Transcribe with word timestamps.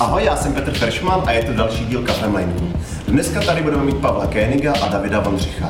Ahoj, 0.00 0.24
já 0.24 0.36
jsem 0.36 0.54
Petr 0.54 0.72
Feršman 0.72 1.22
a 1.26 1.32
je 1.32 1.44
to 1.44 1.52
další 1.52 1.84
díl 1.84 2.02
Kafe 2.02 2.28
Mindku. 2.28 2.72
Dneska 3.08 3.40
tady 3.40 3.62
budeme 3.62 3.84
mít 3.84 3.96
Pavla 3.96 4.26
Kéniga 4.26 4.72
a 4.82 4.88
Davida 4.88 5.20
Vondřicha. 5.20 5.68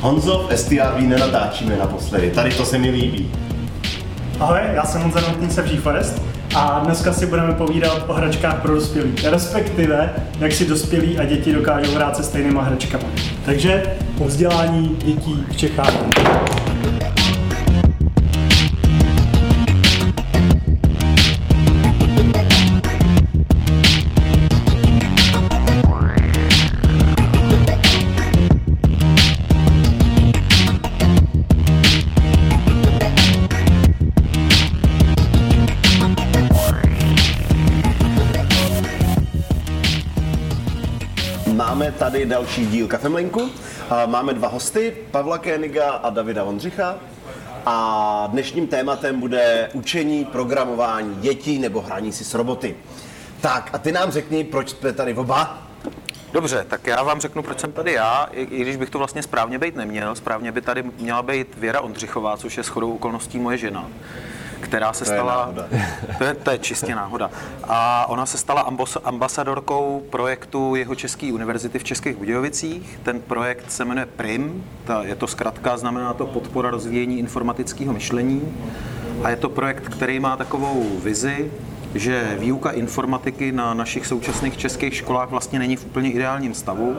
Honzo, 0.00 0.48
v 0.50 0.56
STRV 0.56 0.98
nenatáčíme 0.98 1.76
naposledy, 1.76 2.30
tady 2.30 2.54
to 2.54 2.64
se 2.64 2.78
mi 2.78 2.90
líbí. 2.90 3.30
Ahoj, 4.40 4.60
já 4.72 4.84
jsem 4.84 5.02
Honza 5.02 5.20
Notnice 5.20 5.62
Forest 5.62 6.22
a 6.54 6.80
dneska 6.84 7.12
si 7.12 7.26
budeme 7.26 7.54
povídat 7.54 8.04
o 8.08 8.12
hračkách 8.12 8.62
pro 8.62 8.74
dospělí, 8.74 9.14
respektive 9.24 10.14
jak 10.40 10.52
si 10.52 10.66
dospělí 10.66 11.18
a 11.18 11.24
děti 11.24 11.52
dokážou 11.52 11.94
hrát 11.94 12.16
se 12.16 12.22
stejnýma 12.22 12.62
hračkami. 12.62 13.04
Takže 13.44 13.96
o 14.18 14.24
vzdělání 14.24 14.96
dětí 15.04 15.44
v 15.50 15.56
Čechách. 15.56 16.59
Tady 42.00 42.26
další 42.26 42.66
díl 42.66 42.88
Kafemlinku. 42.88 43.50
Máme 44.06 44.34
dva 44.34 44.48
hosty, 44.48 44.96
Pavla 45.10 45.38
Kéniga 45.38 45.90
a 45.90 46.10
Davida 46.10 46.44
Vondřicha. 46.44 46.94
A 47.66 48.28
dnešním 48.32 48.66
tématem 48.66 49.20
bude 49.20 49.70
učení, 49.72 50.24
programování 50.24 51.16
dětí 51.16 51.58
nebo 51.58 51.80
hraní 51.80 52.12
si 52.12 52.24
s 52.24 52.34
roboty. 52.34 52.76
Tak 53.40 53.70
a 53.72 53.78
ty 53.78 53.92
nám 53.92 54.10
řekni, 54.10 54.44
proč 54.44 54.70
jsme 54.70 54.92
tady 54.92 55.14
oba? 55.14 55.62
Dobře, 56.32 56.66
tak 56.68 56.86
já 56.86 57.02
vám 57.02 57.20
řeknu, 57.20 57.42
proč 57.42 57.60
jsem 57.60 57.72
tady 57.72 57.92
já, 57.92 58.28
i, 58.32 58.42
i 58.42 58.62
když 58.62 58.76
bych 58.76 58.90
to 58.90 58.98
vlastně 58.98 59.22
správně 59.22 59.58
být 59.58 59.76
neměl. 59.76 60.14
Správně 60.14 60.52
by 60.52 60.60
tady 60.60 60.82
měla 60.98 61.22
být 61.22 61.56
Věra 61.56 61.80
Ondřichová, 61.80 62.36
což 62.36 62.56
je 62.56 62.62
shodou 62.62 62.94
okolností 62.94 63.38
moje 63.38 63.58
žena 63.58 63.88
která 64.70 64.92
se 64.92 65.04
To 65.04 65.10
je 65.10 65.16
stala... 65.16 65.36
náhoda. 65.36 65.68
To 66.18 66.24
je, 66.24 66.34
to 66.34 66.50
je 66.50 66.58
čistě 66.58 66.94
náhoda. 66.94 67.30
A 67.64 68.06
ona 68.08 68.26
se 68.26 68.38
stala 68.38 68.60
ambos, 68.60 68.98
ambasadorkou 69.04 70.02
projektu 70.10 70.74
Jeho 70.74 70.94
České 70.94 71.32
univerzity 71.32 71.78
v 71.78 71.84
Českých 71.84 72.16
Budějovicích. 72.16 72.98
Ten 73.02 73.20
projekt 73.20 73.72
se 73.72 73.84
jmenuje 73.84 74.06
PRIM, 74.06 74.64
ta, 74.84 75.02
je 75.02 75.14
to 75.14 75.26
zkratka, 75.26 75.76
znamená 75.76 76.14
to 76.14 76.26
podpora 76.26 76.70
rozvíjení 76.70 77.18
informatického 77.18 77.92
myšlení. 77.92 78.42
A 79.22 79.30
je 79.30 79.36
to 79.36 79.48
projekt, 79.48 79.88
který 79.88 80.20
má 80.20 80.36
takovou 80.36 80.86
vizi, 81.02 81.50
že 81.94 82.36
výuka 82.38 82.70
informatiky 82.70 83.52
na 83.52 83.74
našich 83.74 84.06
současných 84.06 84.56
českých 84.56 84.94
školách 84.94 85.30
vlastně 85.30 85.58
není 85.58 85.76
v 85.76 85.84
úplně 85.84 86.12
ideálním 86.12 86.54
stavu 86.54 86.96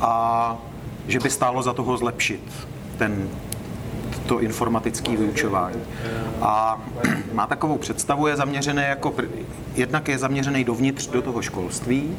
a 0.00 0.56
že 1.08 1.18
by 1.18 1.30
stálo 1.30 1.62
za 1.62 1.72
toho 1.72 1.96
zlepšit 1.96 2.52
ten 2.98 3.28
to 4.26 4.40
informatické 4.40 5.16
vyučování. 5.16 5.80
A 6.40 6.82
má 7.32 7.46
takovou 7.46 7.78
představu, 7.78 8.26
je 8.26 8.36
zaměřený 8.36 8.82
jako, 8.82 9.14
jednak 9.74 10.08
je 10.08 10.18
zaměřený 10.18 10.64
dovnitř 10.64 11.06
do 11.06 11.22
toho 11.22 11.42
školství, 11.42 12.16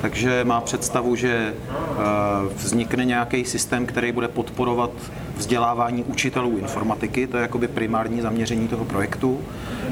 takže 0.00 0.44
má 0.44 0.60
představu, 0.60 1.16
že 1.16 1.54
eh, 1.54 1.94
vznikne 2.56 3.04
nějaký 3.04 3.44
systém, 3.44 3.86
který 3.86 4.12
bude 4.12 4.28
podporovat 4.28 4.90
vzdělávání 5.36 6.04
učitelů 6.04 6.56
informatiky, 6.56 7.26
to 7.26 7.36
je 7.36 7.42
jakoby 7.42 7.68
primární 7.68 8.20
zaměření 8.20 8.68
toho 8.68 8.84
projektu, 8.84 9.40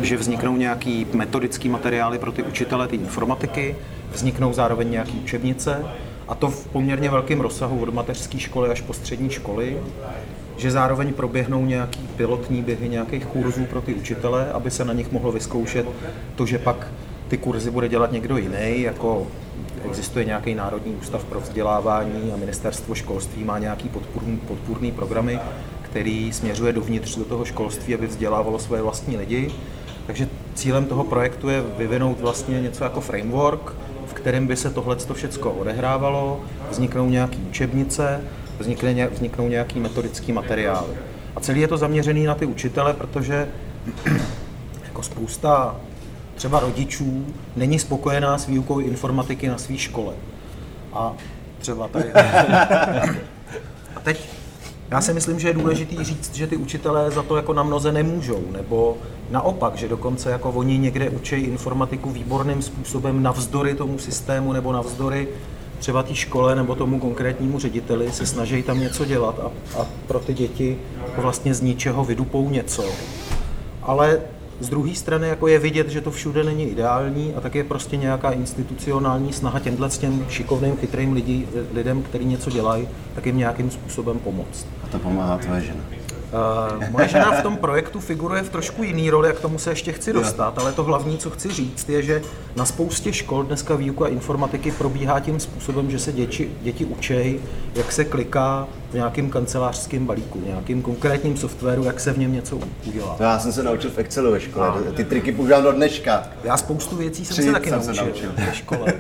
že 0.03 0.17
vzniknou 0.17 0.57
nějaký 0.57 1.07
metodický 1.13 1.69
materiály 1.69 2.19
pro 2.19 2.33
ty 2.33 2.43
učitele 2.43 2.89
ty 2.89 2.97
informatiky, 2.97 3.77
vzniknou 4.13 4.53
zároveň 4.53 4.91
nějaké 4.91 5.13
učebnice, 5.13 5.85
a 6.29 6.35
to 6.35 6.51
v 6.51 6.67
poměrně 6.67 7.11
velkém 7.11 7.41
rozsahu 7.41 7.83
od 7.83 7.95
mateřské 7.95 8.39
školy 8.39 8.71
až 8.71 8.81
po 8.81 8.93
střední 8.93 9.31
školy 9.31 9.79
že 10.57 10.71
zároveň 10.71 11.13
proběhnou 11.13 11.65
nějaký 11.67 12.01
pilotní 12.17 12.63
běhy 12.63 12.89
nějakých 12.89 13.27
kurzů 13.27 13.65
pro 13.65 13.81
ty 13.81 13.95
učitele, 13.95 14.53
aby 14.53 14.71
se 14.71 14.85
na 14.85 14.93
nich 14.93 15.13
mohlo 15.13 15.33
vyzkoušet 15.33 15.87
to, 16.35 16.47
že 16.47 16.59
pak 16.59 16.87
ty 17.29 17.39
kurzy 17.39 17.71
bude 17.71 17.89
dělat 17.89 18.13
někdo 18.13 18.37
jiný, 18.37 18.83
jako 18.83 19.27
existuje 19.85 20.25
nějaký 20.25 20.55
Národní 20.55 20.95
ústav 20.95 21.25
pro 21.25 21.41
vzdělávání 21.41 22.33
a 22.33 22.37
ministerstvo 22.37 22.95
školství 22.95 23.45
má 23.45 23.59
nějaký 23.59 23.89
podpůrný, 23.89 24.37
podpůrný 24.37 24.93
programy, 24.93 25.39
který 25.83 26.33
směřuje 26.33 26.73
dovnitř 26.73 27.17
do 27.17 27.25
toho 27.25 27.45
školství, 27.45 27.95
aby 27.95 28.07
vzdělávalo 28.07 28.59
své 28.59 28.83
vlastní 28.83 29.17
lidi. 29.17 29.51
Takže 30.07 30.29
cílem 30.55 30.85
toho 30.85 31.05
projektu 31.05 31.49
je 31.49 31.63
vyvinout 31.79 32.21
vlastně 32.21 32.61
něco 32.61 32.85
jako 32.85 33.01
framework, 33.01 33.73
v 34.07 34.15
kterém 34.15 34.47
by 34.47 34.57
se 34.57 34.71
tohle 34.71 34.97
všechno 35.13 35.51
odehrávalo, 35.51 36.41
vzniknou 36.71 37.09
nějaké 37.09 37.37
učebnice, 37.49 38.21
vznikne, 38.59 39.07
vzniknou 39.07 39.49
nějaký 39.49 39.81
metodický 39.81 40.33
materiály. 40.33 40.95
A 41.37 41.41
celý 41.41 41.61
je 41.61 41.69
to 41.69 41.77
zaměřený 41.77 42.25
na 42.25 42.35
ty 42.35 42.47
učitele, 42.47 42.93
protože 42.93 43.49
jako 44.85 45.03
spousta 45.03 45.77
třeba 46.35 46.61
rodičů 46.61 47.27
není 47.57 47.79
spokojená 47.79 48.39
s 48.39 48.47
výukou 48.47 48.79
informatiky 48.79 49.49
na 49.49 49.59
své 49.59 49.79
škole. 49.79 50.15
A 50.93 51.13
třeba 51.59 51.89
tady. 51.89 52.13
A 53.97 54.01
teď 54.03 54.29
já 54.91 55.01
si 55.01 55.13
myslím, 55.13 55.41
že 55.41 55.49
je 55.49 55.55
důležité 55.55 56.05
říct, 56.05 56.35
že 56.35 56.47
ty 56.47 56.57
učitelé 56.57 57.11
za 57.11 57.23
to 57.23 57.37
jako 57.37 57.53
na 57.53 57.63
mnoze 57.63 57.93
nemůžou, 57.93 58.45
nebo 58.53 58.97
naopak, 59.31 59.77
že 59.77 59.89
dokonce 59.89 60.31
jako 60.31 60.51
oni 60.51 60.79
někde 60.79 61.11
učí 61.11 61.37
informatiku 61.37 62.11
výborným 62.11 62.63
způsobem 62.63 63.23
navzdory 63.23 63.75
tomu 63.75 63.99
systému 63.99 64.53
nebo 64.53 64.73
navzdory 64.73 65.29
třeba 65.85 66.03
té 66.03 66.15
škole 66.15 66.55
nebo 66.55 66.75
tomu 66.75 66.99
konkrétnímu 66.99 67.59
řediteli 67.59 68.13
se 68.13 68.27
snaží 68.27 68.63
tam 68.63 68.81
něco 68.81 69.05
dělat 69.05 69.41
a, 69.41 69.51
a 69.81 69.87
pro 70.07 70.19
ty 70.19 70.35
děti 70.35 70.79
jako 71.07 71.23
vlastně 71.23 71.55
z 71.55 71.61
ničeho 71.61 72.05
vydupou 72.05 72.51
něco. 72.51 72.85
Ale 73.83 74.21
z 74.61 74.69
druhé 74.69 74.95
strany 74.95 75.29
jako 75.29 75.49
je 75.49 75.59
vidět, 75.59 75.89
že 75.89 76.01
to 76.01 76.11
všude 76.11 76.45
není 76.45 76.65
ideální 76.65 77.35
a 77.35 77.41
tak 77.41 77.55
je 77.55 77.65
prostě 77.65 77.97
nějaká 77.97 78.31
institucionální 78.31 79.33
snaha 79.33 79.59
těmhle 79.59 79.89
těm 79.89 80.27
šikovným, 80.29 80.77
chytrým 80.77 81.13
lidí, 81.13 81.47
lidem, 81.75 82.03
kteří 82.03 82.25
něco 82.25 82.51
dělají, 82.51 82.89
tak 83.15 83.27
jim 83.27 83.39
nějakým 83.39 83.71
způsobem 83.71 84.19
pomoct. 84.19 84.67
A 84.85 84.87
to 84.87 84.99
pomáhá 84.99 85.39
tvoje 85.39 85.61
žena. 85.61 86.04
Uh, 86.35 86.91
moje 86.91 87.09
žena 87.09 87.31
v 87.31 87.43
tom 87.43 87.57
projektu 87.57 88.01
figuruje 88.01 88.43
v 88.43 88.49
trošku 88.49 88.83
jiný 88.83 89.11
roli, 89.11 89.29
jak 89.29 89.41
tomu 89.41 89.59
se 89.59 89.71
ještě 89.71 89.93
chci 89.93 90.13
dostat, 90.13 90.59
ale 90.59 90.73
to 90.73 90.85
hlavní, 90.85 91.19
co 91.19 91.31
chci 91.31 91.53
říct, 91.53 91.89
je, 91.89 92.03
že 92.03 92.23
na 92.57 92.65
spoustě 92.65 93.13
škol 93.13 93.43
dneska 93.43 93.75
výuka 93.75 94.07
informatiky 94.07 94.71
probíhá 94.71 95.21
tím 95.21 95.41
způsobem, 95.41 95.91
že 95.91 95.99
se 95.99 96.13
děti, 96.13 96.51
děti 96.63 96.85
učej, 96.85 97.41
jak 97.75 97.93
se 97.93 98.05
kliká 98.05 98.69
v 98.91 98.95
nějakém 98.95 99.31
kancelářském 99.31 100.07
balíku, 100.07 100.41
v 100.41 100.47
nějakým 100.47 100.83
konkrétním 100.83 101.37
softwaru, 101.37 101.85
jak 101.85 102.01
se 102.01 102.13
v 102.13 102.19
něm 102.19 102.33
něco 102.33 102.59
udělá. 102.87 103.15
To 103.17 103.23
já 103.23 103.39
jsem 103.39 103.53
se 103.53 103.63
naučil 103.63 103.91
v 103.91 103.99
Excelu 103.99 104.33
ve 104.33 104.41
škole, 104.41 104.73
ty 104.95 105.05
triky 105.05 105.33
používám 105.33 105.63
do 105.63 105.73
dneška. 105.73 106.23
Já 106.45 106.57
spoustu 106.57 106.97
věcí 106.97 107.25
jsem 107.25 107.45
se 107.45 107.53
taky 107.53 107.71
jsem 107.71 107.83
se 107.83 107.89
naučil, 107.89 108.07
naučil. 108.07 108.33
ve 108.37 108.55
škole, 108.55 108.95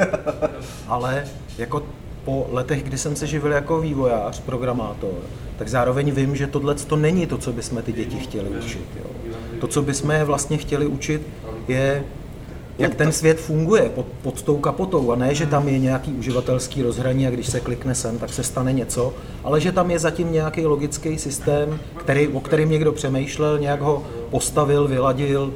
ale 0.88 1.24
jako 1.58 1.82
po 2.24 2.46
letech, 2.52 2.82
kdy 2.82 2.98
jsem 2.98 3.16
se 3.16 3.26
živil 3.26 3.52
jako 3.52 3.80
vývojář, 3.80 4.40
programátor, 4.40 5.14
tak 5.58 5.68
zároveň 5.68 6.10
vím, 6.10 6.36
že 6.36 6.46
tohle 6.46 6.74
to 6.74 6.96
není 6.96 7.26
to, 7.26 7.38
co 7.38 7.52
bychom 7.52 7.82
ty 7.82 7.92
děti 7.92 8.18
chtěli 8.18 8.48
učit. 8.48 8.86
Jo. 8.96 9.34
To, 9.60 9.66
co 9.66 9.82
bychom 9.82 10.10
je 10.10 10.24
vlastně 10.24 10.56
chtěli 10.56 10.86
učit, 10.86 11.22
je 11.68 12.04
jak 12.78 12.94
ten 12.94 13.12
svět 13.12 13.40
funguje 13.40 13.90
pod, 13.94 14.06
pod 14.22 14.42
tou 14.42 14.56
kapotou 14.56 15.12
a 15.12 15.16
ne, 15.16 15.34
že 15.34 15.46
tam 15.46 15.68
je 15.68 15.78
nějaký 15.78 16.12
uživatelský 16.12 16.82
rozhraní 16.82 17.26
a 17.26 17.30
když 17.30 17.46
se 17.46 17.60
klikne 17.60 17.94
sem, 17.94 18.18
tak 18.18 18.32
se 18.32 18.42
stane 18.42 18.72
něco, 18.72 19.14
ale 19.44 19.60
že 19.60 19.72
tam 19.72 19.90
je 19.90 19.98
zatím 19.98 20.32
nějaký 20.32 20.66
logický 20.66 21.18
systém, 21.18 21.78
který, 21.96 22.28
o 22.28 22.40
kterým 22.40 22.70
někdo 22.70 22.92
přemýšlel, 22.92 23.58
nějak 23.58 23.80
ho 23.80 24.02
postavil, 24.30 24.88
vyladil, 24.88 25.54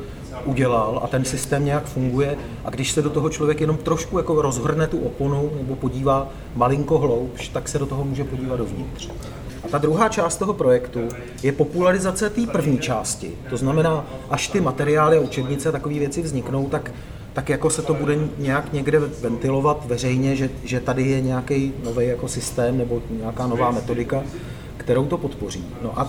udělal 0.49 1.01
a 1.05 1.07
ten 1.07 1.25
systém 1.25 1.65
nějak 1.65 1.85
funguje 1.85 2.37
a 2.65 2.71
když 2.71 2.93
se 2.93 3.03
do 3.03 3.11
toho 3.11 3.31
člověk 3.31 3.61
jenom 3.61 3.77
trošku 3.77 4.19
jako 4.19 4.43
rozhrne 4.43 4.87
tu 4.87 4.99
oponu 4.99 5.51
nebo 5.57 5.77
podívá 5.77 6.29
malinko 6.57 6.99
hloubš, 6.99 7.49
tak 7.49 7.69
se 7.69 7.79
do 7.79 7.87
toho 7.87 8.05
může 8.05 8.25
podívat 8.25 8.57
dovnitř. 8.57 9.09
A 9.65 9.69
ta 9.69 9.79
druhá 9.79 10.09
část 10.09 10.37
toho 10.37 10.55
projektu 10.55 11.09
je 11.43 11.53
popularizace 11.53 12.31
té 12.31 12.47
první 12.47 12.79
části. 12.79 13.31
To 13.51 13.57
znamená, 13.57 14.07
až 14.31 14.49
ty 14.49 14.61
materiály 14.61 15.19
a 15.19 15.21
učebnice 15.21 15.73
takové 15.73 15.95
věci 15.95 16.23
vzniknou, 16.23 16.69
tak, 16.69 16.93
tak 17.33 17.49
jako 17.49 17.71
se 17.71 17.83
to 17.83 17.95
bude 17.95 18.19
nějak 18.39 18.73
někde 18.73 18.99
ventilovat 18.99 19.85
veřejně, 19.87 20.37
že, 20.37 20.51
že 20.65 20.81
tady 20.81 21.03
je 21.03 21.21
nějaký 21.21 21.73
nový 21.85 22.07
jako 22.07 22.29
systém 22.29 22.79
nebo 22.79 23.03
nějaká 23.11 23.47
nová 23.47 23.71
metodika, 23.71 24.23
kterou 24.77 25.07
to 25.07 25.19
podpoří. 25.19 25.65
No 25.83 26.01
a 26.01 26.05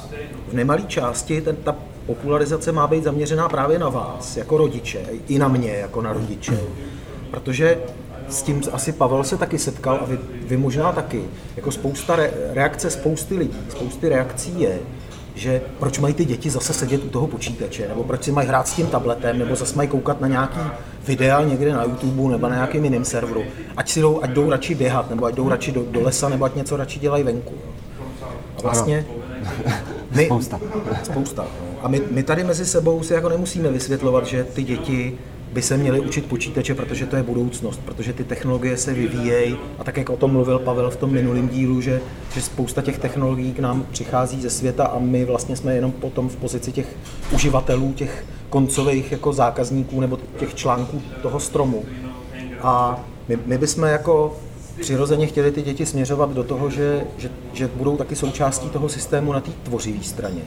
v 0.47 0.53
nemalé 0.53 0.81
části 0.81 1.41
ten, 1.41 1.55
ta 1.55 1.75
popularizace 2.09 2.71
má 2.71 2.87
být 2.87 3.03
zaměřená 3.03 3.49
právě 3.49 3.79
na 3.79 3.89
vás, 3.89 4.37
jako 4.37 4.57
rodiče, 4.57 4.99
i 5.27 5.39
na 5.39 5.47
mě, 5.47 5.71
jako 5.71 6.01
na 6.01 6.13
rodiče. 6.13 6.59
Protože 7.31 7.77
s 8.29 8.41
tím 8.41 8.61
asi 8.71 8.91
Pavel 8.91 9.23
se 9.23 9.37
taky 9.37 9.59
setkal 9.59 9.99
a 10.01 10.05
vy, 10.05 10.19
vy 10.47 10.57
možná 10.57 10.91
taky. 10.91 11.23
Jako 11.55 11.71
spousta 11.71 12.15
re, 12.15 12.31
reakce 12.53 12.89
spousty 12.89 13.35
lidí, 13.37 13.59
spousty 13.69 14.09
reakcí 14.09 14.61
je, 14.61 14.79
že 15.35 15.61
proč 15.79 15.99
mají 15.99 16.13
ty 16.13 16.25
děti 16.25 16.49
zase 16.49 16.73
sedět 16.73 17.03
u 17.03 17.09
toho 17.09 17.27
počítače, 17.27 17.87
nebo 17.87 18.03
proč 18.03 18.23
si 18.23 18.31
mají 18.31 18.47
hrát 18.47 18.67
s 18.67 18.73
tím 18.73 18.87
tabletem, 18.87 19.39
nebo 19.39 19.55
zase 19.55 19.75
mají 19.75 19.89
koukat 19.89 20.21
na 20.21 20.27
nějaký 20.27 20.59
videa 21.07 21.43
někde 21.43 21.73
na 21.73 21.83
YouTube 21.83 22.31
nebo 22.31 22.49
na 22.49 22.55
nějakém 22.55 22.83
jiném 22.83 23.05
serveru. 23.05 23.43
Ať 23.77 23.89
si 23.89 24.01
jdou, 24.01 24.23
ať 24.23 24.29
jdou 24.29 24.49
radši 24.49 24.75
běhat, 24.75 25.09
nebo 25.09 25.25
ať 25.25 25.35
jdou 25.35 25.49
radši 25.49 25.71
do, 25.71 25.83
do 25.91 26.01
lesa, 26.01 26.29
nebo 26.29 26.45
ať 26.45 26.55
něco 26.55 26.77
radši 26.77 26.99
dělají 26.99 27.23
venku. 27.23 27.53
A 28.57 28.61
vlastně 28.61 29.05
my, 30.15 30.25
Spousta. 30.25 30.59
spousta. 31.03 31.45
A 31.81 31.87
my, 31.87 32.01
my 32.11 32.23
tady 32.23 32.43
mezi 32.43 32.65
sebou 32.65 33.03
si 33.03 33.13
jako 33.13 33.29
nemusíme 33.29 33.71
vysvětlovat, 33.71 34.25
že 34.25 34.43
ty 34.43 34.63
děti 34.63 35.17
by 35.53 35.61
se 35.61 35.77
měly 35.77 35.99
učit 35.99 36.25
počítače, 36.25 36.75
protože 36.75 37.05
to 37.05 37.15
je 37.15 37.23
budoucnost, 37.23 37.81
protože 37.85 38.13
ty 38.13 38.23
technologie 38.23 38.77
se 38.77 38.93
vyvíjejí 38.93 39.57
a 39.79 39.83
tak, 39.83 39.97
jak 39.97 40.09
o 40.09 40.17
tom 40.17 40.31
mluvil 40.31 40.59
Pavel 40.59 40.91
v 40.91 40.95
tom 40.95 41.11
minulém 41.11 41.49
dílu, 41.49 41.81
že, 41.81 42.01
že 42.33 42.41
spousta 42.41 42.81
těch 42.81 42.99
technologií 42.99 43.53
k 43.53 43.59
nám 43.59 43.85
přichází 43.91 44.41
ze 44.41 44.49
světa 44.49 44.85
a 44.85 44.99
my 44.99 45.25
vlastně 45.25 45.55
jsme 45.55 45.75
jenom 45.75 45.91
potom 45.91 46.29
v 46.29 46.35
pozici 46.35 46.71
těch 46.71 46.95
uživatelů, 47.33 47.93
těch 47.93 48.25
koncových 48.49 49.11
jako 49.11 49.33
zákazníků 49.33 49.99
nebo 49.99 50.19
těch 50.39 50.55
článků 50.55 51.01
toho 51.21 51.39
stromu. 51.39 51.85
A 52.61 52.99
my, 53.27 53.39
my 53.45 53.57
bychom 53.57 53.83
jako 53.83 54.37
přirozeně 54.81 55.27
chtěli 55.27 55.51
ty 55.51 55.61
děti 55.61 55.85
směřovat 55.85 56.33
do 56.33 56.43
toho, 56.43 56.69
že, 56.69 57.03
že, 57.17 57.29
že 57.53 57.67
budou 57.75 57.97
taky 57.97 58.15
součástí 58.15 58.69
toho 58.69 58.89
systému 58.89 59.33
na 59.33 59.39
té 59.39 59.51
tvořivé 59.63 60.03
straně. 60.03 60.41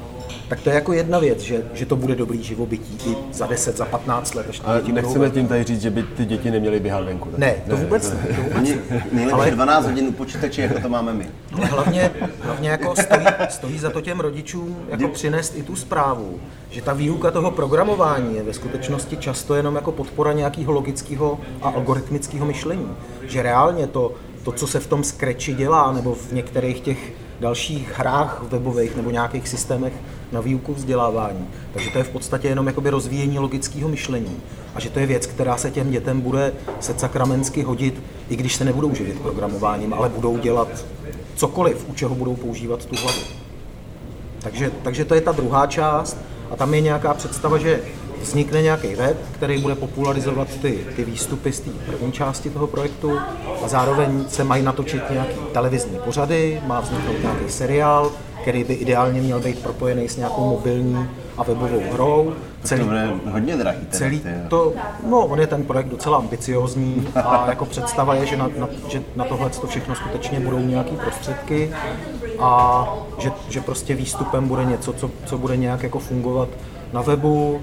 Tak 0.49 0.61
to 0.61 0.69
je 0.70 0.75
jako 0.75 0.93
jedna 0.93 1.19
věc, 1.19 1.40
že, 1.40 1.62
že 1.75 1.87
to 1.87 1.96
bude 1.96 2.14
dobrý 2.14 2.43
živobytí 2.43 2.99
i 3.11 3.17
za 3.32 3.46
10, 3.46 3.76
za 3.76 3.84
15 3.84 4.34
let, 4.34 4.46
až 4.49 4.58
ty 4.58 4.64
Ale 4.67 4.76
děti 4.81 4.93
budou 4.93 5.02
nechceme 5.06 5.31
tím 5.31 5.49
tady 5.49 5.64
říct, 5.64 5.81
že 5.81 5.90
by 5.90 6.02
ty 6.02 6.25
děti 6.25 6.50
neměly 6.50 6.81
běhat 6.81 7.05
venku. 7.05 7.29
tak? 7.31 7.38
Ne, 7.38 7.55
to 7.70 7.76
vůbec 7.76 8.11
ne. 8.12 8.17
To 8.37 8.43
vůbec 8.43 8.56
Oni 8.58 8.75
ne. 8.90 9.06
nejlepší 9.12 9.34
Ale- 9.40 9.50
12 9.50 9.87
hodin 9.87 10.06
u 10.08 10.12
počítače, 10.12 10.62
jako 10.62 10.81
to 10.81 10.88
máme 10.88 11.12
my. 11.12 11.29
Ale 11.56 11.67
hlavně, 11.67 12.11
hlavně 12.40 12.70
jako 12.70 12.94
stojí, 12.96 13.25
stojí 13.49 13.79
za 13.79 13.90
to 13.90 14.00
těm 14.00 14.20
rodičům 14.20 14.76
jako 14.88 15.08
přinést 15.08 15.56
i 15.56 15.62
tu 15.62 15.76
zprávu, 15.76 16.40
že 16.70 16.82
ta 16.82 16.93
výuka 16.93 17.31
toho 17.31 17.50
programování 17.50 18.37
je 18.37 18.43
ve 18.43 18.52
skutečnosti 18.52 19.17
často 19.17 19.55
jenom 19.55 19.75
jako 19.75 19.93
podpora 19.93 20.32
nějakého 20.32 20.73
logického 20.73 21.40
a 21.62 21.69
algoritmického 21.69 22.46
myšlení. 22.46 22.88
Že 23.26 23.43
reálně 23.43 23.87
to, 23.87 24.12
to, 24.43 24.53
co 24.53 24.67
se 24.67 24.81
v 24.81 24.87
tom 24.87 25.05
Scratchi 25.05 25.55
dělá, 25.55 25.93
nebo 25.93 26.15
v 26.15 26.33
některých 26.33 26.81
těch 26.81 27.12
dalších 27.41 27.99
hrách 27.99 28.43
webových 28.49 28.97
nebo 28.97 29.11
nějakých 29.11 29.49
systémech 29.49 29.93
na 30.33 30.41
výuku 30.41 30.75
vzdělávání. 30.75 31.49
Takže 31.73 31.91
to 31.91 31.99
je 31.99 32.05
v 32.05 32.09
podstatě 32.09 32.49
jenom 32.49 32.67
jakoby 32.67 32.91
rozvíjení 32.91 33.39
logického 33.39 33.89
myšlení. 33.89 34.37
A 34.75 34.81
že 34.81 34.91
to 34.91 34.99
je 34.99 35.06
věc, 35.06 35.27
která 35.27 35.56
se 35.56 35.71
těm 35.71 35.91
dětem 35.91 36.21
bude 36.21 36.53
se 36.81 36.94
sakramensky 36.97 37.62
hodit, 37.62 38.03
i 38.29 38.37
když 38.37 38.56
se 38.56 38.65
nebudou 38.65 38.94
živit 38.94 39.21
programováním, 39.21 39.94
ale 39.94 40.09
budou 40.09 40.39
dělat 40.39 40.85
cokoliv, 41.35 41.87
u 41.89 41.94
čeho 41.94 42.15
budou 42.15 42.37
používat 42.37 42.85
tu 42.85 42.97
hlavu. 42.97 43.21
Takže, 44.39 44.71
takže 44.83 45.05
to 45.05 45.15
je 45.15 45.21
ta 45.21 45.33
druhá 45.33 45.67
část 45.67 46.17
a 46.50 46.56
tam 46.56 46.75
je 46.75 46.81
nějaká 46.81 47.15
představa, 47.15 47.59
že 47.59 47.81
vznikne 48.23 48.63
nějaký 48.63 48.95
web, 48.95 49.17
který 49.33 49.59
bude 49.59 49.75
popularizovat 49.75 50.49
ty, 50.63 50.79
ty 50.97 51.05
výstupy 51.05 51.53
z 51.53 51.61
té 51.61 51.71
první 51.87 52.13
části 52.13 52.51
toho 52.51 52.67
projektu 52.67 53.19
a 53.65 53.69
zároveň 53.69 54.25
se 54.29 54.45
mají 54.45 54.63
natočit 54.63 55.11
nějaký 55.11 55.39
televizní 55.53 55.99
pořady, 56.05 56.61
má 56.67 56.81
vzniknout 56.81 57.23
nějaký 57.23 57.49
seriál, 57.49 58.11
který 58.43 58.65
by 58.65 58.75
ideálně 58.75 59.21
měl 59.21 59.41
být 59.41 59.63
propojený 59.63 60.09
s 60.09 60.17
nějakou 60.17 60.51
mobilní 60.51 61.09
a 61.37 61.43
webovou 61.43 61.83
hrou. 61.93 62.33
To 62.69 62.85
bude 62.85 63.11
hodně 63.31 63.57
drahý. 63.57 63.79
teda, 63.79 63.99
Celý 63.99 64.23
to, 64.49 64.73
no, 65.07 65.27
on 65.27 65.41
je 65.41 65.47
ten 65.47 65.65
projekt 65.65 65.89
docela 65.89 66.19
ambiciozní 66.19 67.09
a 67.15 67.47
jako 67.49 67.65
představa 67.65 68.15
je, 68.15 68.27
že 68.27 68.37
na, 68.37 68.51
na, 68.59 68.69
že 68.89 69.03
na 69.17 69.25
tohle 69.25 69.51
to 69.51 69.67
všechno 69.67 69.95
skutečně 69.95 70.41
budou 70.41 70.59
nějaký 70.59 70.97
prostředky 70.97 71.73
a 72.39 72.89
že, 73.19 73.33
že 73.49 73.61
prostě 73.61 73.95
výstupem 73.95 74.49
bude 74.49 74.65
něco, 74.65 74.93
co, 74.93 75.11
co 75.27 75.39
bude 75.39 75.57
nějak 75.57 75.83
jako 75.83 75.99
fungovat 75.99 76.49
na 76.93 77.03
webu, 77.03 77.61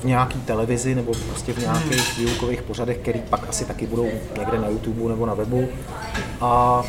v 0.00 0.04
nějaký 0.04 0.40
televizi 0.40 0.94
nebo 0.94 1.12
prostě 1.28 1.52
v 1.52 1.58
nějakých 1.58 2.18
výukových 2.18 2.62
pořadech, 2.62 2.98
který 2.98 3.20
pak 3.30 3.48
asi 3.48 3.64
taky 3.64 3.86
budou 3.86 4.08
někde 4.38 4.58
na 4.60 4.68
YouTube 4.68 5.08
nebo 5.08 5.26
na 5.26 5.34
webu. 5.34 5.68
A 6.40 6.82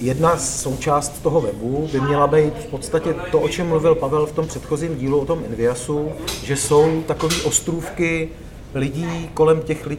Jedna 0.00 0.36
součást 0.36 1.22
toho 1.22 1.40
webu 1.40 1.88
by 1.92 2.00
měla 2.00 2.26
být 2.26 2.54
v 2.54 2.66
podstatě 2.66 3.14
to, 3.30 3.40
o 3.40 3.48
čem 3.48 3.68
mluvil 3.68 3.94
Pavel 3.94 4.26
v 4.26 4.32
tom 4.32 4.46
předchozím 4.46 4.96
dílu 4.96 5.20
o 5.20 5.24
tom 5.26 5.38
Enviasu, 5.44 6.08
že 6.44 6.56
jsou 6.56 7.02
takové 7.06 7.34
ostrůvky 7.44 8.28
lidí 8.74 9.30
kolem 9.34 9.62
těch 9.62 9.86
li- 9.86 9.98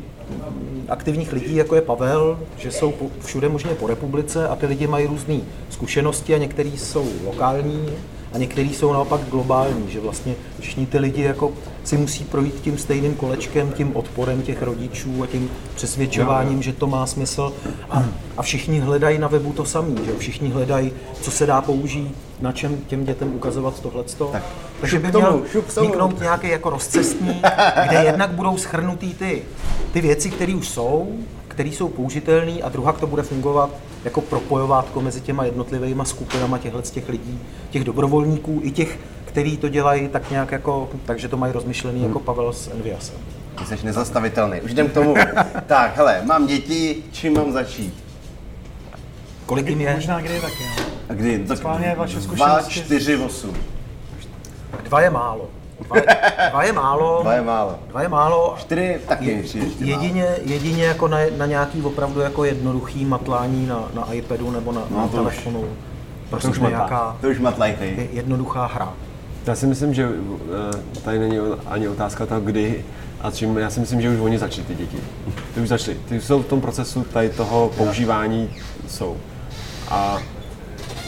aktivních 0.90 1.34
lidí, 1.34 1.56
jako 1.56 1.76
je 1.76 1.82
Pavel, 1.82 2.40
že 2.58 2.72
jsou 2.72 2.94
všude 3.26 3.50
možně 3.50 3.70
po 3.72 3.88
republice 3.88 4.48
a 4.48 4.56
ty 4.56 4.66
lidi 4.66 4.88
mají 4.88 5.08
různé 5.08 5.40
zkušenosti 5.70 6.34
a 6.36 6.38
některý 6.38 6.78
jsou 6.78 7.10
lokální 7.26 7.90
a 8.34 8.38
některý 8.38 8.74
jsou 8.74 8.94
naopak 8.94 9.22
globální, 9.22 9.92
že 9.92 10.00
vlastně 10.00 10.36
všichni 10.60 10.86
ty 10.86 11.00
lidi 11.00 11.22
jako 11.22 11.54
si 11.84 11.98
musí 11.98 12.24
projít 12.24 12.62
tím 12.62 12.78
stejným 12.78 13.16
kolečkem, 13.16 13.72
tím 13.72 13.96
odporem 13.96 14.42
těch 14.42 14.62
rodičů 14.62 15.24
a 15.24 15.28
tím 15.28 15.50
přesvědčováním, 15.76 16.62
že 16.62 16.74
to 16.74 16.88
má 16.88 17.06
smysl. 17.06 17.54
A, 17.90 18.06
a 18.38 18.42
všichni 18.42 18.80
hledají 18.80 19.20
na 19.20 19.28
webu 19.28 19.54
to 19.54 19.66
samé, 19.66 20.06
že 20.06 20.18
všichni 20.18 20.50
hledají, 20.50 20.92
co 21.22 21.32
se 21.32 21.46
dá 21.46 21.62
použít, 21.62 22.16
na 22.42 22.52
čem 22.52 22.78
těm 22.88 23.06
dětem 23.06 23.36
ukazovat 23.36 23.80
tohleto. 23.80 24.30
Tak, 24.32 24.44
Takže 24.82 25.00
by 25.00 25.08
měl 25.08 25.42
vzniknout 25.68 26.20
nějaký 26.20 26.50
jako 26.50 26.70
rozcestník, 26.70 27.46
kde 27.88 28.04
jednak 28.04 28.30
budou 28.30 28.58
schrnutý 28.58 29.14
ty, 29.14 29.42
ty 29.94 30.02
věci, 30.02 30.30
které 30.30 30.56
už 30.56 30.70
jsou, 30.70 31.18
které 31.58 31.70
jsou 31.70 31.90
použitelné 31.90 32.52
a 32.62 32.70
druhá 32.70 32.94
to 32.94 33.08
bude 33.08 33.24
fungovat 33.24 33.70
jako 34.04 34.22
propojovátko 34.22 35.02
mezi 35.02 35.22
těma 35.22 35.46
jednotlivými 35.46 36.02
skupinama 36.06 36.58
těchto 36.58 36.82
z 36.82 36.92
těch 36.92 37.10
lidí, 37.10 37.40
těch 37.70 37.84
dobrovolníků 37.84 38.60
i 38.64 38.72
těch, 38.72 39.00
který 39.26 39.58
to 39.58 39.70
dělají 39.70 40.08
tak 40.08 40.32
nějak 40.32 40.52
jako, 40.52 40.90
takže 41.06 41.28
to 41.28 41.38
mají 41.38 41.54
rozmyšlený 41.54 42.04
jako 42.04 42.20
Pavel 42.20 42.54
s 42.54 42.68
Enviasem. 42.72 43.16
Ty 43.60 43.66
jsi 43.66 43.86
nezastavitelný. 43.86 44.62
Už 44.62 44.72
jdem 44.72 44.88
k 44.88 44.94
tomu. 44.94 45.16
tak, 45.66 45.98
hele, 45.98 46.22
mám 46.26 46.48
děti, 46.48 47.04
čím 47.12 47.34
mám 47.34 47.52
začít? 47.52 47.94
Kolik 49.46 49.68
jim 49.68 49.82
je? 49.82 49.96
Možná 49.96 50.22
kdy 50.22 50.42
taky. 50.42 50.64
No. 50.78 50.84
A 51.10 51.14
kdy? 51.14 51.40
Tak 51.40 51.58
Schválně 51.58 51.96
vaše 51.98 52.16
dva, 52.16 52.24
zkušenosti. 52.24 52.74
čtyři, 52.74 53.18
osm. 53.18 53.54
Dva 54.84 55.02
je 55.02 55.10
málo. 55.10 55.50
Dva 55.86 55.96
je, 55.98 56.06
dva 56.52 56.64
je 56.64 56.74
málo. 56.74 57.20
Dva 57.22 57.34
je 57.34 57.42
málo. 57.42 57.76
Dva 57.90 58.02
je 58.02 58.08
málo. 58.08 58.56
Čtyři 58.58 59.00
taky 59.08 59.42
přijde 59.44 59.66
ještě 59.66 59.86
málo. 59.86 60.02
Jedině, 60.04 60.36
jedině 60.46 60.84
jako 60.86 61.08
na, 61.08 61.18
na 61.38 61.46
nějaký 61.46 61.82
opravdu 61.82 62.20
jako 62.20 62.44
jednoduchý 62.46 63.06
matlání 63.06 63.66
na, 63.68 63.84
na 63.94 64.14
iPadu 64.14 64.52
nebo 64.52 64.72
na, 64.72 64.82
No, 64.92 64.98
na 64.98 65.04
to 65.04 65.08
už- 65.08 65.14
telefonu. 65.14 65.64
Prostě 66.30 66.48
už 66.48 66.60
matlá. 66.60 66.78
nějaká 66.78 67.18
To 67.22 67.28
už 67.28 67.40
matlajtej. 67.40 67.96
je- 67.98 68.08
jednoduchá 68.12 68.66
hra. 68.66 68.94
Já 69.48 69.56
si 69.56 69.68
myslím, 69.68 69.94
že 69.94 70.10
eh, 70.10 71.00
tady 71.04 71.20
není 71.20 71.38
ani 71.68 71.88
otázka 71.88 72.26
toho, 72.26 72.42
kdy 72.42 72.86
a 73.22 73.32
čím. 73.32 73.58
Já 73.58 73.70
si 73.70 73.80
myslím, 73.80 74.02
že 74.02 74.10
už 74.10 74.20
oni 74.20 74.40
začali 74.40 74.68
ty 74.68 74.76
děti. 74.76 74.98
Ty 75.54 75.62
už 75.62 75.68
začali. 75.70 75.98
Ty 76.10 76.22
jsou 76.22 76.42
v 76.42 76.46
tom 76.46 76.62
procesu 76.62 77.04
tady 77.14 77.30
toho 77.30 77.72
používání 77.78 78.50
jsou. 78.88 79.18
A 79.90 80.18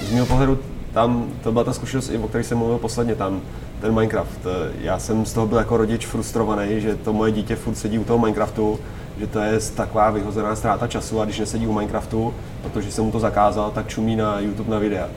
z 0.01 0.11
mého 0.13 0.25
pohledu 0.25 0.59
tam, 0.93 1.27
to 1.43 1.51
byla 1.51 1.63
ta 1.63 1.73
zkušenost, 1.73 2.09
i 2.09 2.17
o 2.17 2.27
které 2.27 2.43
jsem 2.43 2.57
mluvil 2.57 2.77
posledně, 2.77 3.15
tam 3.15 3.41
ten 3.81 3.93
Minecraft. 3.95 4.39
Eh, 4.45 4.71
Já 4.81 4.99
jsem 4.99 5.25
z 5.25 5.33
toho 5.33 5.47
byl 5.47 5.57
jako 5.57 5.77
rodič 5.77 6.05
frustrovaný, 6.05 6.81
že 6.81 6.95
to 6.95 7.13
moje 7.13 7.31
dítě 7.31 7.55
furt 7.55 7.75
sedí 7.75 7.99
u 7.99 8.03
toho 8.03 8.19
Minecraftu, 8.19 8.79
že 9.19 9.27
to 9.27 9.39
je 9.39 9.59
taková 9.75 10.09
vyhozená 10.11 10.55
ztráta 10.55 10.87
času 10.87 11.21
a 11.21 11.25
když 11.25 11.39
nesedí 11.39 11.67
u 11.67 11.73
Minecraftu, 11.73 12.33
protože 12.63 12.91
jsem 12.91 13.03
mu 13.05 13.11
to 13.11 13.19
zakázal, 13.19 13.71
tak 13.71 13.87
čumí 13.87 14.15
na 14.15 14.39
YouTube 14.39 14.71
na 14.71 14.79
videa. 14.79 15.07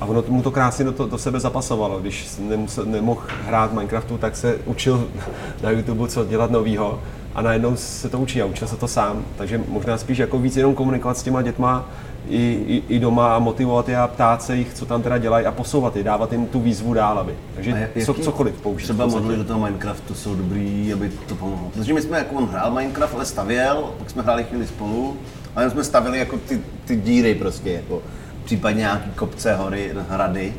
A 0.00 0.06
ono 0.06 0.24
mu 0.28 0.42
to 0.42 0.50
krásně 0.50 0.84
do, 0.84 0.92
to, 0.92 1.06
do 1.06 1.18
sebe 1.18 1.40
zapasovalo. 1.40 2.00
Když 2.00 2.28
nemusel, 2.38 2.84
nemohl 2.84 3.22
hrát 3.46 3.72
Minecraftu, 3.72 4.18
tak 4.18 4.36
se 4.36 4.58
učil 4.64 5.08
na 5.62 5.70
YouTube, 5.70 6.08
co 6.08 6.24
dělat 6.24 6.50
novýho. 6.50 7.00
A 7.34 7.42
najednou 7.42 7.76
se 7.76 8.08
to 8.08 8.18
učí 8.18 8.42
a 8.42 8.44
učil 8.46 8.68
se 8.68 8.76
to 8.76 8.88
sám. 8.88 9.24
Takže 9.36 9.60
možná 9.68 9.98
spíš 9.98 10.18
jako 10.18 10.38
víc 10.38 10.56
jenom 10.56 10.74
komunikovat 10.74 11.18
s 11.18 11.22
těma 11.22 11.42
dětma 11.42 11.84
i, 12.28 12.64
i, 12.66 12.94
i 12.94 12.98
doma 12.98 13.36
a 13.36 13.38
motivovat 13.38 13.88
je 13.88 13.96
a 13.96 14.08
ptát 14.08 14.42
se 14.42 14.56
jich, 14.56 14.74
co 14.74 14.86
tam 14.86 15.02
teda 15.02 15.18
dělají 15.18 15.46
a 15.46 15.52
posouvat 15.52 15.96
je, 15.96 16.02
dávat 16.02 16.32
jim 16.32 16.46
tu 16.46 16.60
výzvu 16.60 16.94
dál, 16.94 17.18
aby. 17.18 17.34
Takže 17.54 17.90
co, 18.04 18.14
cokoliv 18.14 18.54
použít. 18.54 18.84
Třeba 18.84 19.06
modely 19.06 19.36
do 19.36 19.44
toho 19.44 19.60
Minecraftu 19.60 20.14
jsou 20.14 20.34
dobrý, 20.34 20.92
aby 20.92 21.10
to 21.28 21.34
pomohlo. 21.34 21.70
Protože 21.74 21.94
my 21.94 22.02
jsme 22.02 22.18
jako 22.18 22.34
on 22.34 22.46
hrál 22.46 22.70
Minecraft, 22.70 23.14
ale 23.14 23.26
stavěl, 23.26 23.90
pak 23.98 24.10
jsme 24.10 24.22
hráli 24.22 24.44
chvíli 24.44 24.66
spolu, 24.66 25.16
a 25.56 25.60
jenom 25.60 25.72
jsme 25.72 25.84
stavili 25.84 26.18
jako 26.18 26.36
ty, 26.36 26.60
ty 26.84 26.96
díry 26.96 27.34
prostě, 27.34 27.72
jako 27.72 28.02
případně 28.44 28.78
nějaký 28.78 29.10
kopce, 29.10 29.54
hory, 29.54 29.92
hrady. 30.08 30.54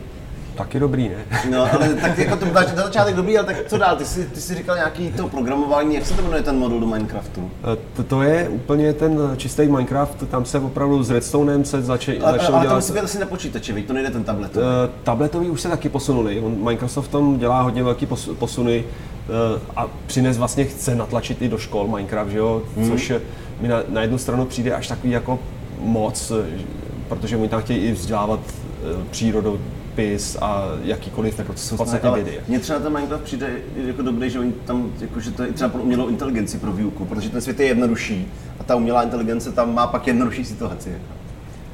Taky 0.56 0.80
dobrý, 0.80 1.10
ne? 1.10 1.16
No, 1.52 1.74
ale 1.74 1.90
tak 1.90 2.18
jako 2.18 2.36
to 2.36 2.46
byl 2.46 2.54
na 2.54 2.84
začátek 2.84 3.16
dobrý, 3.16 3.38
ale 3.38 3.46
tak 3.48 3.56
co 3.68 3.78
dál? 3.78 3.96
Ty 3.96 4.06
jsi, 4.06 4.26
ty 4.26 4.42
jsi 4.42 4.56
říkal 4.56 4.76
nějaký 4.76 5.12
to 5.12 5.28
programování, 5.28 5.96
jak 5.96 6.06
se 6.06 6.14
to 6.14 6.22
jmenuje 6.22 6.44
ten 6.44 6.58
modul 6.58 6.80
do 6.80 6.86
Minecraftu? 6.86 7.52
Eh, 7.74 7.78
To, 7.94 8.04
to 8.04 8.22
je 8.22 8.50
úplně 8.50 8.94
ten 8.94 9.20
čistý 9.38 9.68
Minecraft, 9.68 10.30
tam 10.30 10.46
se 10.46 10.60
opravdu 10.60 11.04
s 11.04 11.10
Redstoneem 11.10 11.66
se 11.66 11.78
Ale, 11.78 11.86
začalo 11.86 12.24
ale 12.24 12.38
to 12.38 12.62
dělat... 12.62 12.76
musí 12.76 12.94
být 12.94 13.00
asi 13.00 13.20
na 13.20 13.26
počítači, 13.26 13.74
viď? 13.74 13.86
to 13.88 13.94
nejde 13.94 14.10
ten 14.10 14.24
tablet. 14.24 14.58
Eh, 14.58 14.62
tabletový 15.04 15.50
už 15.50 15.62
se 15.62 15.70
taky 15.70 15.90
posunuli. 15.90 16.40
On, 16.40 16.64
Microsoft 16.64 17.06
v 17.06 17.12
tom 17.12 17.40
dělá 17.40 17.62
hodně 17.62 17.84
velký 17.84 18.06
pos- 18.08 18.36
posuny 18.36 18.84
eh, 18.86 19.60
a 19.76 19.88
přines 20.08 20.38
vlastně 20.38 20.64
chce 20.66 20.96
natlačit 20.96 21.42
i 21.42 21.50
do 21.50 21.58
škol 21.58 21.88
Minecraft, 21.88 22.32
že 22.32 22.38
jo? 22.38 22.62
Hmm. 22.78 22.90
což 22.92 23.14
mi 23.62 23.68
na, 23.68 23.78
na 23.90 24.02
jednu 24.02 24.18
stranu 24.18 24.46
přijde 24.46 24.74
až 24.74 24.88
takový 24.88 25.12
jako 25.14 25.40
moc, 25.80 26.32
protože 27.10 27.38
oni 27.38 27.48
tam 27.50 27.62
chtějí 27.62 27.80
i 27.80 27.92
vzdělávat 27.92 28.40
přírodou, 29.12 29.60
pis 29.96 30.38
a 30.42 30.64
jakýkoliv, 30.84 31.40
jako 31.40 31.54
to 31.54 31.60
jsou 31.60 31.76
v 31.76 31.80
Ne, 31.80 31.84
podstatě 31.84 32.08
ale 32.08 32.24
vědy. 32.24 32.40
Mně 32.48 32.60
třeba 32.60 32.80
ten 32.80 32.94
Minecraft 32.94 33.24
přijde 33.24 33.50
jako 33.76 34.02
dobrý, 34.02 34.30
že 34.30 34.40
oni 34.40 34.52
tam, 34.66 34.92
jako, 35.02 35.20
že 35.20 35.32
to 35.32 35.44
je 35.44 35.52
třeba 35.52 35.70
pro 35.70 35.82
umělou 35.82 36.08
inteligenci 36.08 36.58
pro 36.58 36.72
výuku, 36.72 37.06
protože 37.06 37.30
ten 37.30 37.42
svět 37.42 37.60
je 37.60 37.66
jednodušší 37.66 38.28
a 38.60 38.64
ta 38.64 38.76
umělá 38.76 39.04
inteligence 39.04 39.52
tam 39.52 39.74
má 39.76 39.88
pak 39.88 40.08
jednodušší 40.08 40.46
situaci. 40.46 40.90
Jako. 40.90 41.04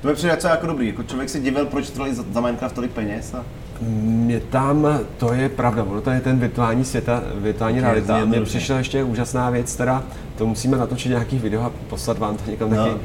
To 0.01 0.07
mi 0.07 0.13
přijde 0.13 0.33
něco 0.33 0.47
jako 0.47 0.67
dobrý, 0.67 0.87
jako 0.87 1.03
člověk 1.03 1.29
si 1.29 1.39
divil, 1.39 1.65
proč 1.65 1.89
dali 1.91 2.15
za, 2.15 2.23
za 2.33 2.41
Minecraft 2.41 2.75
tolik 2.75 2.91
peněz 2.91 3.33
a 3.33 3.45
Mě 3.81 4.39
tam, 4.39 4.99
to 5.17 5.33
je 5.33 5.49
pravda, 5.49 5.83
ono 5.83 6.01
to 6.01 6.09
je 6.09 6.19
ten 6.21 6.39
virtuální 6.39 6.85
svět 6.85 7.09
a 7.09 7.23
virtuální 7.35 7.81
realita. 7.81 8.25
Mně 8.25 8.41
přišla 8.41 8.77
ještě 8.77 9.03
úžasná 9.03 9.49
věc, 9.49 9.75
teda 9.75 10.03
to 10.37 10.47
musíme 10.47 10.77
natočit 10.77 11.09
nějaký 11.09 11.37
video 11.37 11.61
a 11.61 11.71
poslat 11.89 12.17
vám 12.17 12.37
to 12.37 12.51
někam 12.51 12.69
No. 12.69 12.75
taky, 12.85 12.97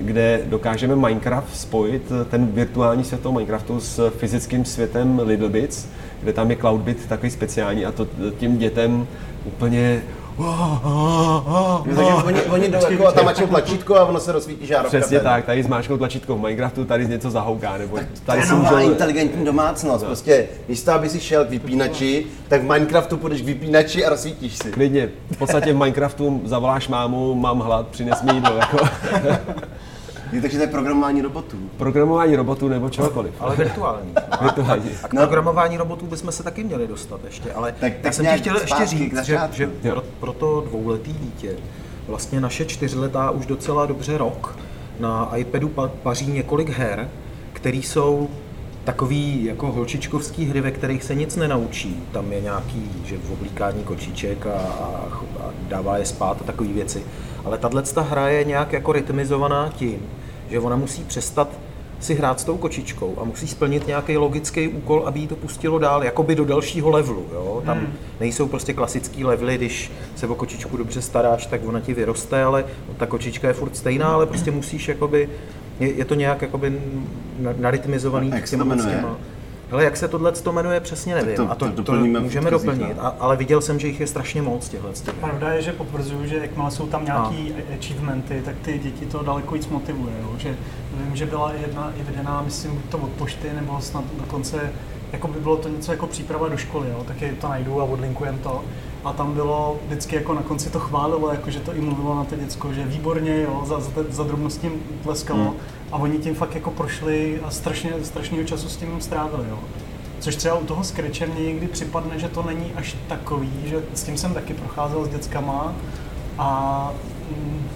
kde 0.00 0.40
dokážeme 0.44 0.96
Minecraft 0.96 1.56
spojit, 1.56 2.12
ten 2.30 2.46
virtuální 2.46 3.04
svět 3.04 3.20
toho 3.20 3.32
Minecraftu 3.32 3.80
s 3.80 4.10
fyzickým 4.10 4.64
světem 4.64 5.20
Little 5.24 5.48
Bits, 5.48 5.86
kde 6.22 6.32
tam 6.32 6.50
je 6.50 6.56
Cloudbit 6.56 7.06
takový 7.06 7.30
speciální 7.30 7.86
a 7.86 7.92
to 7.92 8.08
těm 8.38 8.58
dětem 8.58 9.06
úplně 9.44 10.02
Takže 11.84 12.12
oni, 12.24 12.42
oni 12.42 12.68
jdou 12.68 12.78
jako 12.90 13.06
a 13.06 13.12
tam 13.12 13.24
mačkou 13.24 13.46
tlačítko 13.46 13.96
a 13.96 14.04
ono 14.04 14.20
se 14.20 14.32
rozsvítí 14.32 14.66
žárovka. 14.66 14.98
Přesně 14.98 15.20
tak, 15.20 15.44
tady 15.44 15.62
zmáčknou 15.62 15.96
tlačítko 15.96 16.36
v 16.36 16.40
Minecraftu, 16.40 16.84
tady 16.84 17.06
něco 17.06 17.30
zahouká, 17.30 17.78
nebo 17.78 17.98
tady 18.24 18.40
je 18.40 18.46
si 18.46 18.54
můžou... 18.54 18.78
inteligentní 18.78 19.44
domácnost. 19.44 20.04
Prostě 20.04 20.48
místo, 20.68 20.92
aby 20.92 21.08
si 21.08 21.20
šel 21.20 21.44
k 21.44 21.50
vypínači, 21.50 22.26
tak 22.48 22.62
v 22.62 22.64
Minecraftu 22.64 23.16
půjdeš 23.16 23.42
k 23.42 23.44
vypínači 23.44 24.04
a 24.04 24.10
rozsvítíš 24.10 24.56
si. 24.56 24.70
Klidně, 24.70 25.08
v 25.30 25.36
podstatě 25.36 25.72
v 25.72 25.76
Minecraftu 25.76 26.40
zavoláš 26.44 26.88
mámu, 26.88 27.34
mám 27.34 27.58
hlad, 27.58 27.86
přines 27.88 28.22
mi 28.22 28.32
jídlo, 28.34 28.56
jako 28.56 28.78
Je, 30.32 30.40
takže 30.40 30.56
to 30.56 30.62
je 30.62 30.68
programování 30.68 31.22
robotů. 31.22 31.56
programování 31.76 32.36
robotů 32.36 32.68
nebo 32.68 32.90
čehokoliv. 32.90 33.34
Ale 33.40 33.56
virtuální. 33.56 34.14
Virtuální. 34.42 34.90
A 35.02 35.08
k 35.08 35.10
programování 35.10 35.76
robotů 35.76 36.06
bychom 36.06 36.32
se 36.32 36.42
taky 36.42 36.64
měli 36.64 36.86
dostat 36.86 37.20
ještě, 37.24 37.52
ale 37.52 37.74
Tak- 37.80 37.92
já 37.92 37.98
tak 38.02 38.14
jsem 38.14 38.26
ti 38.26 38.38
chtěl 38.38 38.56
ještě 38.60 38.86
říct, 38.86 39.22
že, 39.24 39.40
že 39.52 39.70
pro, 39.82 40.02
pro 40.20 40.32
to 40.32 40.60
dvouletý 40.60 41.12
dítě 41.12 41.56
vlastně 42.08 42.40
naše 42.40 42.64
čtyřletá 42.64 43.30
už 43.30 43.46
docela 43.46 43.86
dobře 43.86 44.18
rok 44.18 44.56
na 45.00 45.36
iPadu 45.36 45.68
pa, 45.68 45.90
paří 46.02 46.26
několik 46.26 46.68
her, 46.68 47.08
které 47.52 47.76
jsou 47.76 48.28
takový 48.84 49.44
jako 49.44 49.72
holčičkovský 49.72 50.44
hry, 50.44 50.60
ve 50.60 50.70
kterých 50.70 51.04
se 51.04 51.14
nic 51.14 51.36
nenaučí. 51.36 52.02
Tam 52.12 52.32
je 52.32 52.40
nějaký, 52.40 52.90
že 53.04 53.16
v 53.18 53.32
oblíkání 53.32 53.82
kočiček 53.84 54.46
a, 54.46 54.50
a, 54.50 55.20
a 55.40 55.50
dává 55.68 55.98
je 55.98 56.04
spát 56.06 56.36
a 56.40 56.44
takové 56.44 56.72
věci. 56.72 57.02
Ale 57.46 57.58
tahle 57.58 57.82
ta 57.82 58.02
hra 58.02 58.28
je 58.28 58.44
nějak 58.44 58.72
jako 58.72 58.92
rytmizovaná 58.92 59.72
tím, 59.76 59.98
že 60.50 60.60
ona 60.60 60.76
musí 60.76 61.04
přestat 61.04 61.48
si 62.00 62.14
hrát 62.14 62.40
s 62.40 62.44
tou 62.44 62.56
kočičkou 62.56 63.14
a 63.20 63.24
musí 63.24 63.48
splnit 63.48 63.86
nějaký 63.86 64.16
logický 64.16 64.68
úkol, 64.68 65.02
aby 65.06 65.20
jí 65.20 65.26
to 65.26 65.36
pustilo 65.36 65.78
dál, 65.78 66.04
jakoby 66.04 66.34
do 66.34 66.44
dalšího 66.44 66.90
levelu. 66.90 67.26
Jo? 67.32 67.62
Tam 67.66 67.78
hmm. 67.78 67.92
nejsou 68.20 68.48
prostě 68.48 68.72
klasický 68.72 69.24
levely, 69.24 69.56
když 69.56 69.92
se 70.16 70.26
o 70.26 70.34
kočičku 70.34 70.76
dobře 70.76 71.02
staráš, 71.02 71.46
tak 71.46 71.60
ona 71.66 71.80
ti 71.80 71.94
vyroste, 71.94 72.44
ale 72.44 72.64
ta 72.96 73.06
kočička 73.06 73.48
je 73.48 73.54
furt 73.54 73.76
stejná, 73.76 74.08
ale 74.08 74.26
prostě 74.26 74.50
musíš 74.50 74.88
jakoby, 74.88 75.28
je, 75.80 75.92
je 75.92 76.04
to 76.04 76.14
nějak 76.14 76.42
jakoby 76.42 76.80
na- 77.38 77.54
narytmizovaný 77.58 78.30
jak 78.34 78.48
se 78.48 78.56
těma 78.56 78.64
jmenuje? 78.64 79.04
Hele, 79.70 79.84
jak 79.84 79.96
se 79.96 80.08
tohle 80.08 80.32
to 80.32 80.52
jmenuje, 80.52 80.80
přesně 80.80 81.14
nevím. 81.14 81.36
to- 81.36 81.50
a 81.50 81.54
to, 81.54 81.72
to 81.72 81.82
to, 81.82 81.92
můžeme 81.92 82.50
doplnit, 82.50 82.96
a, 82.98 83.08
ale 83.20 83.36
viděl 83.36 83.60
jsem, 83.60 83.78
že 83.78 83.86
jich 83.86 84.00
je 84.00 84.06
strašně 84.06 84.42
moc 84.42 84.68
těchhle. 84.68 84.90
Pravda 85.20 85.48
je, 85.52 85.62
že 85.62 85.72
potvrzuju, 85.72 86.26
že 86.26 86.36
jakmile 86.36 86.70
jsou 86.70 86.86
tam 86.86 87.04
nějaký 87.04 87.54
achievementy, 87.78 88.42
tak 88.44 88.54
ty 88.62 88.78
děti 88.78 89.06
to 89.06 89.22
daleko 89.22 89.54
víc 89.54 89.68
motivuje. 89.68 90.14
Jo? 90.22 90.30
Že 90.38 90.56
vím, 91.04 91.16
že 91.16 91.26
byla 91.26 91.52
jedna 91.52 91.92
i 92.00 92.02
vydaná, 92.02 92.42
myslím, 92.42 92.74
buď 92.74 92.84
to 92.90 92.98
od 92.98 93.10
pošty, 93.10 93.48
nebo 93.54 93.80
snad 93.80 94.04
dokonce, 94.20 94.72
jako 95.12 95.28
by 95.28 95.40
bylo 95.40 95.56
to 95.56 95.68
něco 95.68 95.92
jako 95.92 96.06
příprava 96.06 96.48
do 96.48 96.56
školy, 96.56 96.88
jo? 96.90 97.04
taky 97.08 97.32
to 97.40 97.48
najdu 97.48 97.80
a 97.80 97.84
odlinkujem 97.84 98.38
to. 98.38 98.64
A 99.04 99.12
tam 99.12 99.32
bylo 99.34 99.78
vždycky 99.86 100.16
jako 100.16 100.34
na 100.34 100.42
konci 100.42 100.70
to 100.70 100.78
chválilo, 100.78 101.30
jako 101.30 101.50
že 101.50 101.60
to 101.60 101.74
i 101.74 101.80
mluvilo 101.80 102.14
na 102.14 102.24
to 102.24 102.36
děcko, 102.36 102.72
že 102.72 102.84
výborně, 102.84 103.42
jo, 103.42 103.62
za, 103.66 103.80
za, 103.80 103.90
za 104.08 104.24
drobnostím 104.24 104.72
tleskalo. 105.02 105.44
Hmm. 105.44 105.54
A 105.92 105.96
oni 105.96 106.18
tím 106.18 106.34
fakt 106.34 106.54
jako 106.54 106.70
prošli 106.70 107.40
a 107.44 107.50
strašně, 107.50 107.92
strašného 108.02 108.44
času 108.44 108.68
s 108.68 108.76
tím 108.76 109.00
strávili. 109.00 109.44
Jo. 109.48 109.58
Což 110.20 110.36
třeba 110.36 110.54
u 110.54 110.64
toho 110.64 110.84
Scratche 110.84 111.26
mně 111.26 111.44
někdy 111.44 111.66
připadne, 111.66 112.18
že 112.18 112.28
to 112.28 112.42
není 112.42 112.72
až 112.76 112.96
takový, 113.08 113.52
že 113.64 113.82
s 113.94 114.02
tím 114.02 114.16
jsem 114.18 114.34
taky 114.34 114.54
procházel 114.54 115.04
s 115.04 115.08
dětskama 115.08 115.74
a 116.38 116.90
mm, 117.30 117.66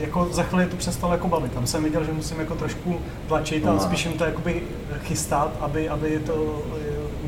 jako 0.00 0.28
za 0.30 0.42
chvíli 0.42 0.66
to 0.66 0.76
přestalo 0.76 1.12
jako 1.12 1.28
bavit. 1.28 1.52
Tam 1.52 1.66
jsem 1.66 1.84
viděl, 1.84 2.04
že 2.04 2.12
musím 2.12 2.40
jako 2.40 2.54
trošku 2.54 3.00
tlačit 3.28 3.64
a 3.64 3.66
Pomáhat. 3.66 3.82
spíš 3.82 4.04
jim 4.04 4.14
to 4.14 4.24
jakoby 4.24 4.62
chystat, 5.02 5.50
aby, 5.60 5.88
aby 5.88 6.18
to 6.26 6.62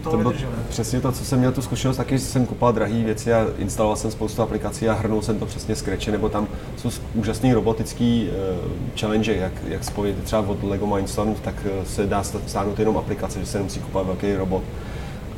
To 0.02 0.17
bylo 0.17 0.33
přesně 0.69 1.00
to, 1.00 1.12
co 1.12 1.25
jsem 1.25 1.38
měl 1.38 1.52
tu 1.52 1.62
zkušenost, 1.62 1.97
taky 1.97 2.19
jsem 2.19 2.47
kupoval 2.47 2.73
drahé 2.73 3.05
věci 3.05 3.33
a 3.33 3.47
instaloval 3.59 3.97
jsem 3.97 4.11
spoustu 4.11 4.43
aplikací 4.43 4.88
a 4.88 4.93
hrnul 4.93 5.23
jsem 5.23 5.38
to 5.38 5.47
přesně 5.47 5.76
Scratche, 5.76 6.12
nebo 6.12 6.28
tam 6.28 6.49
jsou 6.76 6.90
úžasný 7.14 7.52
robotický 7.52 8.28
uh, 8.28 8.71
challenge, 9.00 9.37
jak, 9.37 9.52
jak 9.69 9.85
spojit 9.85 10.25
třeba 10.25 10.43
od 10.49 10.62
Lego 10.62 10.87
Mindstorm, 10.87 11.35
tak 11.35 11.55
eh, 11.64 11.87
se 11.87 12.07
dá 12.07 12.23
stáhnout 12.23 12.78
jenom 12.78 12.97
aplikace, 12.97 13.40
že 13.40 13.47
se 13.47 13.59
nemusí 13.59 13.81
kupovat 13.81 14.07
velký 14.07 14.35
robot. 14.35 14.62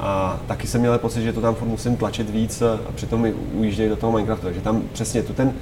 A 0.00 0.40
taky 0.46 0.66
jsem 0.66 0.80
měl 0.80 0.98
pocit, 0.98 1.22
že 1.22 1.32
to 1.32 1.40
tam 1.40 1.54
furt 1.54 1.68
musím 1.68 1.96
tlačit 1.96 2.30
víc 2.30 2.62
eh, 2.62 2.66
a 2.88 2.92
přitom 2.94 3.20
mi 3.20 3.32
ujíždějí 3.32 3.88
do 3.88 3.96
toho 3.96 4.12
Minecraftu. 4.12 4.44
Takže 4.44 4.60
tam 4.60 4.82
přesně 4.92 5.22
tu 5.22 5.32
ten, 5.32 5.52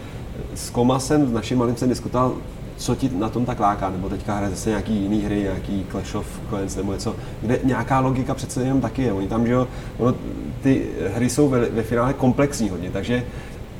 zkoumal 0.55 1.01
jsem, 1.01 1.29
s 1.29 1.33
naším 1.33 1.59
malým 1.59 1.77
jsem 1.77 1.89
diskutoval, 1.89 2.35
co 2.79 2.95
ti 2.95 3.11
na 3.15 3.29
tom 3.29 3.45
tak 3.45 3.61
láká, 3.61 3.91
nebo 3.91 4.09
teďka 4.09 4.35
hraje 4.35 4.51
zase 4.51 4.69
nějaký 4.69 4.95
jiný 4.95 5.23
hry, 5.23 5.41
nějaký 5.43 5.87
Clash 5.91 6.15
of 6.15 6.27
Clans 6.49 6.77
nebo 6.77 6.93
něco, 6.93 7.17
kde 7.41 7.59
nějaká 7.65 8.01
logika 8.01 8.35
přece 8.35 8.63
jenom 8.63 8.81
taky 8.81 9.03
je. 9.03 9.13
Oni 9.13 9.29
tam, 9.29 9.47
že 9.47 9.53
jo, 9.53 9.69
ono, 9.99 10.15
ty 10.63 10.87
hry 11.15 11.31
jsou 11.31 11.49
ve, 11.49 11.61
ve 11.61 11.83
finále 11.83 12.13
komplexní 12.13 12.71
hodně, 12.71 12.91
takže 12.91 13.25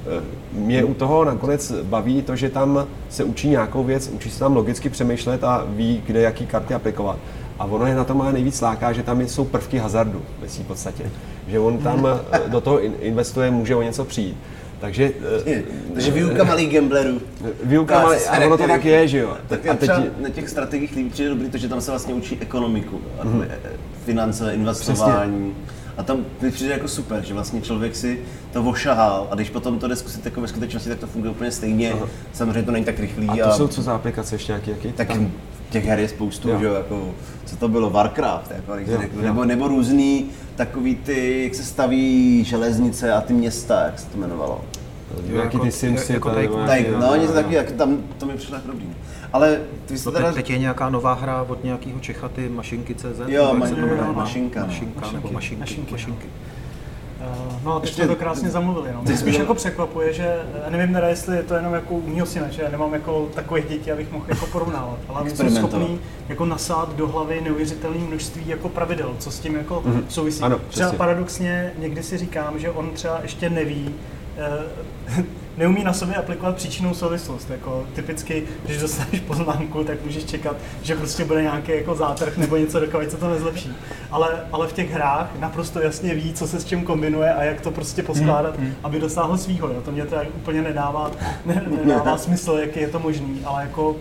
eh, 0.07 0.23
mě 0.53 0.85
u 0.85 0.95
toho 0.95 1.25
nakonec 1.25 1.73
baví 1.83 2.23
to, 2.23 2.37
že 2.37 2.51
tam 2.51 2.87
se 3.11 3.25
učí 3.25 3.49
nějakou 3.49 3.85
věc, 3.85 4.09
učí 4.09 4.31
se 4.31 4.39
tam 4.39 4.57
logicky 4.57 4.89
přemýšlet 4.89 5.45
a 5.45 5.65
ví, 5.69 6.03
kde 6.07 6.21
jaký 6.21 6.47
karty 6.47 6.75
aplikovat. 6.75 7.19
A 7.59 7.65
ono 7.65 7.87
je 7.87 7.95
na 7.95 8.05
tom 8.05 8.23
ale 8.23 8.33
nejvíc 8.33 8.61
láká, 8.61 8.93
že 8.93 9.03
tam 9.03 9.21
jsou 9.21 9.45
prvky 9.45 9.79
hazardu 9.79 10.23
ve 10.41 10.49
své 10.49 10.65
podstatě. 10.65 11.11
Že 11.49 11.59
on 11.59 11.79
tam 11.79 12.09
eh, 12.33 12.41
do 12.49 12.61
toho 12.61 12.83
in- 12.83 12.95
investuje, 13.01 13.51
může 13.51 13.77
o 13.77 13.83
něco 13.83 14.05
přijít. 14.05 14.37
Takže 14.81 15.13
Takže 15.95 16.11
výuka 16.11 16.45
malých 16.45 16.73
gamblerů. 16.73 17.21
Výuka, 17.65 18.09
se 18.19 18.29
a 18.29 18.47
ono 18.47 18.59
to 18.59 18.67
tak 18.69 18.85
je, 18.85 19.09
že 19.09 19.19
jo. 19.19 19.37
Tak 19.49 19.67
a 19.67 19.73
a 19.73 19.77
teď, 19.77 19.91
na 20.21 20.29
těch 20.29 20.49
strategiích 20.49 20.97
líbí 20.97 21.11
přijde 21.11 21.29
dobrý 21.31 21.51
to, 21.51 21.59
že 21.59 21.69
tam 21.69 21.81
se 21.81 21.91
vlastně 21.91 22.15
učí 22.15 22.39
ekonomiku, 22.41 23.01
a 23.21 23.25
finance, 24.05 24.55
investování. 24.55 25.55
A 25.97 26.03
tam 26.03 26.25
mi 26.41 26.51
přijde 26.51 26.73
jako 26.73 26.89
super, 26.89 27.25
že 27.25 27.35
vlastně 27.35 27.61
člověk 27.61 27.97
si 27.97 28.21
to 28.53 28.63
ošahal 28.63 29.29
a 29.31 29.35
když 29.35 29.51
potom 29.51 29.79
to 29.79 29.89
jde 29.89 29.97
zkusit 29.97 30.25
jako 30.25 30.41
ve 30.41 30.49
skutečnosti, 30.49 30.89
tak 30.89 30.99
to 30.99 31.07
funguje 31.07 31.31
úplně 31.31 31.51
stejně. 31.51 31.93
Samozřejmě 32.33 32.63
to 32.63 32.71
není 32.71 32.85
tak 32.85 32.99
rychlý. 32.99 33.29
a 33.29 33.49
to 33.49 33.57
jsou 33.57 33.69
co 33.69 33.83
za 33.83 33.95
aplikace 33.95 34.35
ještě 34.35 34.53
nějaký, 34.53 34.71
jaký? 34.71 34.93
tak 34.93 35.09
Tam- 35.09 35.33
těch 35.71 35.85
her 35.87 35.99
je 35.99 36.09
spoustu, 36.09 36.49
Jo. 36.49 36.59
že 36.59 36.67
jo, 36.67 36.75
jako, 36.75 37.11
co 37.45 37.57
to 37.57 37.69
bylo, 37.69 37.91
Warcraft, 37.91 38.51
jako, 38.51 38.73
Jo, 38.77 38.99
řeknu, 39.01 39.21
jo. 39.21 39.27
nebo, 39.27 39.45
nebo 39.45 39.69
různý 39.69 40.27
takový 40.57 40.95
ty, 40.97 41.43
jak 41.45 41.55
se 41.55 41.65
staví 41.65 42.45
železnice 42.45 43.13
a 43.13 43.21
ty 43.21 43.33
města, 43.33 43.85
jak 43.85 43.99
se 43.99 44.07
to 44.07 44.17
jmenovalo. 44.19 44.65
nějaký 45.27 45.57
jako- 45.57 45.59
ty 45.59 45.73
Simsy, 45.73 46.13
jako 46.13 46.31
tady, 46.31 46.43
Tycoon. 46.47 46.67
Tak, 46.67 46.81
nějaký- 46.81 47.01
no, 47.01 47.17
něco 47.17 47.33
takový, 47.33 47.55
jak 47.55 47.73
tam, 47.73 47.99
to 48.19 48.27
mi 48.27 48.33
přišlo 48.37 48.55
jako 48.57 48.67
dobrý. 48.69 48.87
Ale 49.33 49.61
ty 49.87 49.99
jsi 49.99 50.11
teda... 50.13 50.33
teď, 50.33 50.51
je 50.51 50.59
nějaká 50.59 50.91
nová 50.91 51.15
hra 51.15 51.43
od 51.49 51.65
nějakého 51.65 52.01
Čecha, 52.01 52.29
ty 52.29 52.49
Mašinky.cz? 52.49 53.05
Jo, 53.27 53.45
ma- 53.55 53.69
no, 54.07 54.13
Mašinka, 54.13 54.61
no. 54.61 54.67
Mašinka, 54.67 55.01
nebo 55.13 55.31
Mašinky, 55.33 55.33
Mašinky. 55.33 55.61
Mašinky, 55.61 55.93
Mašinky. 55.93 56.27
Eh, 56.27 56.58
No 57.65 57.75
a 57.77 57.81
teď 57.81 57.89
Ještě- 57.89 58.03
jsme 58.05 58.15
to 58.15 58.17
krásně 58.17 58.51
zamluvili. 58.51 58.91
No. 58.95 59.03
Mě 59.03 59.17
spíš 59.17 59.37
jako 59.39 59.55
překvapuje, 59.55 60.13
že 60.13 60.37
já 60.65 60.71
nevím 60.71 60.95
teda, 60.95 61.09
jestli 61.09 61.37
je 61.37 61.43
to 61.43 61.55
jenom 61.55 61.75
jako 61.75 61.95
u 61.95 62.09
mýho 62.09 62.27
syna, 62.27 62.49
že 62.49 62.63
já 62.63 62.71
nemám 62.71 62.95
jako 62.95 63.29
takové 63.35 63.61
děti, 63.63 63.93
abych 63.93 64.13
mohl 64.13 64.25
jako 64.29 64.47
porovnávat, 64.47 64.99
ale 65.09 65.23
Experimentovat. 65.23 65.71
schopný 65.71 66.01
jako 66.29 66.45
nasát 66.45 66.97
do 66.97 67.09
hlavy 67.09 67.41
neuvěřitelné 67.41 67.99
množství 67.99 68.49
jako 68.49 68.69
pravidel, 68.69 69.15
co 69.19 69.31
s 69.31 69.39
tím 69.39 69.55
jako 69.57 69.83
souvisí. 70.09 70.43
Ano, 70.43 70.59
třeba 70.69 70.69
přesně. 70.89 70.99
paradoxně 70.99 71.73
někdy 71.79 72.03
si 72.03 72.19
říkám, 72.19 72.59
že 72.59 72.71
on 72.71 72.91
třeba 72.95 73.19
ještě 73.23 73.51
neví, 73.51 73.95
eh, 74.37 75.23
neumí 75.59 75.85
na 75.85 75.93
sobě 75.93 76.17
aplikovat 76.17 76.57
příčinou 76.57 76.95
souvislost. 76.95 77.51
Jako 77.51 77.87
typicky, 77.95 78.45
když 78.65 78.79
dostaneš 78.79 79.21
poznámku, 79.21 79.85
tak 79.85 80.05
můžeš 80.05 80.25
čekat, 80.25 80.57
že 80.83 80.97
prostě 80.97 81.25
bude 81.25 81.43
nějaký 81.43 81.73
jako 81.73 81.95
zátrh 81.95 82.37
nebo 82.37 82.57
něco, 82.57 82.81
dokud 82.81 83.11
se 83.11 83.17
to 83.17 83.31
nezlepší. 83.31 83.73
Ale, 84.11 84.29
ale 84.53 84.67
v 84.67 84.73
těch 84.73 84.93
hrách 84.93 85.31
naprosto 85.39 85.81
jasně 85.81 86.15
ví, 86.15 86.33
co 86.33 86.47
se 86.49 86.61
s 86.61 86.65
čím 86.65 86.85
kombinuje 86.85 87.35
a 87.35 87.43
jak 87.45 87.61
to 87.61 87.71
prostě 87.71 88.03
poskládat, 88.03 88.55
aby 88.83 89.01
dosáhl 89.01 89.39
svýho. 89.39 89.69
Jo. 89.69 89.81
To 89.85 89.93
mě 89.93 90.07
to 90.07 90.17
úplně 90.37 90.63
nedává, 90.63 91.11
ne, 91.47 91.63
nedává 91.85 92.19
smysl, 92.19 92.53
jak 92.53 92.77
je 92.77 92.89
to 92.89 92.99
možný, 92.99 93.41
ale 93.45 93.63
jako 93.63 93.97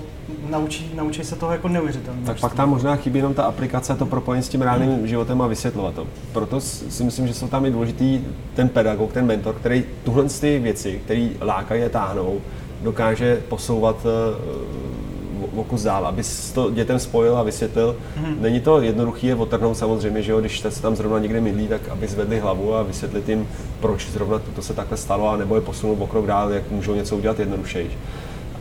naučí, 0.49 0.91
naučí 0.95 1.23
se 1.23 1.35
toho 1.35 1.51
jako 1.51 1.67
neuvěřitelně. 1.67 2.25
Tak 2.25 2.39
pak 2.39 2.53
tam 2.53 2.69
možná 2.69 2.95
chybí 2.95 3.19
jenom 3.19 3.33
ta 3.33 3.43
aplikace, 3.43 3.95
to 3.95 4.05
propojení 4.05 4.43
s 4.43 4.49
tím 4.49 4.61
reálným 4.61 5.07
životem 5.07 5.41
a 5.41 5.47
vysvětlovat 5.47 5.93
to. 5.93 6.07
Proto 6.31 6.61
si 6.61 7.03
myslím, 7.03 7.27
že 7.27 7.33
jsou 7.33 7.47
tam 7.47 7.65
i 7.65 7.71
důležitý 7.71 8.21
ten 8.55 8.69
pedagog, 8.69 9.13
ten 9.13 9.25
mentor, 9.25 9.55
který 9.55 9.83
tuhle 10.03 10.23
ty 10.23 10.59
věci, 10.59 11.01
které 11.05 11.29
lákají 11.41 11.83
a 11.83 11.89
táhnou, 11.89 12.41
dokáže 12.83 13.41
posouvat 13.49 14.05
eh, 14.05 14.97
o 15.55 15.63
kus 15.63 15.83
dál, 15.83 16.07
aby 16.07 16.23
to 16.53 16.71
dětem 16.71 16.99
spojil 16.99 17.37
a 17.37 17.43
vysvětlil. 17.43 17.95
Mm-hmm. 17.95 18.41
Není 18.41 18.59
to 18.59 18.81
jednoduché 18.81 19.27
je 19.27 19.35
otrhnout 19.35 19.77
samozřejmě, 19.77 20.21
že 20.21 20.31
jo, 20.31 20.39
když 20.39 20.59
se 20.59 20.81
tam 20.81 20.95
zrovna 20.95 21.19
někde 21.19 21.41
mydlí, 21.41 21.67
tak 21.67 21.89
aby 21.89 22.07
zvedli 22.07 22.39
hlavu 22.39 22.75
a 22.75 22.83
vysvětlit 22.83 23.29
jim, 23.29 23.47
proč 23.79 24.09
zrovna 24.09 24.39
to 24.55 24.61
se 24.61 24.73
takhle 24.73 24.97
stalo, 24.97 25.29
a 25.29 25.37
nebo 25.37 25.55
je 25.55 25.61
posunout 25.61 26.01
o 26.01 26.07
krok 26.07 26.25
dál, 26.25 26.51
jak 26.51 26.71
můžou 26.71 26.95
něco 26.95 27.17
udělat 27.17 27.39
jednodušeji. 27.39 27.91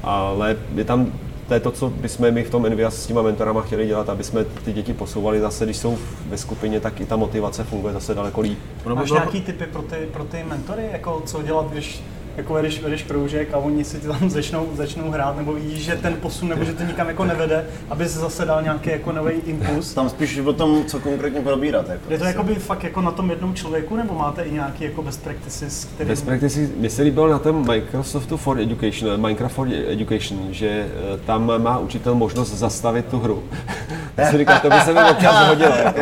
Ale 0.03 0.57
je 0.75 0.85
tam 0.85 1.13
to 1.49 1.55
je 1.55 1.61
to, 1.61 1.71
co 1.71 1.91
bychom 1.91 2.31
my 2.31 2.45
v 2.45 2.51
tom 2.51 2.67
Envias 2.67 3.03
s 3.03 3.07
těma 3.07 3.23
mentorama 3.23 3.63
chtěli 3.63 3.87
dělat, 3.87 4.09
aby 4.09 4.25
jsme 4.25 4.45
ty 4.45 4.73
děti 4.73 4.93
posouvali 4.93 5.41
zase, 5.41 5.65
když 5.65 5.77
jsou 5.77 5.99
ve 6.29 6.39
skupině, 6.39 6.81
tak 6.81 7.01
i 7.01 7.07
ta 7.07 7.17
motivace 7.17 7.65
funguje 7.65 7.95
zase 7.95 8.15
daleko 8.15 8.41
líp. 8.41 8.59
Máš 8.95 9.11
nějaký 9.11 9.41
typy 9.41 9.67
pro 9.67 9.83
ty, 9.83 9.97
pro 10.13 10.25
ty 10.25 10.45
mentory, 10.45 10.89
jako 10.93 11.23
co 11.27 11.43
dělat, 11.43 11.71
když 11.71 12.03
jako 12.37 12.55
vedeš, 12.55 12.83
vedeš 12.83 13.03
kroužek 13.03 13.55
a 13.55 13.57
oni 13.57 13.85
si 13.85 14.01
tam 14.01 14.31
začnou, 14.31 14.69
začnou 14.75 15.11
hrát, 15.11 15.37
nebo 15.37 15.53
vidíš, 15.53 15.85
že 15.85 15.97
ten 15.97 16.17
posun, 16.17 16.49
nebo 16.49 16.65
že 16.65 16.73
to 16.73 16.83
nikam 16.83 17.09
jako 17.09 17.25
nevede, 17.25 17.67
aby 17.91 18.09
se 18.09 18.19
zase 18.19 18.45
dal 18.45 18.63
nějaký 18.63 18.91
jako 18.91 19.13
nový 19.13 19.33
impuls. 19.33 19.95
Tam 19.95 20.09
spíš 20.09 20.39
o 20.39 20.53
tom, 20.53 20.85
co 20.85 21.01
konkrétně 21.01 21.41
probírat. 21.41 21.89
Jako. 21.89 22.13
Je 22.13 22.19
to 22.19 22.25
jako 22.25 22.43
by 22.43 22.55
fakt 22.55 22.85
jako 22.85 23.01
na 23.01 23.11
tom 23.11 23.31
jednom 23.31 23.55
člověku, 23.55 23.97
nebo 23.97 24.15
máte 24.15 24.43
i 24.43 24.53
nějaký 24.53 24.85
jako 24.85 25.03
best 25.03 25.25
practices, 25.25 25.85
který... 25.85 26.09
Best 26.09 26.25
practices, 26.25 26.71
mi 26.77 26.91
se 26.91 27.03
líbilo 27.03 27.29
na 27.29 27.39
tom 27.39 27.67
Microsoftu 27.67 28.37
for 28.37 28.61
Education, 28.61 29.21
Minecraft 29.21 29.55
for 29.55 29.69
Education, 29.89 30.39
že 30.51 30.69
eh, 30.69 31.19
tam 31.27 31.63
má 31.63 31.79
učitel 31.79 32.15
možnost 32.15 32.55
zastavit 32.55 33.07
tu 33.07 33.19
hru. 33.19 33.43
Já 34.17 34.31
si 34.31 34.39
říkám, 34.39 34.61
to 34.61 34.71
by 34.71 34.81
se 34.81 34.95
mi 34.95 35.01
občas 35.11 35.49
hodilo. 35.49 35.77
Jako. 35.77 36.01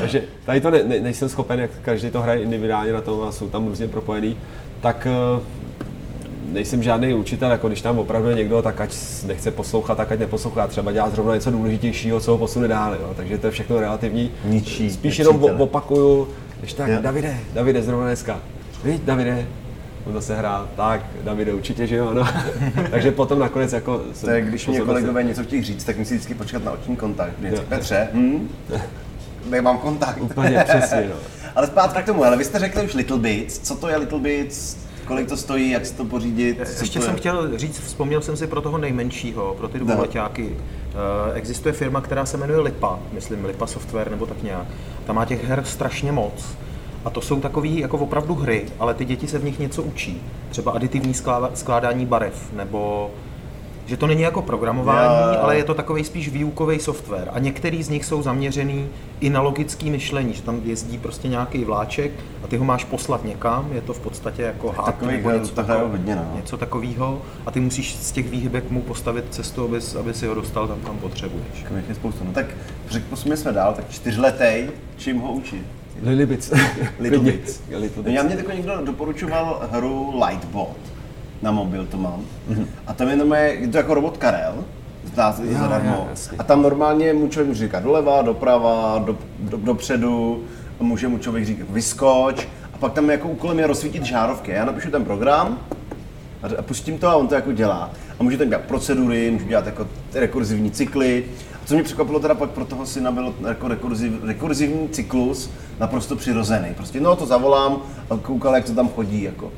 Takže 0.00 0.22
tady 0.44 0.60
to 0.60 0.70
ne, 0.70 0.82
ne, 0.84 1.00
nejsem 1.00 1.28
schopen, 1.28 1.60
jak 1.60 1.70
každý 1.82 2.10
to 2.10 2.22
hraje 2.22 2.42
individuálně 2.42 2.92
na 2.92 3.00
tom 3.00 3.28
a 3.28 3.32
jsou 3.32 3.48
tam 3.48 3.66
různě 3.66 3.88
propojený 3.88 4.36
tak 4.80 5.06
eh, 5.10 5.40
nejsem 6.52 6.82
žádný 6.82 7.14
učitel, 7.14 7.50
jako 7.50 7.68
když 7.68 7.82
tam 7.82 7.98
opravdu 7.98 8.28
je 8.28 8.34
někdo, 8.34 8.62
tak 8.62 8.80
ať 8.80 8.96
nechce 9.26 9.50
poslouchat, 9.50 9.94
tak 9.94 10.12
ať 10.12 10.18
neposlouchá, 10.18 10.66
třeba 10.66 10.92
dělá 10.92 11.10
zrovna 11.10 11.34
něco 11.34 11.50
důležitějšího, 11.50 12.20
co 12.20 12.30
ho 12.30 12.38
posune 12.38 12.68
dál, 12.68 12.94
jo. 12.94 13.12
takže 13.16 13.38
to 13.38 13.46
je 13.46 13.50
všechno 13.50 13.80
relativní. 13.80 14.30
Ničí. 14.44 14.90
Spíš 14.90 15.18
jenom 15.18 15.44
opakuju, 15.44 16.28
když 16.60 16.72
tak, 16.72 16.88
jo. 16.88 16.98
Davide, 17.00 17.36
Davide, 17.54 17.82
zrovna 17.82 18.06
dneska, 18.06 18.40
víš, 18.84 19.00
Davide, 19.04 19.46
on 20.06 20.12
zase 20.12 20.36
hrál, 20.36 20.68
tak, 20.76 21.00
Davide, 21.24 21.54
určitě, 21.54 21.86
že 21.86 21.96
jo, 21.96 22.14
no. 22.14 22.28
takže 22.90 23.10
potom 23.10 23.38
nakonec 23.38 23.72
jako... 23.72 24.02
To 24.20 24.30
je, 24.30 24.40
když 24.40 24.66
mě 24.66 24.80
kolegové 24.80 25.22
něco 25.22 25.42
chtějí 25.42 25.62
říct, 25.62 25.84
tak 25.84 25.98
musí 25.98 26.14
vždycky 26.14 26.34
počkat 26.34 26.64
na 26.64 26.72
oční 26.72 26.96
kontakt. 26.96 27.32
Petře, 27.68 28.08
hm? 28.12 28.48
nemám 29.50 29.78
kontakt. 29.78 30.18
Úplně 30.20 30.64
přesně, 30.68 31.10
no. 31.10 31.35
Ale 31.56 31.66
zpátky 31.66 32.02
k 32.02 32.06
tomu, 32.06 32.24
ale 32.24 32.36
vy 32.36 32.44
jste 32.44 32.58
řekli 32.58 32.84
už 32.84 32.94
Little 32.94 33.18
Bits. 33.18 33.58
Co 33.58 33.74
to 33.76 33.88
je 33.88 33.96
Little 33.96 34.18
Bits? 34.18 34.76
Kolik 35.04 35.28
to 35.28 35.36
stojí, 35.36 35.70
jak 35.70 35.86
si 35.86 35.94
to 35.94 36.04
pořídit? 36.04 36.58
Ještě 36.80 37.00
jsem 37.00 37.16
chtěl 37.16 37.58
říct, 37.58 37.78
vzpomněl 37.78 38.22
jsem 38.22 38.36
si 38.36 38.46
pro 38.46 38.60
toho 38.60 38.78
nejmenšího, 38.78 39.54
pro 39.58 39.68
ty 39.68 39.78
dvouletáky. 39.78 40.44
Uh, 40.46 40.56
existuje 41.34 41.72
firma, 41.72 42.00
která 42.00 42.26
se 42.26 42.36
jmenuje 42.36 42.60
Lipa, 42.60 42.98
myslím 43.12 43.44
Lipa 43.44 43.66
Software 43.66 44.10
nebo 44.10 44.26
tak 44.26 44.42
nějak. 44.42 44.66
Tam 45.06 45.16
má 45.16 45.24
těch 45.24 45.44
her 45.44 45.64
strašně 45.64 46.12
moc. 46.12 46.44
A 47.04 47.10
to 47.10 47.20
jsou 47.20 47.40
takové 47.40 47.68
jako 47.68 47.98
opravdu 47.98 48.34
hry, 48.34 48.64
ale 48.78 48.94
ty 48.94 49.04
děti 49.04 49.28
se 49.28 49.38
v 49.38 49.44
nich 49.44 49.58
něco 49.58 49.82
učí. 49.82 50.22
Třeba 50.50 50.72
aditivní 50.72 51.14
skládání 51.54 52.06
barev, 52.06 52.52
nebo 52.52 53.10
že 53.86 53.96
to 53.96 54.06
není 54.06 54.22
jako 54.22 54.42
programování, 54.42 55.30
yeah. 55.30 55.44
ale 55.44 55.56
je 55.56 55.64
to 55.64 55.74
takový 55.74 56.04
spíš 56.04 56.28
výukový 56.28 56.80
software. 56.80 57.28
A 57.32 57.38
některý 57.38 57.82
z 57.82 57.88
nich 57.88 58.04
jsou 58.04 58.22
zaměřený 58.22 58.88
i 59.20 59.30
na 59.30 59.40
logické 59.40 59.90
myšlení, 59.90 60.34
že 60.34 60.42
tam 60.42 60.60
jezdí 60.64 60.98
prostě 60.98 61.28
nějaký 61.28 61.64
vláček 61.64 62.12
a 62.44 62.46
ty 62.46 62.56
ho 62.56 62.64
máš 62.64 62.84
poslat 62.84 63.24
někam, 63.24 63.68
je 63.72 63.80
to 63.80 63.92
v 63.92 64.00
podstatě 64.00 64.42
jako 64.42 64.74
hák 64.78 65.02
nebo 65.02 65.30
něco, 65.30 65.54
takového, 65.54 65.88
hodně, 65.88 66.16
no. 66.16 66.32
něco 66.36 66.56
takového 66.56 67.22
a 67.46 67.50
ty 67.50 67.60
musíš 67.60 67.96
z 67.96 68.12
těch 68.12 68.30
výhybek 68.30 68.70
mu 68.70 68.82
postavit 68.82 69.24
cestu, 69.30 69.64
aby, 69.64 69.78
aby 70.00 70.14
si 70.14 70.26
ho 70.26 70.34
dostal 70.34 70.68
tam, 70.68 70.80
kam 70.80 70.98
potřebuješ. 70.98 71.64
Je 71.88 71.94
spoustu. 71.94 72.24
No 72.24 72.32
tak 72.32 72.46
posuňme 73.10 73.36
jsme 73.36 73.52
dál, 73.52 73.74
tak 73.74 73.90
čtyřletej, 73.90 74.70
čím 74.96 75.18
ho 75.18 75.32
učit? 75.32 75.66
Lilibic. 76.02 76.52
Lilibic. 76.98 77.62
Já 78.04 78.22
mě 78.22 78.34
jako 78.34 78.52
někdo 78.52 78.80
doporučoval 78.84 79.68
hru 79.72 80.22
Lightbot 80.26 80.95
na 81.42 81.50
mobil 81.50 81.86
to 81.86 81.96
mám. 81.96 82.20
Mm-hmm. 82.50 82.66
A 82.86 82.94
tam 82.94 83.08
je, 83.08 83.16
normálně, 83.16 83.46
je 83.46 83.68
to 83.68 83.76
jako 83.76 83.94
robot 83.94 84.16
Karel, 84.16 84.64
zdá 85.04 85.32
se 85.32 85.46
jo, 85.46 85.58
zadarmo. 85.58 86.08
a 86.38 86.42
tam 86.42 86.62
normálně 86.62 87.12
mu 87.12 87.28
člověk 87.28 87.48
může 87.48 87.64
říkat 87.64 87.82
doleva, 87.82 88.22
doprava, 88.22 89.02
do, 89.06 89.18
do, 89.38 89.56
dopředu, 89.56 90.44
může 90.80 91.08
mu 91.08 91.18
člověk 91.18 91.46
říkat 91.46 91.70
vyskoč, 91.70 92.48
a 92.74 92.78
pak 92.78 92.92
tam 92.92 93.10
jako 93.10 93.28
úkolem 93.28 93.58
je 93.58 93.66
rozsvítit 93.66 94.04
žárovky. 94.04 94.50
Já 94.50 94.64
napíšu 94.64 94.90
ten 94.90 95.04
program 95.04 95.58
a 96.58 96.62
pustím 96.62 96.98
to 96.98 97.08
a 97.08 97.16
on 97.16 97.28
to 97.28 97.34
jako 97.34 97.52
dělá. 97.52 97.90
A 98.18 98.22
může 98.22 98.38
tam 98.38 98.48
dělat 98.48 98.64
procedury, 98.64 99.30
může 99.30 99.44
dělat 99.44 99.66
jako 99.66 99.86
rekurzivní 100.14 100.70
cykly. 100.70 101.24
A 101.54 101.66
co 101.66 101.74
mě 101.74 101.82
překvapilo 101.82 102.20
teda 102.20 102.34
pak 102.34 102.50
pro 102.50 102.64
toho 102.64 102.86
syna 102.86 103.10
byl 103.10 103.34
jako 103.48 103.68
rekurziv, 103.68 104.12
rekurzivní 104.24 104.88
cyklus 104.88 105.50
naprosto 105.80 106.16
přirozený. 106.16 106.68
Prostě 106.76 107.00
no 107.00 107.16
to 107.16 107.26
zavolám 107.26 107.82
a 108.10 108.16
koukal, 108.16 108.54
jak 108.54 108.64
to 108.64 108.74
tam 108.74 108.88
chodí. 108.88 109.22
Jako. 109.22 109.52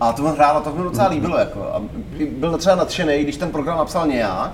A 0.00 0.12
to 0.12 0.22
hrálo, 0.22 0.60
to 0.60 0.72
mi 0.72 0.82
docela 0.82 1.08
líbilo. 1.08 1.38
Jako. 1.38 1.62
A 1.62 1.82
byl 2.30 2.58
třeba 2.58 2.76
nadšený, 2.76 3.22
když 3.22 3.36
ten 3.36 3.50
program 3.50 3.78
napsal 3.78 4.06
nějak, 4.06 4.52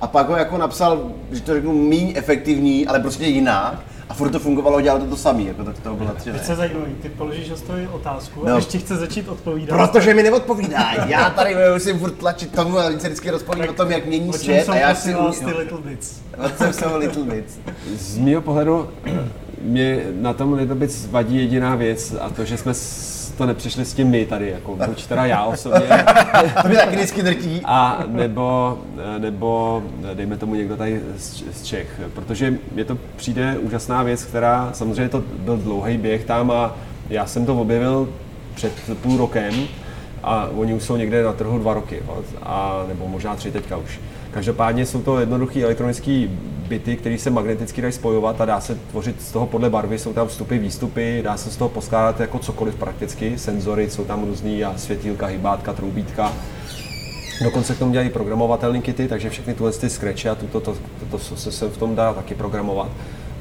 a 0.00 0.06
pak 0.06 0.28
ho 0.28 0.36
jako 0.36 0.58
napsal, 0.58 1.10
že 1.32 1.40
to 1.40 1.54
řeknu, 1.54 1.88
méně 1.88 2.12
efektivní, 2.14 2.86
ale 2.86 3.00
prostě 3.00 3.24
jinak. 3.24 3.80
A 4.08 4.14
furt 4.14 4.30
to 4.30 4.38
fungovalo, 4.38 4.80
dělalo 4.80 5.04
to 5.04 5.10
to 5.10 5.16
samý, 5.16 5.46
jako 5.46 5.64
tak 5.64 5.78
to 5.78 5.94
bylo 5.94 6.08
nadšený. 6.08 6.38
se 6.38 6.54
zajímavý, 6.54 6.94
ty 7.02 7.08
položíš 7.08 7.50
hostovi 7.50 7.88
otázku 7.88 8.44
no. 8.44 8.52
a 8.52 8.56
ještě 8.56 8.78
chce 8.78 8.96
začít 8.96 9.28
odpovídat. 9.28 9.76
Protože 9.76 10.14
mi 10.14 10.22
neodpovídá. 10.22 10.92
Já 11.06 11.30
tady 11.30 11.56
musím 11.74 11.98
furt 11.98 12.10
tlačit 12.10 12.54
tomu 12.54 12.78
a 12.78 12.90
se 12.90 12.96
vždycky 12.96 13.30
rozpovídat 13.30 13.70
o 13.70 13.72
tom, 13.72 13.90
jak 13.90 14.06
mění 14.06 14.32
svět. 14.32 14.68
A 14.68 14.76
já 14.76 14.94
si 14.94 15.14
vás 15.14 15.38
ty 15.38 15.44
Little 15.44 15.78
Bits. 15.78 16.20
O 16.44 16.48
čem 16.58 16.72
jsou 16.72 16.96
Little 16.96 17.22
Bits? 17.22 17.54
Z 17.96 18.18
mého 18.18 18.42
pohledu 18.42 18.88
mě 19.62 20.04
na 20.20 20.32
tom 20.32 20.52
Little 20.52 20.76
Bits 20.76 21.06
vadí 21.06 21.36
jediná 21.36 21.74
věc 21.74 22.14
a 22.20 22.30
to, 22.30 22.44
že 22.44 22.56
jsme 22.56 22.74
to 23.38 23.46
nepřišli 23.46 23.84
s 23.84 23.94
tím 23.94 24.08
my 24.08 24.26
tady, 24.26 24.50
jako 24.50 24.76
buď 24.86 25.06
teda 25.06 25.26
já 25.26 25.44
osobně. 25.44 25.88
to 26.62 26.68
mě 26.68 26.76
taky 26.76 26.96
vždycky 26.96 27.22
drtí. 27.22 27.60
A 27.64 28.04
nebo, 28.06 28.78
nebo 29.18 29.82
dejme 30.14 30.36
tomu 30.36 30.54
někdo 30.54 30.76
tady 30.76 31.00
z, 31.16 31.44
z 31.52 31.64
Čech, 31.64 32.00
protože 32.14 32.54
mě 32.72 32.84
to 32.84 32.98
přijde 33.16 33.58
úžasná 33.58 34.02
věc, 34.02 34.24
která 34.24 34.70
samozřejmě 34.72 35.08
to 35.08 35.22
byl 35.38 35.56
dlouhý 35.56 35.98
běh 35.98 36.24
tam 36.24 36.50
a 36.50 36.76
já 37.10 37.26
jsem 37.26 37.46
to 37.46 37.60
objevil 37.60 38.08
před 38.54 38.72
půl 39.02 39.16
rokem 39.16 39.54
a 40.22 40.48
oni 40.56 40.74
už 40.74 40.82
jsou 40.82 40.96
někde 40.96 41.22
na 41.22 41.32
trhu 41.32 41.58
dva 41.58 41.74
roky, 41.74 42.02
a, 42.42 42.84
nebo 42.88 43.08
možná 43.08 43.36
tři 43.36 43.50
teďka 43.50 43.76
už. 43.76 44.00
Každopádně 44.30 44.86
jsou 44.86 45.02
to 45.02 45.20
jednoduché 45.20 45.62
elektronické 45.62 46.28
byty, 46.68 46.96
které 46.96 47.18
se 47.18 47.30
magneticky 47.30 47.82
dají 47.82 47.92
spojovat 47.92 48.40
a 48.40 48.44
dá 48.44 48.60
se 48.60 48.74
tvořit 48.74 49.22
z 49.22 49.32
toho 49.32 49.46
podle 49.46 49.70
barvy, 49.70 49.98
jsou 49.98 50.12
tam 50.12 50.28
vstupy, 50.28 50.58
výstupy, 50.58 51.20
dá 51.24 51.36
se 51.36 51.50
z 51.50 51.56
toho 51.56 51.68
poskládat 51.68 52.20
jako 52.20 52.38
cokoliv 52.38 52.74
prakticky, 52.74 53.38
senzory, 53.38 53.90
jsou 53.90 54.04
tam 54.04 54.24
různý 54.24 54.64
a 54.64 54.78
světílka, 54.78 55.26
hybátka, 55.26 55.72
troubítka. 55.72 56.32
Dokonce 57.44 57.74
k 57.74 57.78
tomu 57.78 57.92
dělají 57.92 58.10
programovatelné 58.10 58.80
kity, 58.80 59.08
takže 59.08 59.30
všechny 59.30 59.54
tyhle 59.54 59.72
ty 59.72 59.90
scratchy 59.90 60.28
a 60.28 60.34
tuto, 60.34 60.60
to, 60.60 60.72
to, 60.72 61.18
to, 61.18 61.18
to 61.18 61.36
se 61.36 61.68
v 61.68 61.78
tom 61.78 61.94
dá 61.94 62.14
taky 62.14 62.34
programovat. 62.34 62.88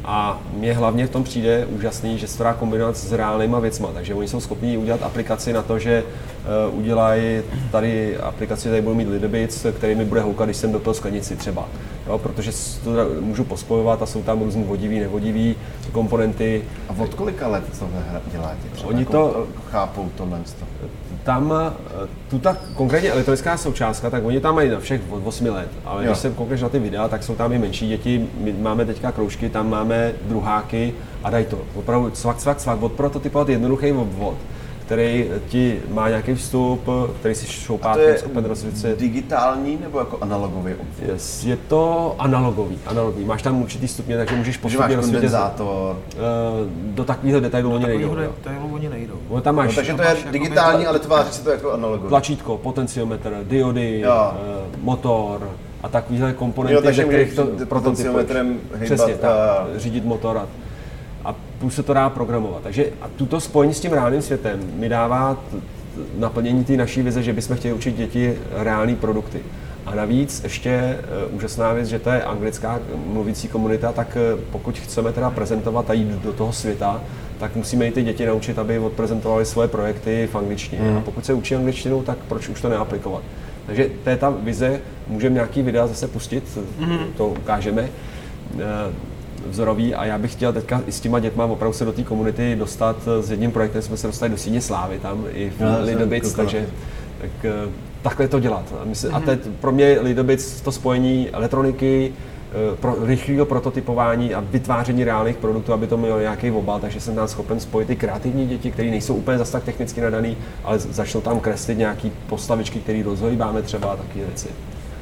A 0.10 0.40
mě 0.54 0.74
hlavně 0.74 1.08
v 1.08 1.10
tom 1.10 1.24
přijde 1.24 1.66
úžasný, 1.66 2.18
že 2.18 2.28
se 2.28 2.38
to 2.38 2.44
dá 2.44 2.54
kombinovat 2.54 2.98
s 2.98 3.12
reálnýma 3.12 3.60
věcma. 3.60 3.90
Takže 3.94 4.14
oni 4.14 4.28
jsou 4.28 4.40
schopni 4.40 4.78
udělat 4.78 5.04
aplikaci 5.04 5.54
na 5.54 5.62
to, 5.62 5.80
že 5.80 6.04
uh, 6.70 6.80
udělají 6.80 7.42
tady 7.72 8.18
aplikaci, 8.18 8.70
tady 8.70 8.82
budu 8.82 8.96
mít 8.96 9.10
Lidebits, 9.10 9.66
který 9.78 9.96
mi 9.96 10.06
bude 10.06 10.22
houkat, 10.22 10.48
když 10.48 10.58
jsem 10.58 10.72
dopil 10.72 10.94
sklenici 10.94 11.36
třeba. 11.36 11.68
Jo, 12.08 12.18
protože 12.18 12.52
to 12.84 12.92
můžu 13.20 13.44
pospojovat 13.44 14.02
a 14.02 14.06
jsou 14.06 14.24
tam 14.24 14.42
různý 14.42 14.64
vodivý, 14.64 15.00
nevodivý 15.00 15.56
komponenty. 15.92 16.64
A 16.90 17.02
od 17.02 17.14
kolika 17.14 17.48
let 17.48 17.64
to 17.80 17.90
děláte? 18.32 18.58
Třeba 18.72 18.90
Oni 18.90 19.00
jako 19.00 19.12
to 19.12 19.48
chápou 19.72 20.10
tohle 20.16 20.40
tam 21.28 21.54
eh, 21.54 22.08
tu 22.30 22.40
ta 22.40 22.58
konkrétně 22.76 23.12
elektronická 23.12 23.58
součástka, 23.58 24.10
tak 24.10 24.26
oni 24.26 24.40
tam 24.40 24.56
mají 24.56 24.70
na 24.70 24.80
všech 24.80 25.02
od 25.10 25.22
8 25.26 25.46
let, 25.46 25.70
ale 25.86 26.04
jo. 26.04 26.12
když 26.12 26.18
se 26.18 26.30
koukneš 26.30 26.62
na 26.62 26.70
ty 26.70 26.80
videa, 26.80 27.08
tak 27.08 27.24
jsou 27.24 27.36
tam 27.36 27.52
i 27.52 27.60
menší 27.60 27.88
děti, 27.88 28.28
my 28.38 28.54
máme 28.54 28.86
teďka 28.86 29.12
kroužky, 29.12 29.50
tam 29.50 29.70
máme 29.70 30.14
druháky 30.22 30.94
a 31.24 31.30
dají 31.30 31.46
to. 31.46 31.60
Opravdu 31.76 32.10
cvak, 32.10 32.38
cvak, 32.38 32.58
cvak, 32.58 32.82
od 32.82 32.92
prototypovat 32.92 33.50
jednoduchý 33.50 33.92
obvod 33.92 34.38
který 34.88 35.30
ti 35.50 35.82
má 35.90 36.10
nějaký 36.10 36.36
vstup, 36.36 36.82
který 37.20 37.36
si 37.36 37.48
šoupátkem 37.48 38.18
schopen 38.18 38.46
rozsvěcet. 38.46 39.00
digitální 39.00 39.78
nebo 39.82 40.00
jako 40.00 40.18
analogový 40.22 40.74
obvod? 40.74 41.10
Yes, 41.14 41.44
je 41.44 41.58
to 41.58 42.16
analogový, 42.20 42.80
analogový. 42.86 43.26
Máš 43.26 43.42
tam 43.42 43.62
určitý 43.62 43.88
stupně, 43.88 44.18
takže 44.18 44.36
můžeš 44.36 44.58
postupně 44.58 44.96
rozsvítit. 44.96 45.14
kondenzátor. 45.14 45.96
Uh, 45.96 46.22
do 46.72 47.06
takového 47.06 47.40
detailu 47.40 47.74
oni 47.74 47.86
nejdou. 47.86 48.16
Do 48.16 48.22
detailu 48.22 48.70
oni 48.74 48.90
nejdou. 48.90 49.20
No, 49.30 49.42
tam 49.42 49.56
máš, 49.56 49.70
no, 49.70 49.76
takže 49.76 49.94
to 49.94 50.02
je 50.02 50.16
digitální, 50.32 50.86
ale 50.86 51.00
tváří 51.00 51.32
se 51.32 51.44
to 51.44 51.50
jako 51.50 51.72
analogový. 51.72 52.10
Tlačítko, 52.10 52.58
potenciometr, 52.58 53.38
diody, 53.44 54.04
uh, 54.08 54.14
motor, 54.82 55.52
a 55.84 55.90
takovýhle 55.90 56.34
komponenty, 56.34 56.88
jo, 56.88 56.94
ze 56.94 57.04
kterých 57.04 57.34
to 57.34 57.48
prototypuješ. 57.66 58.28
Přesně, 58.84 59.14
tak, 59.14 59.32
řídit 59.76 60.06
motor 60.06 60.38
a 60.38 60.48
a 61.28 61.36
plus 61.60 61.76
se 61.76 61.84
to 61.84 61.94
dá 61.94 62.10
programovat. 62.10 62.64
Takže 62.64 62.86
a 63.02 63.08
tuto 63.16 63.40
spojení 63.40 63.74
s 63.74 63.80
tím 63.80 63.92
reálným 63.92 64.22
světem 64.22 64.60
mi 64.76 64.90
dává 64.90 65.38
naplnění 66.18 66.64
té 66.64 66.78
naší 66.78 67.02
vize, 67.02 67.24
že 67.24 67.34
bychom 67.34 67.56
chtěli 67.56 67.74
učit 67.74 67.96
děti 67.96 68.36
reální 68.56 68.96
produkty. 68.96 69.40
A 69.86 69.96
navíc 69.96 70.44
ještě 70.44 70.98
uh, 71.30 71.36
úžasná 71.36 71.74
věc, 71.74 71.88
že 71.88 72.00
to 72.00 72.10
je 72.10 72.24
anglická 72.24 72.80
mluvící 73.06 73.48
komunita, 73.48 73.92
tak 73.92 74.18
uh, 74.34 74.40
pokud 74.52 74.80
chceme 74.80 75.14
teda 75.14 75.30
prezentovat 75.30 75.90
a 75.90 75.94
jít 75.94 76.08
do 76.08 76.34
toho 76.34 76.54
světa, 76.54 77.02
tak 77.40 77.56
musíme 77.56 77.88
i 77.88 77.92
ty 77.92 78.04
děti 78.04 78.26
naučit, 78.26 78.60
aby 78.60 78.80
odprezentovali 78.80 79.46
svoje 79.46 79.68
projekty 79.68 80.30
v 80.32 80.36
angličtině. 80.36 80.82
Mm. 80.82 80.98
A 80.98 81.02
pokud 81.02 81.26
se 81.26 81.34
učí 81.34 81.56
angličtinu, 81.56 82.04
tak 82.04 82.18
proč 82.18 82.50
už 82.50 82.62
to 82.62 82.70
neaplikovat? 82.70 83.24
Takže 83.66 83.90
to 84.04 84.10
je 84.10 84.18
ta 84.18 84.30
vize, 84.30 84.82
můžeme 85.08 85.34
nějaký 85.34 85.62
videa 85.62 85.88
zase 85.88 86.08
pustit, 86.08 86.58
mm. 86.80 87.00
to 87.18 87.28
ukážeme 87.28 87.90
vzorový 89.46 89.96
a 89.96 90.06
já 90.06 90.18
bych 90.18 90.32
chtěl 90.32 90.54
teďka 90.54 90.82
i 90.88 90.92
s 90.92 91.00
těma 91.00 91.20
dětma 91.20 91.46
opravdu 91.46 91.74
se 91.74 91.86
do 91.86 91.94
té 91.94 92.04
komunity 92.04 92.56
dostat. 92.56 92.98
S 93.22 93.32
jedním 93.32 93.52
projektem 93.52 93.82
jsme 93.82 93.98
se 93.98 94.08
dostali 94.08 94.32
do 94.32 94.38
síně 94.38 94.62
Slávy 94.62 95.00
tam 95.00 95.26
i 95.34 95.50
v 95.58 95.62
no, 95.62 95.78
Lidobic, 95.82 96.34
takže 96.34 96.68
tak, 97.22 97.32
eh, 97.44 97.70
takhle 98.02 98.28
to 98.28 98.40
dělat. 98.40 98.74
A, 98.82 98.86
myslím, 98.86 99.12
mm-hmm. 99.12 99.16
a 99.16 99.20
mhm. 99.20 99.26
teď 99.28 99.40
pro 99.60 99.72
mě 99.72 99.98
Lidobic 100.02 100.62
to 100.62 100.72
spojení 100.72 101.30
elektroniky, 101.30 102.14
eh, 102.14 102.76
pro 102.76 102.96
rychlého 103.06 103.46
prototypování 103.46 104.34
a 104.34 104.40
vytváření 104.40 105.04
reálných 105.04 105.38
produktů, 105.38 105.74
aby 105.74 105.88
to 105.88 105.98
mělo 105.98 106.20
nějaký 106.20 106.52
obal, 106.52 106.80
takže 106.80 107.02
jsem 107.02 107.16
tam 107.16 107.28
schopen 107.28 107.60
spojit 107.60 107.90
i 107.90 107.96
kreativní 107.96 108.48
děti, 108.48 108.72
které 108.72 108.90
nejsou 108.90 109.16
úplně 109.16 109.38
zase 109.38 109.52
tak 109.52 109.64
technicky 109.64 110.02
nadaný, 110.02 110.38
ale 110.64 110.80
začnou 110.80 111.22
tam 111.22 111.40
kreslit 111.40 111.78
nějaký 111.78 112.12
postavičky, 112.30 112.80
které 112.80 113.04
rozhojbáme 113.04 113.62
třeba 113.62 113.88
a 113.88 113.96
takové 113.96 114.26
věci. 114.26 114.48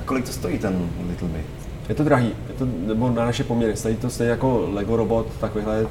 A 0.01 0.05
kolik 0.05 0.25
to 0.25 0.31
stojí 0.31 0.59
ten 0.59 0.89
Little 1.09 1.27
Bit? 1.27 1.64
Je 1.89 1.95
to 1.95 2.03
drahý, 2.03 2.27
je 2.27 2.53
to, 2.59 2.67
nebo 2.87 3.09
na 3.09 3.25
naše 3.25 3.43
poměry, 3.43 3.75
stojí 3.75 3.95
to 3.95 4.09
stejně 4.09 4.31
jako 4.31 4.69
Lego 4.73 4.95
robot, 4.95 5.27
takovýhle, 5.39 5.87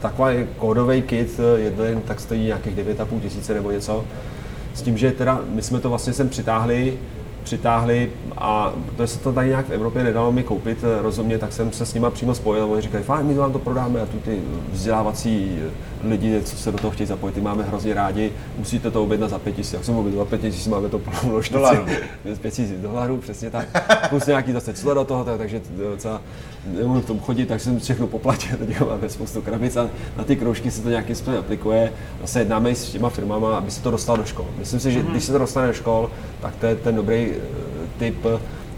takový 0.00 0.46
kódový 0.56 1.02
kit 1.02 1.40
jeden, 1.56 2.00
tak 2.00 2.20
stojí 2.20 2.44
nějakých 2.44 2.76
9,5 2.76 3.20
tisíce 3.20 3.54
nebo 3.54 3.70
něco. 3.70 4.04
S 4.74 4.82
tím, 4.82 4.98
že 4.98 5.12
teda 5.12 5.40
my 5.48 5.62
jsme 5.62 5.80
to 5.80 5.88
vlastně 5.88 6.12
sem 6.12 6.28
přitáhli 6.28 6.98
přitáhli 7.44 8.10
a 8.38 8.72
protože 8.86 9.06
se 9.06 9.18
to 9.18 9.32
tady 9.32 9.48
nějak 9.48 9.66
v 9.66 9.72
Evropě 9.72 10.04
nedalo 10.04 10.32
mi 10.32 10.42
koupit 10.42 10.78
eh, 10.84 11.02
rozumně, 11.02 11.38
tak 11.38 11.52
jsem 11.52 11.72
se 11.72 11.86
s 11.86 11.94
nima 11.94 12.10
přímo 12.10 12.34
spojil 12.34 12.64
a 12.64 12.66
oni 12.66 12.82
říkali, 12.82 13.04
fajn, 13.04 13.26
my 13.26 13.34
vám 13.34 13.52
to 13.52 13.58
prodáme 13.58 14.00
a 14.00 14.06
tu 14.06 14.18
ty 14.18 14.38
vzdělávací 14.72 15.58
eh, 15.66 15.70
lidi, 16.08 16.40
co 16.42 16.56
se 16.56 16.72
do 16.72 16.78
toho 16.78 16.90
chtějí 16.90 17.06
zapojit, 17.06 17.32
ty 17.32 17.40
máme 17.40 17.62
hrozně 17.62 17.94
rádi, 17.94 18.32
musíte 18.58 18.90
to 18.90 19.02
objednat 19.02 19.30
za 19.30 19.38
5 19.38 19.56
tisíc. 19.56 19.72
Jak 19.72 19.84
jsem 19.84 19.96
objednal 19.96 20.24
za 20.24 20.30
5 20.30 20.40
tisíc, 20.40 20.66
máme 20.66 20.88
to 20.88 20.98
plnou 20.98 21.40
dolarů. 21.52 21.84
5 22.40 22.54
tisíc 22.54 22.80
dolarů, 22.80 23.16
přesně 23.16 23.50
tak. 23.50 23.68
Plus 24.08 24.26
nějaký 24.26 24.52
zase 24.52 24.74
clo 24.74 24.94
do 24.94 25.04
toho, 25.04 25.24
takže 25.24 25.60
docela 25.90 26.20
nemůžu 26.66 27.00
v 27.00 27.06
tom 27.06 27.20
chodit, 27.20 27.46
tak 27.46 27.60
jsem 27.60 27.80
všechno 27.80 28.06
poplatil, 28.06 28.56
teď 28.58 28.80
máme 28.80 29.08
spoustu 29.08 29.42
krabic 29.42 29.76
a 29.76 29.90
na 30.16 30.24
ty 30.24 30.36
kroužky 30.36 30.70
se 30.70 30.82
to 30.82 30.88
nějakým 30.88 31.16
způsobem 31.16 31.40
aplikuje. 31.40 31.92
Zase 32.20 32.38
jednáme 32.38 32.74
s 32.74 32.90
těma 32.90 33.10
firmama, 33.10 33.56
aby 33.58 33.70
se 33.70 33.82
to 33.82 33.90
dostalo 33.90 34.18
do 34.18 34.24
škol. 34.24 34.46
Myslím 34.58 34.80
si, 34.80 34.92
že 34.92 35.02
mm-hmm. 35.02 35.10
když 35.10 35.24
se 35.24 35.32
to 35.32 35.38
dostane 35.38 35.66
do 35.66 35.72
škol, 35.72 36.10
tak 36.40 36.56
to 36.56 36.66
je 36.66 36.76
ten 36.76 36.96
dobrý 36.96 37.32
typ 37.98 38.26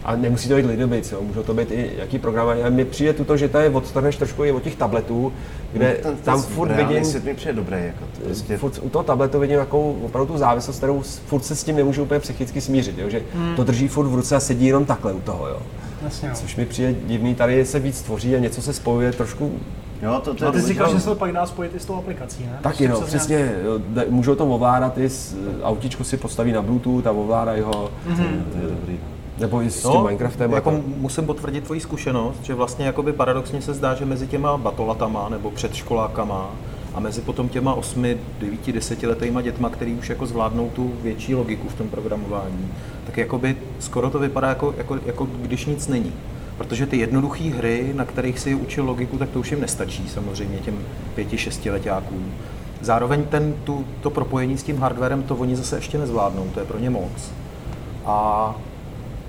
a 0.06 0.16
nemusí 0.16 0.48
to 0.48 0.56
být 0.56 0.66
Lidobic, 0.66 1.12
jo. 1.12 1.20
můžou 1.22 1.42
to 1.42 1.54
být 1.54 1.70
i 1.70 1.90
jaký 1.96 2.18
program. 2.18 2.48
A 2.48 2.70
mně 2.70 2.84
přijde 2.84 3.12
tuto, 3.12 3.36
že 3.36 3.48
to 3.48 3.58
je 3.58 3.70
odstaneš 3.70 4.16
trošku 4.16 4.44
i 4.44 4.52
od 4.52 4.62
těch 4.62 4.76
tabletů, 4.76 5.32
kde 5.72 5.96
no, 6.04 6.10
ten, 6.10 6.16
tam 6.16 6.42
furt 6.42 6.72
vidím... 6.72 7.04
svět 7.04 7.24
mi 7.24 7.34
přijde 7.34 7.52
dobré. 7.52 7.86
Jako 7.86 8.04
to 8.18 8.24
prostě... 8.24 8.56
furt, 8.56 8.78
u 8.82 8.88
toho 8.88 9.02
tabletu 9.02 9.38
vidím 9.38 9.58
jako 9.58 9.90
opravdu 9.90 10.32
tu 10.32 10.38
závislost, 10.38 10.76
kterou 10.76 11.02
furt 11.02 11.44
se 11.44 11.56
s 11.56 11.64
tím 11.64 11.76
nemůžu 11.76 12.02
úplně 12.02 12.20
psychicky 12.20 12.60
smířit, 12.60 12.98
jo. 12.98 13.10
že 13.10 13.22
hmm. 13.34 13.56
to 13.56 13.64
drží 13.64 13.88
furt 13.88 14.08
v 14.08 14.14
ruce 14.14 14.36
a 14.36 14.40
sedí 14.40 14.66
jenom 14.66 14.84
takhle 14.84 15.12
u 15.12 15.20
toho. 15.20 15.48
Jo. 15.48 15.62
Jasně, 16.04 16.30
Což 16.34 16.56
mi 16.56 16.66
přijde 16.66 16.94
divný, 17.06 17.34
tady 17.34 17.64
se 17.64 17.78
víc 17.78 18.02
tvoří 18.02 18.36
a 18.36 18.38
něco 18.38 18.62
se 18.62 18.72
spojuje 18.72 19.12
trošku 19.12 19.52
Jo, 20.02 20.20
to, 20.24 20.34
to 20.34 20.44
no, 20.44 20.52
ty 20.52 20.60
jsi 20.60 20.68
říkal, 20.68 20.92
že 20.92 21.00
se 21.00 21.08
to 21.08 21.14
pak 21.14 21.32
dá 21.32 21.46
spojit 21.46 21.74
i 21.74 21.80
s 21.80 21.84
tou 21.84 21.94
aplikací, 21.94 22.42
ne? 22.42 22.58
Taky 22.62 22.88
no, 22.88 23.00
přesně, 23.00 23.52
nějak... 23.88 24.10
můžou 24.10 24.34
to 24.34 24.46
ovládat 24.46 24.98
i 24.98 25.08
s, 25.08 25.36
autičku 25.62 26.04
si 26.04 26.16
postaví 26.16 26.52
na 26.52 26.62
Bluetooth 26.62 27.06
a 27.06 27.10
ovládají 27.10 27.62
ho. 27.62 27.90
Mm-hmm. 28.08 28.42
To 28.52 28.58
je 28.58 28.68
dobrý. 28.68 28.98
Nebo 29.38 29.62
i 29.62 29.70
s 29.70 29.82
tím 29.82 29.90
no, 29.94 30.04
Minecraftem. 30.04 30.52
Jako 30.52 30.70
to... 30.70 30.82
musím 30.96 31.26
potvrdit 31.26 31.64
tvoji 31.64 31.80
zkušenost, 31.80 32.42
že 32.42 32.54
vlastně 32.54 32.86
jakoby 32.86 33.12
paradoxně 33.12 33.62
se 33.62 33.74
zdá, 33.74 33.94
že 33.94 34.04
mezi 34.04 34.26
těma 34.26 34.56
batolatama 34.56 35.28
nebo 35.28 35.50
předškolákama 35.50 36.50
a 36.94 37.00
mezi 37.00 37.20
potom 37.20 37.48
těma 37.48 37.74
8, 37.74 38.02
9, 38.40 38.72
10 38.72 39.02
letýma 39.02 39.42
dětma, 39.42 39.70
který 39.70 39.94
už 39.94 40.08
jako 40.08 40.26
zvládnou 40.26 40.70
tu 40.70 40.92
větší 41.02 41.34
logiku 41.34 41.68
v 41.68 41.74
tom 41.74 41.88
programování, 41.88 42.68
tak 43.06 43.16
jakoby 43.16 43.56
skoro 43.78 44.10
to 44.10 44.18
vypadá 44.18 44.48
jako, 44.48 44.74
jako, 44.76 44.98
jako 45.06 45.28
když 45.42 45.66
nic 45.66 45.88
není. 45.88 46.12
Protože 46.58 46.86
ty 46.86 46.96
jednoduché 46.96 47.44
hry, 47.44 47.92
na 47.94 48.04
kterých 48.04 48.38
si 48.38 48.54
učil 48.54 48.84
logiku, 48.84 49.18
tak 49.18 49.30
to 49.30 49.40
už 49.40 49.50
jim 49.50 49.60
nestačí 49.60 50.08
samozřejmě 50.08 50.58
těm 50.58 50.78
pěti, 51.14 51.38
šestiletákům. 51.38 52.34
Zároveň 52.80 53.24
ten, 53.24 53.54
tu, 53.64 53.84
to 54.00 54.10
propojení 54.10 54.58
s 54.58 54.62
tím 54.62 54.78
hardwarem, 54.78 55.22
to 55.22 55.36
oni 55.36 55.56
zase 55.56 55.76
ještě 55.76 55.98
nezvládnou, 55.98 56.50
to 56.54 56.60
je 56.60 56.66
pro 56.66 56.78
ně 56.78 56.90
moc. 56.90 57.32
A 58.04 58.54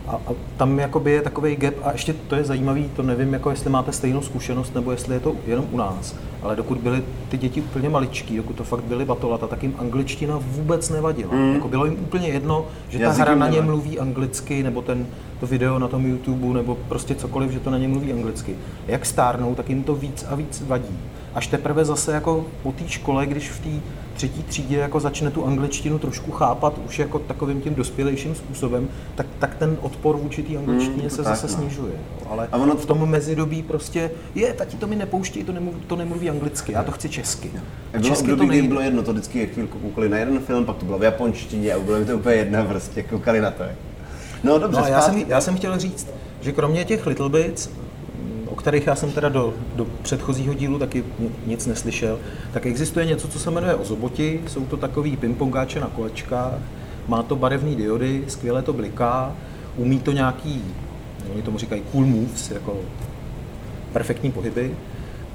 a, 0.07 0.11
a 0.11 0.33
tam 0.57 0.79
jakoby 0.79 1.11
je 1.11 1.21
takový 1.21 1.55
gap 1.55 1.73
a 1.83 1.91
ještě 1.91 2.13
to 2.13 2.35
je 2.35 2.43
zajímavý, 2.43 2.89
to 2.95 3.03
nevím, 3.03 3.33
jako 3.33 3.49
jestli 3.49 3.69
máte 3.69 3.91
stejnou 3.91 4.21
zkušenost, 4.21 4.75
nebo 4.75 4.91
jestli 4.91 5.15
je 5.15 5.19
to 5.19 5.35
jenom 5.47 5.65
u 5.71 5.77
nás, 5.77 6.15
ale 6.41 6.55
dokud 6.55 6.77
byly 6.77 7.03
ty 7.29 7.37
děti 7.37 7.61
úplně 7.61 7.89
maličký, 7.89 8.37
dokud 8.37 8.55
to 8.55 8.63
fakt 8.63 8.83
byly 8.83 9.05
batolata, 9.05 9.47
tak 9.47 9.63
jim 9.63 9.75
angličtina 9.77 10.39
vůbec 10.41 10.89
nevadila. 10.89 11.33
Mm. 11.33 11.53
Jako 11.53 11.67
bylo 11.67 11.85
jim 11.85 11.93
úplně 11.93 12.27
jedno, 12.27 12.65
že 12.89 12.99
Jazykem 12.99 13.25
ta 13.25 13.31
hra 13.31 13.39
na 13.39 13.49
ně 13.49 13.61
mluví 13.61 13.99
anglicky, 13.99 14.63
nebo 14.63 14.81
ten, 14.81 15.07
to 15.39 15.47
video 15.47 15.79
na 15.79 15.87
tom 15.87 16.05
YouTube, 16.05 16.47
nebo 16.47 16.77
prostě 16.87 17.15
cokoliv, 17.15 17.51
že 17.51 17.59
to 17.59 17.69
na 17.69 17.77
ně 17.77 17.87
mluví 17.87 18.13
anglicky. 18.13 18.55
Jak 18.87 19.05
stárnou, 19.05 19.55
tak 19.55 19.69
jim 19.69 19.83
to 19.83 19.95
víc 19.95 20.25
a 20.29 20.35
víc 20.35 20.63
vadí. 20.67 20.99
Až 21.35 21.47
teprve 21.47 21.85
zase 21.85 22.11
jako 22.11 22.45
po 22.63 22.71
té 22.71 22.87
škole, 22.87 23.25
když 23.25 23.49
v 23.49 23.59
té 23.59 23.69
třetí 24.17 24.43
třídě 24.43 24.77
jako 24.77 24.99
začne 24.99 25.31
tu 25.31 25.45
angličtinu 25.45 25.99
trošku 25.99 26.31
chápat 26.31 26.73
už 26.85 26.99
jako 26.99 27.19
takovým 27.19 27.61
tím 27.61 27.75
dospělejším 27.75 28.35
způsobem, 28.35 28.89
tak, 29.15 29.27
tak 29.39 29.55
ten 29.55 29.77
odpor 29.81 30.17
vůči 30.17 30.43
té 30.43 30.57
angličtině 30.57 31.03
mm, 31.03 31.09
se 31.09 31.23
tak, 31.23 31.25
zase 31.25 31.47
no. 31.47 31.53
snižuje. 31.53 31.93
Ale 32.29 32.47
a 32.51 32.57
ono 32.57 32.75
v 32.75 32.85
tom 32.85 33.09
mezidobí 33.09 33.63
prostě, 33.63 34.11
je, 34.35 34.53
tati 34.53 34.77
to 34.77 34.87
mi 34.87 34.95
nepouští, 34.95 35.43
to, 35.43 35.51
nemluví, 35.51 35.77
to 35.87 35.95
nemluví 35.95 36.29
anglicky, 36.29 36.71
já 36.71 36.83
to 36.83 36.91
chci 36.91 37.09
česky. 37.09 37.51
A 37.93 37.97
bylo 37.97 38.03
česky 38.03 38.31
období, 38.31 38.47
to 38.47 38.51
nejde. 38.51 38.67
bylo 38.67 38.81
jedno, 38.81 39.03
to 39.03 39.11
vždycky 39.11 39.47
chvilku 39.47 39.79
koukali 39.79 40.09
na 40.09 40.17
jeden 40.17 40.39
film, 40.39 40.65
pak 40.65 40.77
to 40.77 40.85
bylo 40.85 40.99
v 40.99 41.03
japonštině 41.03 41.73
a 41.73 41.79
bylo 41.79 42.05
to 42.05 42.15
úplně 42.17 42.35
jedna 42.35 42.63
prostě, 42.63 43.03
koukali 43.03 43.41
na 43.41 43.51
to. 43.51 43.63
No 44.43 44.59
dobře, 44.59 44.81
no, 44.81 44.87
já, 44.87 45.01
jsem, 45.01 45.23
já 45.27 45.41
jsem 45.41 45.55
chtěl 45.57 45.79
říct, 45.79 46.07
že 46.41 46.51
kromě 46.51 46.85
těch 46.85 47.05
Little 47.07 47.29
Bits, 47.29 47.69
kterých 48.67 48.87
já 48.87 48.95
jsem 48.95 49.11
teda 49.11 49.29
do, 49.29 49.53
do 49.75 49.87
předchozího 50.01 50.53
dílu 50.53 50.79
taky 50.79 51.03
nic 51.45 51.65
neslyšel, 51.65 52.19
tak 52.53 52.65
existuje 52.65 53.05
něco, 53.05 53.27
co 53.27 53.39
se 53.39 53.51
jmenuje 53.51 53.75
ozoboti. 53.75 54.41
Jsou 54.47 54.65
to 54.65 54.77
takový 54.77 55.17
pingpongáče 55.17 55.79
na 55.79 55.87
kolečkách, 55.87 56.53
má 57.07 57.23
to 57.23 57.35
barevné 57.35 57.75
diody, 57.75 58.23
skvěle 58.27 58.61
to 58.61 58.73
bliká, 58.73 59.35
umí 59.75 59.99
to 59.99 60.11
nějaký, 60.11 60.63
oni 61.33 61.41
tomu 61.41 61.57
říkají 61.57 61.81
cool 61.91 62.05
moves, 62.05 62.51
jako 62.51 62.77
perfektní 63.93 64.31
pohyby 64.31 64.75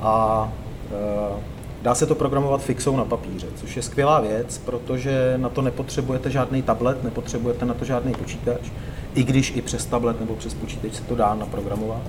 a 0.01 0.49
e, 0.91 1.43
dá 1.83 1.95
se 1.95 2.07
to 2.07 2.15
programovat 2.15 2.63
fixou 2.63 2.97
na 2.97 3.05
papíře, 3.05 3.47
což 3.57 3.77
je 3.77 3.83
skvělá 3.83 4.21
věc, 4.21 4.59
protože 4.59 5.35
na 5.37 5.49
to 5.49 5.63
nepotřebujete 5.63 6.31
žádný 6.31 6.63
tablet, 6.63 7.05
nepotřebujete 7.05 7.65
na 7.67 7.75
to 7.75 7.85
žádný 7.85 8.13
počítač, 8.13 8.71
i 9.15 9.25
když 9.25 9.57
i 9.57 9.63
přes 9.63 9.87
tablet 9.87 10.21
nebo 10.21 10.35
přes 10.35 10.55
počítač 10.55 10.93
se 10.95 11.03
to 11.03 11.15
dá 11.15 11.35
naprogramovat. 11.35 12.03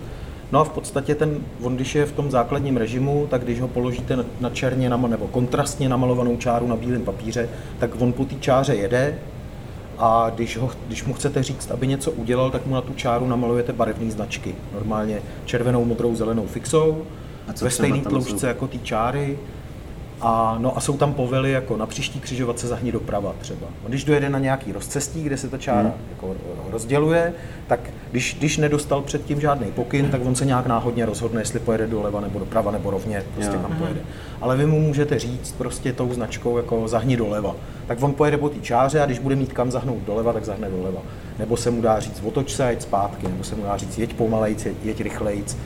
No 0.52 0.60
a 0.60 0.64
v 0.64 0.70
podstatě 0.70 1.16
ten, 1.16 1.38
on 1.62 1.76
když 1.76 1.96
je 1.96 2.06
v 2.06 2.12
tom 2.12 2.32
základním 2.32 2.78
režimu, 2.78 3.28
tak 3.30 3.44
když 3.44 3.62
ho 3.62 3.68
položíte 3.68 4.18
na 4.40 4.50
černě 4.50 4.90
nebo 4.90 5.28
kontrastně 5.28 5.90
namalovanou 5.90 6.38
čáru 6.38 6.68
na 6.68 6.76
bílém 6.76 7.02
papíře, 7.02 7.50
tak 7.80 8.02
on 8.02 8.14
po 8.14 8.26
té 8.26 8.36
čáře 8.36 8.76
jede 8.76 9.18
a 9.98 10.32
když, 10.36 10.58
ho, 10.58 10.72
když 10.88 11.04
mu 11.04 11.14
chcete 11.14 11.44
říct, 11.44 11.72
aby 11.72 11.88
něco 11.88 12.12
udělal, 12.12 12.52
tak 12.52 12.66
mu 12.66 12.74
na 12.74 12.82
tu 12.82 12.94
čáru 12.94 13.28
namalujete 13.28 13.74
barevné 13.74 14.12
značky. 14.12 14.56
Normálně 14.74 15.22
červenou, 15.46 15.86
modrou, 15.86 16.16
zelenou 16.16 16.48
fixou, 16.48 17.04
a 17.48 17.54
co 17.54 17.66
ve 17.66 17.72
stejné 17.72 18.02
tloušťce 18.02 18.48
jako 18.48 18.68
ty 18.68 18.80
čáry 18.80 19.40
a, 20.24 20.56
no 20.60 20.78
a 20.78 20.80
jsou 20.80 20.98
tam 20.98 21.14
povely 21.14 21.52
jako 21.52 21.78
na 21.78 21.86
příští 21.86 22.20
křižovatce 22.20 22.68
zahni 22.68 22.92
doprava 22.92 23.36
třeba. 23.40 23.68
Když 23.88 24.04
dojede 24.04 24.30
na 24.30 24.40
nějaký 24.40 24.72
rozcestí, 24.72 25.24
kde 25.24 25.38
se 25.38 25.50
ta 25.50 25.58
čára 25.58 25.82
hmm. 25.82 25.94
jako 26.10 26.36
rozděluje, 26.72 27.34
tak 27.68 27.80
když, 28.12 28.36
když 28.40 28.58
nedostal 28.58 29.02
předtím 29.02 29.42
žádný 29.42 29.72
pokyn, 29.72 30.10
tak 30.10 30.26
on 30.26 30.36
se 30.36 30.46
nějak 30.46 30.68
náhodně 30.68 31.06
rozhodne, 31.06 31.42
jestli 31.42 31.60
pojede 31.60 31.88
doleva 31.88 32.22
nebo 32.22 32.40
doprava 32.40 32.72
nebo 32.72 32.92
rovně, 32.92 33.24
prostě 33.36 33.58
kam 33.58 33.76
pojede. 33.78 34.00
Ale 34.42 34.58
vy 34.58 34.66
mu 34.66 34.80
můžete 34.80 35.20
říct 35.20 35.52
prostě 35.58 35.94
tou 35.94 36.14
značkou 36.14 36.58
jako 36.58 36.88
zahni 36.88 37.18
doleva. 37.18 37.56
Tak 37.88 38.04
on 38.04 38.14
pojede 38.14 38.38
po 38.38 38.50
té 38.50 38.60
čáře 38.60 39.02
a 39.02 39.06
když 39.06 39.20
bude 39.20 39.36
mít 39.36 39.54
kam 39.54 39.72
zahnout 39.72 40.04
doleva, 40.04 40.34
tak 40.34 40.46
zahne 40.46 40.70
doleva. 40.70 41.02
Nebo 41.40 41.58
se 41.58 41.72
mu 41.72 41.82
dá 41.82 42.00
říct 42.00 42.22
otoč 42.24 42.54
se 42.54 42.66
a 42.66 42.70
jeď 42.70 42.82
zpátky, 42.82 43.28
nebo 43.28 43.44
se 43.44 43.56
mu 43.56 43.64
dá 43.64 43.78
říct 43.78 43.98
jeď 43.98 44.14
pomalejc, 44.14 44.66
jeď, 44.66 44.76
jeď 44.84 45.02
rychlejc, 45.02 45.58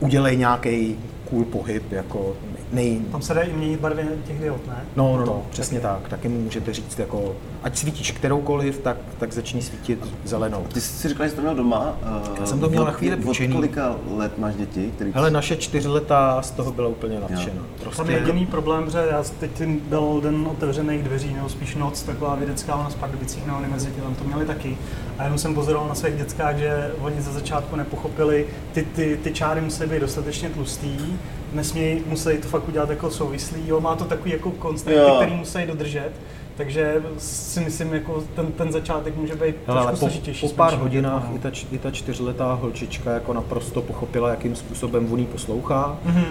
udělej 0.00 0.36
nějaký 0.36 0.98
cool 1.30 1.44
pohyb, 1.44 1.92
jako 1.92 2.36
nej, 2.72 3.00
Tam 3.12 3.22
se 3.22 3.34
dá 3.34 3.40
i 3.40 3.52
měnit 3.52 3.80
barvy 3.80 4.02
těch 4.26 4.38
diod, 4.40 4.66
ne? 4.66 4.84
No, 4.96 5.16
no, 5.18 5.26
no, 5.26 5.42
přesně 5.50 5.80
tak. 5.80 6.08
Taky 6.08 6.28
mu 6.28 6.40
můžete 6.40 6.72
říct, 6.72 6.98
jako, 6.98 7.34
ať 7.62 7.76
svítíš 7.78 8.10
kteroukoliv, 8.12 8.78
tak, 8.78 8.96
tak 9.18 9.32
začni 9.32 9.62
svítit 9.62 9.98
zelenou. 10.24 10.66
Ty 10.72 10.80
jsi 10.80 10.88
si 10.92 11.08
říkal, 11.08 11.26
že 11.26 11.30
jsi 11.30 11.36
to 11.36 11.42
měl 11.42 11.54
doma. 11.54 11.96
eh, 12.02 12.40
Já 12.40 12.46
jsem 12.46 12.60
to 12.60 12.68
měl 12.68 12.82
od- 12.82 12.86
na 12.86 12.90
chvíli 12.92 13.16
Od 13.16 13.22
půjčený. 13.22 13.54
kolika 13.54 13.96
let 14.16 14.38
máš 14.38 14.54
děti? 14.54 14.90
Který... 14.94 15.12
Hele, 15.14 15.30
naše 15.30 15.56
čtyřletá 15.56 16.42
z 16.42 16.50
toho 16.50 16.72
byla 16.72 16.88
úplně 16.88 17.20
nadšená. 17.20 17.54
Tam 17.56 17.66
Prostě, 17.82 18.12
jediný 18.12 18.46
problém, 18.46 18.90
že 18.90 18.98
já 19.10 19.22
teď 19.40 19.62
byl 19.88 20.20
den 20.22 20.46
otevřených 20.50 21.02
dveří, 21.02 21.34
nebo 21.34 21.48
spíš 21.48 21.74
noc, 21.76 22.02
taková 22.02 22.34
vědecká 22.34 22.76
u 22.76 22.78
nás 22.82 22.94
v 22.94 22.98
Pardubicích 22.98 23.46
na 23.46 23.58
univerzitě, 23.58 24.00
tam 24.00 24.14
to 24.14 24.24
měli 24.24 24.46
taky. 24.46 24.76
A 25.18 25.22
jenom 25.24 25.38
jsem 25.38 25.54
pozoroval 25.54 25.88
na 25.88 25.94
svých 25.94 26.14
dětskách, 26.16 26.56
že 26.56 26.90
oni 27.00 27.22
ze 27.22 27.32
začátku 27.32 27.76
nepochopili, 27.76 28.46
ty, 28.72 28.82
ty, 28.82 29.18
ty 29.22 29.32
čáry 29.32 29.60
musí 29.60 29.84
být 29.86 30.00
dostatečně 30.00 30.48
tlustý, 30.48 31.18
nesmějí, 31.52 32.02
musí 32.06 32.38
to 32.42 32.48
fakt 32.48 32.68
udělat 32.68 32.90
jako 32.90 33.10
souvislý, 33.10 33.68
jo, 33.68 33.80
má 33.80 33.96
to 33.96 34.04
takový 34.04 34.30
jako 34.30 34.50
konstanty, 34.50 34.98
Jo. 34.98 35.14
který 35.16 35.34
musí 35.34 35.58
dodržet. 35.66 36.10
Takže 36.56 37.02
si 37.18 37.60
myslím, 37.60 37.94
jako 37.94 38.24
ten, 38.36 38.46
ten 38.46 38.72
začátek 38.72 39.16
může 39.16 39.34
být 39.34 39.56
Hele, 39.66 39.80
ale 39.80 39.86
trošku 39.86 40.06
po, 40.06 40.10
složitější. 40.10 40.48
po 40.48 40.54
pár 40.54 40.74
hodinách 40.74 41.28
i 41.30 41.32
no. 41.32 41.38
ta, 41.38 41.50
i 41.72 41.78
ta 41.78 41.90
čtyřletá 41.90 42.54
holčička 42.54 43.10
jako 43.10 43.32
naprosto 43.32 43.82
pochopila, 43.82 44.30
jakým 44.30 44.56
způsobem 44.56 45.12
on 45.12 45.18
jí 45.18 45.26
poslouchá. 45.26 45.98
Mhm. 46.04 46.24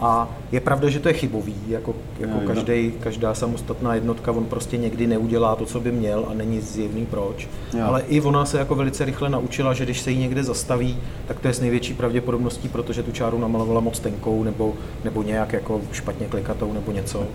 A 0.00 0.28
je 0.52 0.60
pravda, 0.60 0.88
že 0.88 1.00
to 1.00 1.08
je 1.08 1.14
chybový, 1.14 1.54
jako, 1.68 1.94
jako 2.18 2.40
jo. 2.40 2.46
každý, 2.46 2.92
každá 3.00 3.34
samostatná 3.34 3.94
jednotka, 3.94 4.32
on 4.32 4.44
prostě 4.44 4.76
někdy 4.76 5.06
neudělá 5.06 5.56
to, 5.56 5.66
co 5.66 5.80
by 5.80 5.92
měl 5.92 6.26
a 6.30 6.34
není 6.34 6.60
zjevný 6.60 7.06
proč. 7.06 7.48
Jo. 7.78 7.84
Ale 7.86 8.02
i 8.08 8.20
ona 8.20 8.44
se 8.44 8.58
jako 8.58 8.74
velice 8.74 9.04
rychle 9.04 9.30
naučila, 9.30 9.74
že 9.74 9.84
když 9.84 10.00
se 10.00 10.10
jí 10.10 10.18
někde 10.18 10.44
zastaví, 10.44 10.98
tak 11.26 11.40
to 11.40 11.48
je 11.48 11.54
s 11.54 11.60
největší 11.60 11.94
pravděpodobností, 11.94 12.68
protože 12.68 13.02
tu 13.02 13.12
čáru 13.12 13.38
namalovala 13.38 13.80
moc 13.80 14.00
tenkou 14.00 14.44
nebo, 14.44 14.74
nebo 15.04 15.22
nějak 15.22 15.52
jako 15.52 15.80
špatně 15.92 16.26
klikatou 16.26 16.72
nebo 16.72 16.92
něco. 16.92 17.26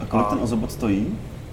A 0.00 0.06
kolik 0.06 0.26
ten 0.26 0.38
ozobot 0.42 0.72
stojí? 0.72 1.06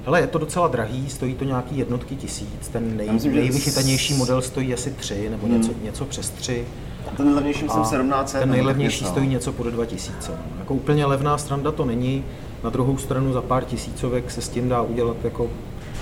Hele, 0.05 0.21
je 0.21 0.27
to 0.27 0.37
docela 0.37 0.67
drahý, 0.67 1.09
stojí 1.09 1.35
to 1.35 1.43
nějaký 1.43 1.77
jednotky 1.77 2.15
tisíc, 2.15 2.67
ten 2.71 2.97
nej, 2.97 3.09
nejvychytanější 3.25 4.13
model 4.13 4.41
stojí 4.41 4.73
asi 4.73 4.91
tři 4.91 5.29
nebo 5.29 5.47
něco, 5.47 5.71
něco 5.83 6.05
přes 6.05 6.29
tři. 6.29 6.65
A 7.07 7.15
ten 7.15 7.35
levnější 7.35 7.63
myslím 7.63 7.81
A 7.81 7.83
1700. 7.83 8.41
ten 8.41 8.49
nejlevnější 8.49 9.05
stojí 9.05 9.27
něco 9.27 9.53
pod 9.53 9.67
2000. 9.67 10.31
no. 10.31 10.37
Jako 10.59 10.73
úplně 10.73 11.05
levná 11.05 11.37
stranda 11.37 11.71
to 11.71 11.85
není. 11.85 12.23
Na 12.63 12.69
druhou 12.69 12.97
stranu 12.97 13.33
za 13.33 13.41
pár 13.41 13.65
tisícovek 13.65 14.31
se 14.31 14.41
s 14.41 14.49
tím 14.49 14.69
dá 14.69 14.81
udělat 14.81 15.17
jako 15.23 15.47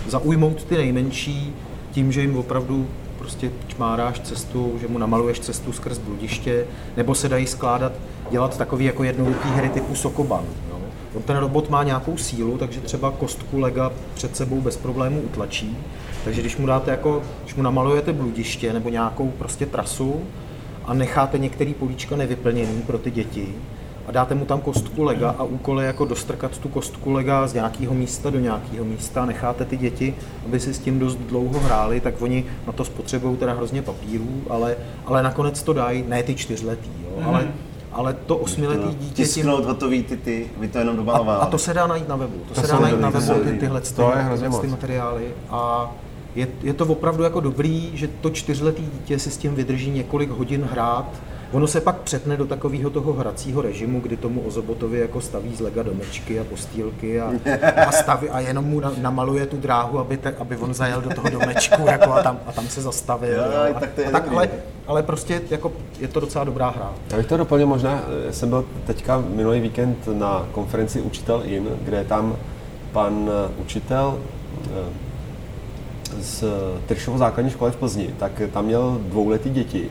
zaujmout 0.07 0.63
ty 0.63 0.77
nejmenší 0.77 1.53
tím, 1.91 2.11
že 2.11 2.21
jim 2.21 2.37
opravdu 2.37 2.87
prostě 3.17 3.51
čmáráš 3.67 4.19
cestu, 4.19 4.73
že 4.81 4.87
mu 4.87 4.97
namaluješ 4.97 5.39
cestu 5.39 5.73
skrz 5.73 5.97
bludiště, 5.97 6.65
nebo 6.97 7.15
se 7.15 7.29
dají 7.29 7.47
skládat, 7.47 7.91
dělat 8.31 8.57
takový 8.57 8.85
jako 8.85 9.03
jednoduchý 9.03 9.49
hry 9.49 9.69
typu 9.69 9.95
Sokoban. 9.95 10.43
On 11.15 11.21
ten 11.21 11.37
robot 11.37 11.69
má 11.69 11.83
nějakou 11.83 12.17
sílu, 12.17 12.57
takže 12.57 12.81
třeba 12.81 13.11
kostku 13.11 13.59
lega 13.59 13.91
před 14.13 14.35
sebou 14.35 14.61
bez 14.61 14.77
problémů 14.77 15.21
utlačí. 15.21 15.77
Takže 16.23 16.41
když 16.41 16.57
mu 16.57 16.67
dáte 16.67 16.91
jako, 16.91 17.21
když 17.43 17.55
mu 17.55 17.63
namalujete 17.63 18.13
bludiště 18.13 18.73
nebo 18.73 18.89
nějakou 18.89 19.31
prostě 19.31 19.65
trasu, 19.65 20.21
a 20.85 20.93
necháte 20.93 21.37
některý 21.37 21.73
políčka 21.73 22.15
nevyplněný 22.15 22.81
pro 22.81 22.97
ty 22.97 23.11
děti 23.11 23.47
a 24.07 24.11
dáte 24.11 24.35
mu 24.35 24.45
tam 24.45 24.61
kostku 24.61 25.03
lega 25.03 25.29
a 25.29 25.43
úkol 25.43 25.81
je 25.81 25.87
jako 25.87 26.05
dostrkat 26.05 26.57
tu 26.57 26.69
kostku 26.69 27.11
lega 27.11 27.47
z 27.47 27.53
nějakého 27.53 27.93
místa 27.93 28.29
do 28.29 28.39
nějakého 28.39 28.85
místa 28.85 29.21
a 29.21 29.25
necháte 29.25 29.65
ty 29.65 29.77
děti, 29.77 30.15
aby 30.45 30.59
si 30.59 30.73
s 30.73 30.79
tím 30.79 30.99
dost 30.99 31.15
dlouho 31.15 31.59
hráli, 31.59 31.99
tak 31.99 32.21
oni 32.21 32.45
na 32.67 32.73
to 32.73 32.85
spotřebují 32.85 33.37
teda 33.37 33.53
hrozně 33.53 33.81
papírů, 33.81 34.41
ale, 34.49 34.75
ale 35.05 35.23
nakonec 35.23 35.63
to 35.63 35.73
dají, 35.73 36.03
ne 36.07 36.23
ty 36.23 36.35
čtyřletý, 36.35 36.89
jo, 37.03 37.23
ale, 37.25 37.47
ale 37.97 38.13
to 38.13 38.37
osmiletý 38.37 38.95
dítě 38.95 39.15
tím, 39.15 39.25
Tisknout 39.25 39.65
hotový 39.65 40.03
ty, 40.03 40.17
ty, 40.17 40.49
vy 40.59 40.67
to 40.67 40.77
jenom 40.77 40.93
a, 40.93 40.97
domaloval. 40.97 41.41
a 41.41 41.45
to 41.45 41.57
se 41.57 41.73
dá 41.73 41.87
najít 41.87 42.07
na 42.07 42.15
webu. 42.15 42.37
To, 42.47 42.53
To 42.53 42.61
se 42.61 42.67
dá 42.67 42.79
najít 42.79 42.99
na 42.99 43.09
webu, 43.09 43.33
ty, 43.43 43.57
tyhle, 43.57 43.81
To 43.81 44.11
je 44.15 44.21
hrozně 44.23 44.47
tyhle 44.47 44.61
ty 44.61 44.67
moc. 44.67 44.71
materiály. 44.71 45.27
A 45.49 45.91
je, 46.35 46.47
je 46.63 46.73
to 46.73 46.85
opravdu 46.85 47.23
jako 47.23 47.39
dobrý, 47.39 47.91
že 47.93 48.07
to 48.21 48.29
čtyřletý 48.29 48.81
dítě 48.93 49.19
si 49.19 49.31
s 49.31 49.37
tím 49.37 49.55
vydrží 49.55 49.89
několik 49.91 50.29
hodin 50.29 50.67
hrát. 50.71 51.05
Ono 51.51 51.67
se 51.67 51.81
pak 51.81 51.95
přetne 51.95 52.37
do 52.37 52.45
takového 52.45 52.89
toho 52.89 53.13
hracího 53.13 53.61
režimu, 53.61 53.99
kdy 53.99 54.17
tomu 54.17 54.41
Ozobotovi 54.41 54.99
jako 54.99 55.21
staví 55.21 55.55
z 55.55 55.59
lega 55.59 55.83
domečky 55.83 56.39
a 56.39 56.43
postýlky 56.43 57.21
a, 57.21 57.31
a, 57.87 57.91
staví, 57.91 58.29
a 58.29 58.39
jenom 58.39 58.65
mu 58.65 58.79
na, 58.79 58.91
namaluje 59.01 59.45
tu 59.45 59.57
dráhu, 59.57 59.99
aby, 59.99 60.17
te, 60.17 60.35
aby 60.39 60.57
on 60.57 60.73
zajel 60.73 61.01
do 61.01 61.09
toho 61.09 61.29
domečku 61.29 61.81
jako 61.85 62.13
a, 62.13 62.23
tam, 62.23 62.39
a 62.45 62.51
tam 62.51 62.67
se 62.67 62.81
zastavil. 62.81 63.37
Jo, 63.37 63.51
jo. 63.51 63.75
A, 63.75 63.79
tak 63.79 63.93
to 63.93 64.01
je 64.01 64.07
a 64.07 64.11
tak, 64.11 64.31
ale, 64.31 64.49
ale 64.87 65.03
prostě 65.03 65.41
jako, 65.49 65.71
je 65.99 66.07
to 66.07 66.19
docela 66.19 66.43
dobrá 66.43 66.69
hra. 66.69 66.93
Já 67.11 67.17
bych 67.17 67.25
to 67.25 67.37
doplnil 67.37 67.67
možná, 67.67 68.03
já 68.25 68.31
jsem 68.31 68.49
byl 68.49 68.65
teďka 68.85 69.23
minulý 69.29 69.59
víkend 69.59 69.97
na 70.13 70.47
konferenci 70.51 71.01
Učitel 71.01 71.41
In, 71.45 71.67
kde 71.81 72.03
tam 72.03 72.35
pan 72.91 73.29
eh, 73.29 73.51
učitel 73.61 74.19
eh, 74.65 75.07
z 76.21 76.43
Tršovo 76.85 77.17
základní 77.17 77.51
školy 77.51 77.71
v 77.71 77.75
Plzni, 77.75 78.09
tak 78.19 78.41
tam 78.53 78.65
měl 78.65 78.97
dvouletý 79.01 79.49
děti 79.49 79.89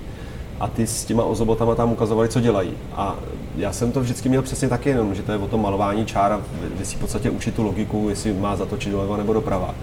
a 0.60 0.68
ty 0.68 0.86
s 0.86 1.04
těma 1.04 1.24
ozobotama 1.24 1.74
tam 1.74 1.92
ukazovali, 1.92 2.28
co 2.28 2.40
dělají. 2.40 2.70
A 2.92 3.16
já 3.56 3.72
jsem 3.72 3.92
to 3.92 4.00
vždycky 4.00 4.28
měl 4.28 4.42
přesně 4.42 4.68
taky 4.68 4.88
jenom, 4.88 5.14
že 5.14 5.22
to 5.22 5.32
je 5.32 5.38
o 5.38 5.48
tom 5.48 5.62
malování 5.62 6.06
čára, 6.06 6.40
kde 6.74 6.84
si 6.84 6.96
v 6.96 7.00
podstatě 7.00 7.30
učit 7.30 7.54
tu 7.54 7.62
logiku, 7.62 8.08
jestli 8.08 8.32
má 8.32 8.56
zatočit 8.56 8.92
doleva 8.92 9.16
nebo 9.16 9.32
doprava. 9.32 9.74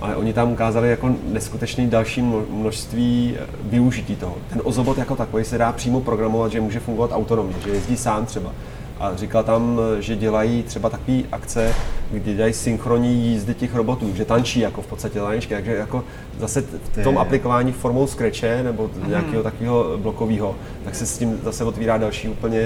Ale 0.00 0.16
oni 0.16 0.32
tam 0.32 0.52
ukázali 0.52 0.90
jako 0.90 1.14
neskutečné 1.24 1.86
další 1.86 2.22
mno- 2.22 2.44
množství 2.50 3.36
eh, 3.38 3.46
využití 3.62 4.16
toho. 4.16 4.36
Ten 4.48 4.60
ozobot 4.64 4.98
jako 4.98 5.16
takový 5.16 5.44
se 5.44 5.58
dá 5.58 5.72
přímo 5.72 6.00
programovat, 6.00 6.52
že 6.52 6.60
může 6.60 6.80
fungovat 6.80 7.10
autonomně, 7.12 7.54
že 7.64 7.70
jezdí 7.70 7.96
sám 7.96 8.26
třeba. 8.26 8.52
A 9.00 9.16
říkal 9.16 9.44
tam, 9.44 9.80
že 9.98 10.16
dělají 10.16 10.62
třeba 10.62 10.90
takové 10.90 11.18
akce, 11.32 11.74
kdy 12.10 12.34
dělají 12.34 12.52
synchronní 12.52 13.26
jízdy 13.26 13.54
těch 13.54 13.74
robotů, 13.74 14.14
že 14.14 14.24
tančí 14.24 14.60
jako 14.60 14.82
v 14.82 14.86
podstatě 14.86 15.18
tanečky, 15.20 15.54
takže 15.54 15.74
jako 15.76 16.04
zase 16.38 16.60
v 16.92 17.04
tom 17.04 17.18
aplikování 17.18 17.72
formou 17.72 18.06
Scratche 18.06 18.62
nebo 18.62 18.90
nějakého 19.06 19.42
takového 19.42 19.98
blokového, 19.98 20.54
tak 20.84 20.94
se 20.94 21.06
s 21.06 21.18
tím 21.18 21.40
zase 21.44 21.64
otvírá 21.64 21.98
další 21.98 22.28
úplně 22.28 22.60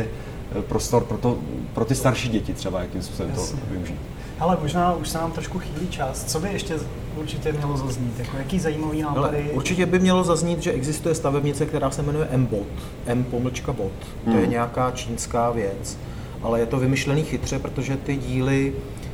eh, 0.59 0.63
prostor 0.63 1.05
pro, 1.05 1.19
to, 1.19 1.39
pro 1.75 1.85
ty 1.85 1.95
starší 1.95 2.29
děti 2.29 2.53
třeba, 2.55 2.81
jakým 2.81 3.03
způsobem 3.03 3.33
to 3.33 3.43
využít. 3.71 3.99
Ale 4.41 4.57
možná 4.63 4.93
už 4.95 5.09
se 5.09 5.19
nám 5.19 5.33
trošku 5.33 5.59
chýlí 5.59 5.89
čas. 5.89 6.25
Co 6.25 6.41
by 6.41 6.49
ještě 6.53 6.75
určitě 7.17 7.53
mělo 7.53 7.77
zaznít? 7.77 8.19
Jako 8.19 8.37
jaký 8.37 8.59
zajímavý 8.59 9.03
nápady? 9.03 9.51
určitě 9.53 9.87
by 9.87 9.99
mělo 9.99 10.25
zaznít, 10.25 10.63
že 10.63 10.73
existuje 10.73 11.15
stavebnice, 11.15 11.67
která 11.67 11.91
se 11.91 12.03
jmenuje 12.03 12.29
M-Bot, 12.31 12.67
M 13.07 13.25
pomlčka 13.25 13.73
bot. 13.73 13.93
To 14.25 14.31
Hmm. 14.31 14.39
je 14.41 14.47
nějaká 14.47 14.91
čínská 14.91 15.51
věc, 15.51 15.99
ale 16.45 16.61
je 16.61 16.67
to 16.67 16.79
vymyšlený 16.79 17.23
chytře, 17.23 17.59
protože 17.59 17.97
ty 17.97 18.17
díly 18.17 18.73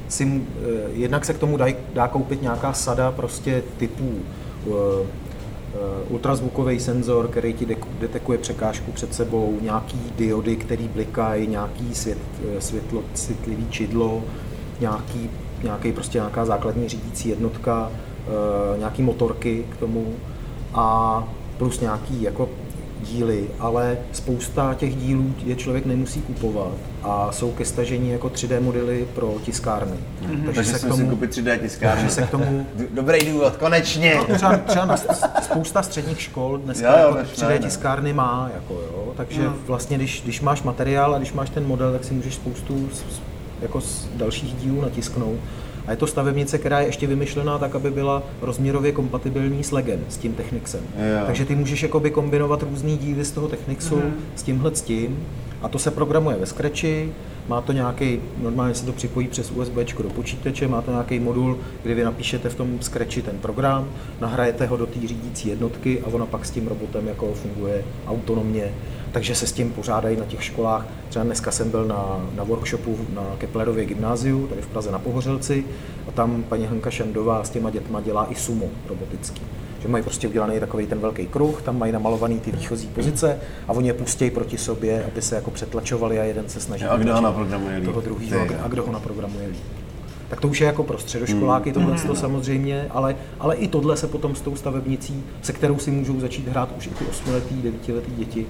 si, 0.09 0.43
eh, 0.63 0.91
jednak 0.93 1.25
se 1.25 1.35
k 1.35 1.39
tomu 1.39 1.57
dá, 1.57 1.67
dá 1.95 2.09
koupit 2.09 2.43
nějaká 2.43 2.73
sada 2.73 3.13
prostě 3.13 3.63
typů 3.79 4.15
uh, 4.67 4.75
ultrazvukový 6.09 6.81
senzor, 6.81 7.29
který 7.29 7.53
ti 7.53 7.77
detekuje 8.01 8.39
překážku 8.39 8.93
před 8.93 9.15
sebou, 9.15 9.59
nějaký 9.63 9.99
diody, 10.19 10.57
který 10.57 10.89
blikají, 10.89 11.47
nějaký 11.47 11.95
svět, 11.95 12.19
eh, 12.57 12.61
světlo, 12.61 13.03
citlivý 13.15 13.67
čidlo, 13.71 14.23
nějaký, 14.81 15.31
nějaký 15.63 15.93
prostě 15.93 16.19
nějaká 16.19 16.45
základní 16.45 16.89
řídící 16.89 17.29
jednotka, 17.29 17.91
eh, 17.95 18.79
nějaký 18.79 19.03
motorky 19.03 19.65
k 19.71 19.77
tomu 19.77 20.15
a 20.75 21.25
plus 21.59 21.81
nějaký 21.81 22.23
jako 22.23 22.49
díly, 23.03 23.45
ale 23.59 23.99
spousta 24.13 24.75
těch 24.75 24.97
dílů 24.97 25.35
je 25.45 25.57
člověk 25.57 25.87
nemusí 25.87 26.21
kupovat 26.23 26.73
a 27.03 27.33
jsou 27.33 27.53
ke 27.53 27.65
stažení 27.65 28.11
jako 28.11 28.29
3D 28.29 28.61
modely 28.61 29.09
pro 29.15 29.35
tiskárny. 29.45 29.97
Mm-hmm. 30.23 30.45
Takže 30.45 30.65
se 30.65 30.77
k 30.79 30.81
jsem 30.81 30.91
si 30.93 30.97
tomu, 30.99 31.11
koupit 31.11 31.31
3D 31.31 31.59
tiskárnu. 31.59 31.97
takže 32.01 32.15
se 32.15 32.23
k 32.23 32.31
tomu 32.31 32.67
Dobrý 32.95 33.31
důvod, 33.33 33.57
konečně. 33.57 34.15
No, 34.29 34.35
třeba, 34.37 34.57
třeba 34.57 34.85
na 34.85 34.97
spousta 35.43 35.83
středních 35.83 36.21
škol 36.21 36.59
dneska 36.59 36.87
Jo, 36.93 36.99
jo, 37.03 37.07
jako 37.07 37.19
ne, 37.19 37.25
3D 37.25 37.49
ne. 37.49 37.59
tiskárny 37.59 38.13
má, 38.13 38.51
jako 38.55 38.75
jo, 38.75 39.13
takže 39.17 39.43
No. 39.43 39.55
vlastně 39.67 39.97
když, 39.97 40.23
když 40.25 40.41
máš 40.41 40.63
materiál 40.63 41.15
a 41.15 41.19
když 41.19 41.33
máš 41.33 41.51
ten 41.51 41.67
model, 41.67 41.93
tak 41.93 42.05
si 42.05 42.15
můžeš 42.15 42.35
spoustu 42.35 42.89
s- 42.95 43.21
jako 43.63 43.81
z 43.81 44.09
dalších 44.17 44.55
dílů 44.55 44.81
natisknout. 44.81 45.39
A 45.87 45.91
je 45.91 45.97
to 45.97 46.07
stavebnice, 46.07 46.59
která 46.59 46.81
je 46.81 46.87
ještě 46.87 47.07
vymyšlená 47.07 47.59
tak, 47.59 47.75
aby 47.75 47.91
byla 47.91 48.23
rozměrově 48.43 48.93
kompatibilní 48.93 49.65
s 49.65 49.73
legem, 49.73 50.01
s 50.09 50.17
tím 50.17 50.33
Technixem. 50.35 50.81
Jo. 50.97 51.27
Takže 51.27 51.45
ty 51.45 51.55
můžeš 51.57 51.83
jakoby 51.83 52.11
kombinovat 52.11 52.63
různý 52.63 52.99
díly 52.99 53.25
z 53.25 53.31
toho 53.31 53.49
Technixu 53.49 53.97
Mhm. 53.97 54.15
s 54.37 54.43
tímhle 54.43 54.75
s 54.75 54.83
tím. 54.83 55.19
A 55.63 55.69
to 55.69 55.79
se 55.79 55.91
programuje 55.91 56.37
ve 56.37 56.47
Scratchi, 56.47 57.13
má 57.49 57.61
to 57.61 57.73
nějaký, 57.73 58.21
normálně 58.43 58.75
se 58.75 58.87
to 58.87 58.93
připojí 58.93 59.29
přes 59.29 59.51
USB 59.51 60.03
do 60.03 60.11
počítače, 60.11 60.69
má 60.69 60.83
to 60.83 60.91
nějaký 60.91 61.21
modul, 61.21 61.59
kdy 61.83 61.95
vy 61.95 62.05
napíšete 62.05 62.49
v 62.49 62.55
tom 62.55 62.79
Scratchi 62.81 63.23
ten 63.23 63.39
program, 63.39 63.89
nahrajete 64.21 64.67
ho 64.67 64.77
do 64.77 64.87
té 64.87 65.01
řídící 65.09 65.49
jednotky 65.49 66.01
a 66.01 66.07
ona 66.07 66.27
pak 66.27 66.47
s 66.47 66.51
tím 66.51 66.67
robotem 66.69 67.07
jako 67.09 67.33
funguje 67.35 67.85
autonomně. 68.07 68.65
Takže 69.13 69.35
se 69.35 69.47
s 69.47 69.53
tím 69.53 69.71
pořádají 69.71 70.17
na 70.17 70.25
těch 70.25 70.45
školách. 70.45 70.87
Třeba 71.09 71.25
dneska 71.25 71.51
jsem 71.51 71.71
byl 71.71 71.85
na, 71.85 72.27
na 72.35 72.45
workshopu 72.45 72.99
na 73.15 73.23
Keplerově 73.39 73.85
gymnáziu, 73.85 74.47
tady 74.47 74.63
v 74.63 74.67
Praze 74.67 74.91
na 74.91 74.99
Pohořelci, 74.99 75.65
a 76.09 76.11
tam 76.11 76.43
paní 76.43 76.67
Hanka 76.67 76.91
Šandová 76.91 77.45
s 77.45 77.51
těma 77.51 77.71
dětma 77.71 78.01
dělá 78.01 78.27
i 78.31 78.35
sumo 78.35 78.67
robotický. 78.89 79.43
Že 79.83 79.89
mají 79.89 80.05
prostě 80.05 80.29
udělaný 80.29 80.61
takový 80.61 80.87
ten 80.87 80.99
velký 80.99 81.27
kruh, 81.27 81.63
tam 81.63 81.79
mají 81.79 81.93
namalovaný 81.93 82.41
ty 82.41 82.53
výchozí 82.53 82.87
pozice 82.87 83.39
a 83.69 83.73
oni 83.73 83.89
je 83.89 83.95
pustějí 83.95 84.31
proti 84.31 84.59
sobě, 84.59 85.05
aby 85.13 85.23
se 85.23 85.35
jako 85.35 85.51
přetlačovali 85.51 86.21
a 86.21 86.25
jeden 86.25 86.49
se 86.49 86.61
snaží 86.61 86.85
A 86.85 86.97
kdo 86.97 87.15
ho 87.15 87.21
naprogramuje 87.21 87.77
líp? 87.77 87.85
toho 87.85 88.01
druhého 88.01 88.47
Ty. 88.47 88.55
a 88.55 88.69
kdo 88.69 88.87
ho 88.87 88.93
naprogramuje 88.93 89.49
líp. 89.49 89.61
Tak 90.29 90.41
to 90.41 90.49
už 90.49 90.61
je 90.61 90.67
jako 90.67 90.83
pro 90.85 90.99
středoškoláky 90.99 91.73
tohle 91.73 91.99
to 92.07 92.15
samozřejmě, 92.15 92.87
ale, 92.91 93.17
ale 93.41 93.57
i 93.57 93.69
tohle 93.69 93.97
se 93.97 94.07
potom 94.07 94.35
s 94.35 94.41
tou 94.41 94.57
stavebnicí, 94.57 95.25
se 95.43 95.53
kterou 95.53 95.79
si 95.79 95.91
můžou 95.91 96.21
začít 96.21 96.49
hrát 96.49 96.69
už 96.79 96.87
i 96.87 96.91
ty 96.91 97.05
osmiletý, 97.05 97.63
devítiletý 97.63 98.11
děti, 98.17 98.47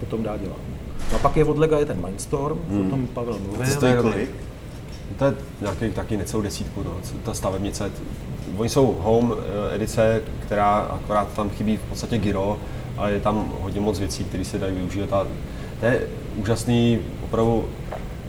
potom 0.00 0.22
dá 0.22 0.36
dělat. 0.36 0.58
No 1.12 1.16
a 1.16 1.18
pak 1.18 1.36
je 1.36 1.44
od 1.44 1.58
Lega 1.58 1.78
je 1.78 1.84
ten 1.86 2.06
Mindstorm, 2.06 2.58
o 2.86 2.90
tom 2.90 3.06
Pavel 3.06 3.38
mluvil. 3.38 3.66
To 3.66 3.72
stojí 3.72 3.94
kolik? 4.02 4.30
To 5.18 5.24
je 5.24 5.34
nějaký 5.60 5.90
taky 5.90 6.16
necelou 6.16 6.42
desítku, 6.42 6.82
no, 6.82 6.92
ta 7.22 7.34
stavebnice. 7.34 7.90
Oni 8.56 8.68
jsou 8.68 8.96
home 9.00 9.34
eh, 9.38 9.74
edice, 9.74 10.22
která 10.40 10.74
akorát 10.76 11.32
tam 11.32 11.50
chybí 11.50 11.76
v 11.76 11.80
podstatě 11.80 12.18
gyro, 12.18 12.58
ale 12.96 13.12
je 13.12 13.20
tam 13.20 13.52
hodně 13.60 13.80
moc 13.80 13.98
věcí, 13.98 14.24
které 14.24 14.44
se 14.44 14.58
dají 14.58 14.74
využít. 14.74 15.12
A 15.12 15.26
to 15.80 15.86
je 15.86 16.00
úžasný, 16.36 16.98
opravdu 17.24 17.64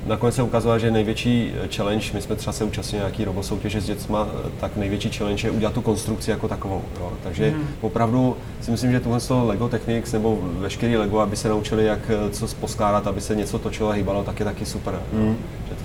Nakonec 0.05 0.35
se 0.35 0.43
ukazuje, 0.43 0.79
že 0.79 0.91
největší 0.91 1.53
eh, 1.63 1.67
challenge, 1.75 2.05
my 2.13 2.21
jsme 2.21 2.35
třeba 2.35 2.53
se 2.53 2.63
účastnili 2.63 3.01
nějaký 3.01 3.25
robosoutěže 3.25 3.81
s 3.81 3.85
dětma, 3.85 4.27
eh, 4.27 4.49
tak 4.59 4.75
největší 4.75 5.09
challenge 5.09 5.47
je 5.47 5.51
udělat 5.51 5.73
tu 5.73 5.81
konstrukci 5.81 6.31
jako 6.31 6.47
takovou. 6.47 6.81
Jo. 6.99 7.11
Takže 7.23 7.51
mm. 7.51 7.67
opravdu 7.81 8.37
si 8.61 8.71
myslím, 8.71 8.91
že 8.91 8.99
tuhle 8.99 9.19
z 9.19 9.27
toho 9.27 9.47
Lego 9.47 9.69
Technics 9.69 10.11
nebo 10.11 10.39
veškerý 10.41 10.97
Lego, 10.97 11.19
aby 11.19 11.35
se 11.35 11.49
naučili, 11.49 11.85
jak 11.85 11.99
eh, 12.09 12.29
co 12.29 12.47
poskládat, 12.59 13.07
aby 13.07 13.21
se 13.21 13.35
něco 13.35 13.59
točilo 13.59 13.89
a 13.89 13.93
hýbalo, 13.93 14.23
tak 14.23 14.39
je 14.39 14.45
taky 14.45 14.65
super. 14.65 14.99
Mm. 15.13 15.37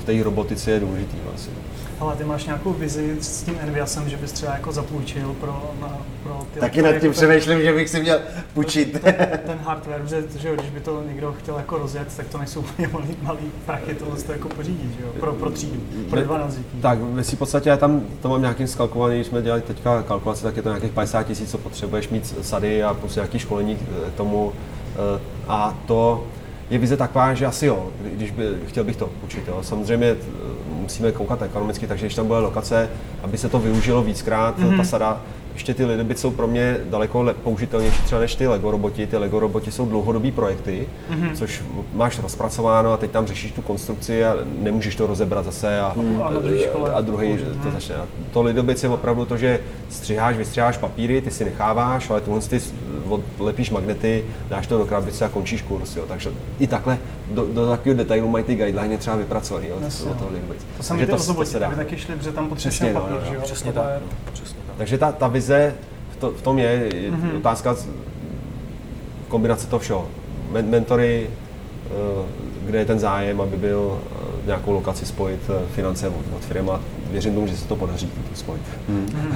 V 0.04 0.06
té 0.06 0.22
robotice 0.22 0.70
je 0.70 0.80
důležitý 0.80 1.16
vlastně. 1.30 1.52
Ale 2.00 2.16
ty 2.16 2.24
máš 2.24 2.44
nějakou 2.44 2.72
vizi 2.72 3.16
s 3.20 3.42
tím 3.42 3.54
Enviasem, 3.60 4.08
že 4.08 4.16
bys 4.16 4.32
třeba 4.32 4.52
jako 4.52 4.72
zapůjčil 4.72 5.34
pro, 5.40 5.70
na, 5.80 5.98
pro 6.22 6.46
ty 6.54 6.60
Taky 6.60 6.82
nad 6.82 6.90
tím 6.90 7.00
projekty? 7.00 7.18
přemýšlím, 7.26 7.62
že 7.62 7.72
bych 7.72 7.88
si 7.90 8.00
měl 8.00 8.18
půjčit. 8.54 8.92
ten 9.46 9.58
hardware, 9.64 10.02
že, 10.06 10.24
že 10.38 10.48
jo, 10.48 10.54
když 10.54 10.70
by 10.70 10.80
to 10.80 11.02
někdo 11.06 11.32
chtěl 11.38 11.56
jako 11.56 11.78
rozjet, 11.78 12.08
tak 12.16 12.26
to 12.28 12.38
nejsou 12.38 12.60
úplně 12.72 12.88
malý, 12.92 13.06
malý 13.22 13.38
prachy 13.66 13.94
tohle 13.94 14.16
to 14.16 14.32
jako 14.32 14.48
pořídit, 14.48 14.90
že 14.98 15.02
jo, 15.04 15.08
pro, 15.20 15.32
pro 15.32 15.50
třídu, 15.50 15.80
pro 16.10 16.20
12 16.22 16.54
dětí. 16.54 16.80
Tak 16.82 16.98
ve 16.98 17.24
svý 17.24 17.36
podstatě 17.36 17.68
já 17.68 17.76
tam 17.76 18.00
to 18.22 18.28
mám 18.28 18.40
nějakým 18.40 18.66
skalkovaný, 18.66 19.14
když 19.14 19.26
jsme 19.26 19.42
dělali 19.42 19.62
teďka 19.62 20.02
kalkulace, 20.02 20.42
tak 20.42 20.56
je 20.56 20.62
to 20.62 20.68
nějakých 20.68 20.92
50 20.92 21.22
tisíc, 21.22 21.50
co 21.50 21.58
potřebuješ 21.58 22.08
mít 22.08 22.34
sady 22.42 22.82
a 22.82 22.94
plus 22.94 23.14
nějaký 23.14 23.38
školení 23.38 23.76
k 23.76 24.16
tomu. 24.16 24.52
eh, 25.16 25.20
A 25.48 25.78
to 25.86 26.24
je 26.74 26.78
vize 26.78 26.96
taková, 26.96 27.34
že 27.34 27.46
asi 27.46 27.66
jo, 27.66 27.88
když 28.02 28.30
by, 28.30 28.44
chtěl 28.66 28.84
bych 28.84 28.96
to 28.96 29.10
učit. 29.24 29.48
Jo. 29.48 29.58
Samozřejmě 29.62 30.06
eh, 30.06 30.16
musíme 30.80 31.12
koukat 31.12 31.42
ekonomicky, 31.42 31.86
takže 31.86 32.06
když 32.06 32.14
tam 32.14 32.26
bude 32.26 32.38
lokace, 32.38 32.90
aby 33.22 33.38
se 33.38 33.48
to 33.48 33.58
využilo 33.58 34.02
víckrát, 34.02 34.58
mm-hmm. 34.58 34.76
ta 34.76 34.84
sada, 34.84 35.20
ještě 35.54 35.74
ty 35.74 35.84
lidy 35.84 36.14
jsou 36.14 36.30
pro 36.30 36.46
mě 36.46 36.76
daleko 36.90 37.22
le- 37.22 37.34
použitelnější 37.34 38.02
třeba 38.02 38.20
než 38.20 38.34
ty 38.34 38.46
Lego 38.46 38.70
roboti. 38.70 39.06
Ty 39.06 39.16
Lego 39.16 39.40
roboti 39.40 39.70
jsou 39.72 39.86
dlouhodobý 39.86 40.32
projekty, 40.32 40.86
mm-hmm. 41.10 41.34
což 41.34 41.62
máš 41.92 42.18
rozpracováno 42.18 42.92
a 42.92 42.96
teď 42.96 43.10
tam 43.10 43.26
řešíš 43.26 43.52
tu 43.52 43.62
konstrukci 43.62 44.24
a 44.24 44.36
nemůžeš 44.58 44.96
to 44.96 45.06
rozebrat 45.06 45.44
zase 45.44 45.80
a, 45.80 45.94
A 46.24 46.30
na 46.30 46.40
druhé 46.40 46.58
škole 46.58 46.92
a 46.92 47.00
druhý 47.00 47.38
to 47.62 47.70
začne. 47.70 47.94
A 47.94 48.06
to 48.32 48.42
lidobic 48.42 48.82
je 48.82 48.88
opravdu 48.88 49.24
to, 49.24 49.36
že 49.36 49.60
střiháš, 49.88 50.36
vystřiháš 50.36 50.76
papíry, 50.78 51.20
ty 51.20 51.30
si 51.30 51.44
necháváš, 51.44 52.10
ale 52.10 52.20
tuhle 52.20 52.40
ty 52.40 52.60
lepíš 53.38 53.70
magnety, 53.70 54.24
dáš 54.48 54.66
to 54.66 54.78
do 54.78 54.86
krabice 54.86 55.24
a 55.24 55.28
končíš 55.28 55.62
kurz. 55.62 55.96
Jo. 55.96 56.04
Takže 56.08 56.30
i 56.58 56.66
takhle 56.66 56.98
do, 57.30 57.46
do 57.52 57.66
takového 57.68 57.98
detailu 57.98 58.28
mají 58.28 58.44
ty 58.44 58.54
guideliny 58.54 58.98
třeba 58.98 59.16
vypracovaný. 59.16 59.66
Jo, 59.68 59.76
Jasně, 59.80 60.10
od 60.10 60.16
toho 60.18 60.30
no. 60.30 60.36
lidobic. 60.36 60.66
To 60.76 60.82
jsem 60.82 60.94
Takže 60.96 61.06
viděl 61.06 61.18
to, 61.18 61.24
to 61.24 61.30
ozobotí, 61.30 61.50
se 61.50 61.58
dá. 61.58 61.66
aby 61.66 61.76
taky 61.76 61.96
šli, 61.98 62.16
protože 62.16 62.32
tam 62.32 62.48
potřebuješ 62.48 62.74
Přesně, 62.74 62.86
ten 62.86 62.94
no, 62.94 63.00
papír, 63.00 63.16
no, 63.20 63.28
že 63.30 63.34
jo? 63.34 63.40
Přesně 63.44 63.72
Tohle 63.72 63.90
tak. 63.92 64.02
je- 64.02 64.06
no, 64.26 64.32
Přesně 64.32 64.56
tak. 64.56 64.63
Takže 64.78 64.98
ta, 64.98 65.12
ta 65.12 65.28
vize 65.28 65.74
v, 66.12 66.16
to, 66.16 66.30
v 66.30 66.42
tom 66.42 66.58
je, 66.58 66.90
je 66.94 67.10
Mhm. 67.10 67.36
otázka 67.36 67.74
z- 67.74 67.88
kombinace 69.28 69.66
toho 69.66 69.80
všeho. 69.80 70.08
Men, 70.52 70.68
mentory, 70.70 71.30
eh, 71.86 71.90
kde 72.66 72.78
je 72.78 72.84
ten 72.84 72.98
zájem, 72.98 73.40
aby 73.40 73.56
byl 73.56 73.98
eh, 74.02 74.46
nějakou 74.46 74.72
lokaci 74.72 75.06
spojit, 75.06 75.40
eh, 75.48 75.62
finance 75.74 76.08
od, 76.08 76.24
od 76.36 76.42
firmy 76.44 76.70
a 76.70 76.80
věřím 77.10 77.34
tomu, 77.34 77.46
že 77.46 77.56
se 77.56 77.68
to 77.68 77.76
podaří 77.76 78.06
to 78.30 78.36
spojit. 78.36 78.62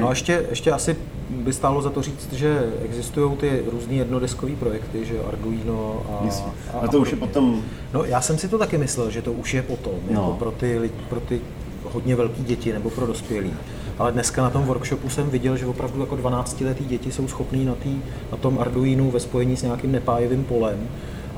No 0.00 0.06
a 0.06 0.10
ještě, 0.10 0.46
ještě 0.50 0.72
asi 0.72 0.96
by 1.30 1.52
stálo 1.52 1.82
za 1.82 1.90
to 1.90 2.02
říct, 2.02 2.32
že 2.32 2.72
existují 2.84 3.36
ty 3.36 3.62
různý 3.72 3.96
jednodeskové 3.96 4.52
projekty, 4.56 5.04
že 5.04 5.14
Arduino 5.28 6.02
a, 6.08 6.28
a, 6.76 6.80
A 6.80 6.88
to 6.88 6.98
už 6.98 7.10
je 7.10 7.16
potom 7.16 7.62
No 7.92 8.04
já 8.04 8.20
jsem 8.20 8.38
si 8.38 8.48
to 8.48 8.58
taky 8.58 8.78
myslel, 8.78 9.10
že 9.10 9.22
to 9.22 9.32
už 9.32 9.54
je 9.54 9.62
potom, 9.62 9.92
No. 10.10 10.20
jako 10.20 10.32
pro 10.32 10.50
ty, 10.50 10.90
pro 11.08 11.20
ty 11.20 11.40
hodně 11.92 12.16
velké 12.16 12.42
děti 12.42 12.72
nebo 12.72 12.90
pro 12.90 13.06
dospělí. 13.06 13.52
Ale 13.98 14.12
dneska 14.12 14.42
na 14.42 14.50
tom 14.50 14.62
workshopu 14.64 15.08
jsem 15.08 15.30
viděl, 15.30 15.56
že 15.56 15.66
opravdu 15.66 16.00
jako 16.00 16.16
12-letý 16.16 16.84
děti 16.84 17.12
jsou 17.12 17.28
schopní 17.28 17.64
na, 17.64 17.74
tý, 17.74 17.96
na 18.32 18.36
tom 18.38 18.58
Arduinu 18.58 19.10
ve 19.10 19.20
spojení 19.20 19.56
s 19.56 19.62
nějakým 19.62 19.92
nepájevým 19.92 20.44
polem 20.44 20.88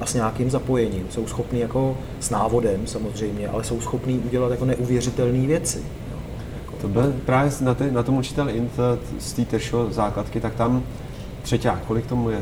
a 0.01 0.07
s 0.07 0.15
nějakým 0.15 0.51
zapojením. 0.51 1.07
Jsou 1.11 1.27
schopní 1.27 1.61
jako 1.61 1.97
s 2.21 2.31
návodem 2.31 2.87
samozřejmě, 2.87 3.49
ale 3.49 3.65
jsou 3.65 3.81
schopní 3.81 4.19
udělat 4.19 4.51
jako 4.51 4.65
neuvěřitelné 4.65 5.47
věci. 5.47 5.79
jo. 6.13 6.19
Jako- 6.65 6.77
To 6.83 6.89
byl 6.89 7.15
právě 7.27 7.53
na, 7.61 7.75
ty, 7.75 7.91
na 7.91 8.03
tom 8.03 8.17
učitel 8.17 8.51
Int 8.51 8.73
z 9.19 9.33
té 9.33 9.45
Teršo 9.45 9.87
základky, 9.91 10.41
tak 10.41 10.55
tam 10.55 10.83
třeťák, 11.43 11.85
kolik 11.87 12.07
tomu 12.07 12.31
je 12.31 12.39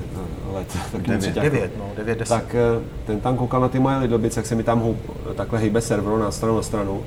eh, 0.50 0.55
let? 0.55 0.77
Tak 0.92 1.03
Devět. 1.03 1.35
Devět, 1.35 1.70
no, 1.79 1.85
devět, 1.96 2.18
deset. 2.18 2.35
Tak 2.35 2.55
eh, 2.55 2.81
ten 3.07 3.20
tam 3.20 3.37
koukal 3.37 3.61
na 3.61 3.68
ty 3.68 3.79
moje 3.79 3.96
lidobice, 3.98 4.40
jak 4.40 4.46
se 4.46 4.55
mi 4.55 4.62
tam 4.62 4.81
houp, 4.81 4.96
takhle 5.35 5.59
hejbe 5.59 5.81
server 5.81 6.18
na 6.18 6.31
stranu 6.31 6.57
na 6.57 6.62
stranu. 6.62 7.00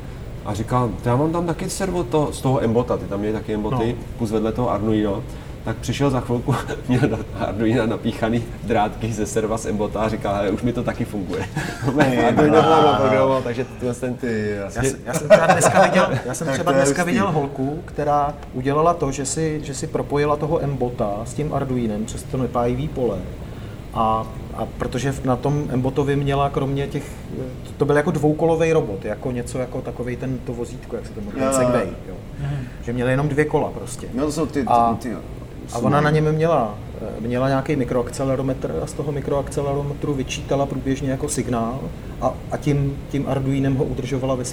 A 0.47 0.53
říkal, 0.53 0.89
já 1.05 1.15
mám 1.15 1.31
tam 1.31 1.45
taky 1.45 1.69
servo 1.69 2.03
to, 2.03 2.29
z 2.31 2.41
toho 2.41 2.63
Embota, 2.63 2.97
ty 2.97 3.05
tam 3.05 3.19
měli 3.19 3.33
taky 3.33 3.53
Emboty, 3.53 3.95
No. 3.99 4.03
kus 4.17 4.31
vedle 4.31 4.51
toho 4.51 4.71
Arduino. 4.71 5.23
Tak 5.63 5.77
přišel 5.77 6.09
za 6.09 6.19
chvilku, 6.19 6.55
měl 6.87 7.01
na 7.09 7.17
Arduino 7.45 7.85
napíchaný 7.87 8.43
drátky 8.63 9.13
ze 9.13 9.25
serva 9.25 9.57
z 9.57 9.65
Embota 9.65 10.01
a 10.01 10.09
říkal, 10.09 10.35
už 10.53 10.61
mi 10.61 10.73
to 10.73 10.83
taky 10.83 11.05
funguje. 11.05 11.45
Arduino 12.27 12.61
to 12.63 12.69
naprogramoval, 12.69 13.41
takže 13.43 13.65
tyhle 13.79 13.93
ten 13.95 14.13
ty, 14.13 14.49
Já, 14.75 14.83
já 15.05 15.13
jsem 15.13 15.29
třeba 15.29 15.47
dneska 15.47 15.81
viděl, 15.83 16.09
já 16.25 16.33
jsem 16.33 16.47
třeba 16.47 16.71
dneska 16.71 17.03
viděl 17.03 17.31
holku, 17.31 17.79
která 17.85 18.33
udělala 18.53 18.93
to, 18.93 19.11
že 19.11 19.25
si, 19.25 19.59
že 19.63 19.73
si 19.73 19.87
propojila 19.87 20.35
toho 20.35 20.59
Mbota 20.65 21.11
s 21.25 21.33
tím 21.33 21.53
Arduinem 21.53 22.05
přes 22.05 22.23
to 22.23 22.37
nepájivý 22.37 22.87
pole. 22.87 23.17
A, 23.93 24.27
a 24.57 24.65
protože 24.77 25.13
na 25.23 25.35
tom 25.35 25.63
Mbotovi 25.75 26.15
měla 26.15 26.49
kromě 26.49 26.87
těch, 26.87 27.03
to 27.77 27.85
byl 27.85 27.95
jako 27.97 28.11
dvoukolový 28.11 28.73
robot, 28.73 29.05
jako 29.05 29.31
něco 29.31 29.59
jako 29.59 29.81
takový 29.81 30.15
ten 30.15 30.37
to 30.37 30.53
vozítko, 30.53 30.95
jak 30.95 31.05
se 31.05 31.13
to 31.13 31.21
jmenuje. 31.21 31.53
Segway, 31.53 31.87
jo. 32.09 32.15
Že 32.83 32.93
měl 32.93 33.07
jenom 33.09 33.27
dvě 33.27 33.45
kola 33.45 33.69
prostě. 33.71 34.07
No 34.13 34.25
to 34.25 34.31
jsou 34.31 34.45
ty, 34.45 34.61
ty, 34.61 34.67
A- 34.67 34.97
ty, 35.01 35.15
A 35.73 35.77
ona 35.77 36.01
na 36.01 36.09
něm 36.09 36.31
měla, 36.31 36.75
měla 37.19 37.47
nějaký 37.47 37.75
mikroakcelerometr 37.75 38.79
a 38.83 38.87
z 38.87 38.93
toho 38.93 39.11
mikroakcelerometru 39.11 40.13
vyčítala 40.13 40.65
průběžně 40.65 41.11
jako 41.11 41.29
signál 41.29 41.79
a, 42.21 42.33
a 42.51 42.57
tím, 42.57 42.97
tím 43.09 43.25
Arduinem 43.27 43.75
ho 43.75 43.83
udržovala 43.83 44.35
ve 44.35 44.43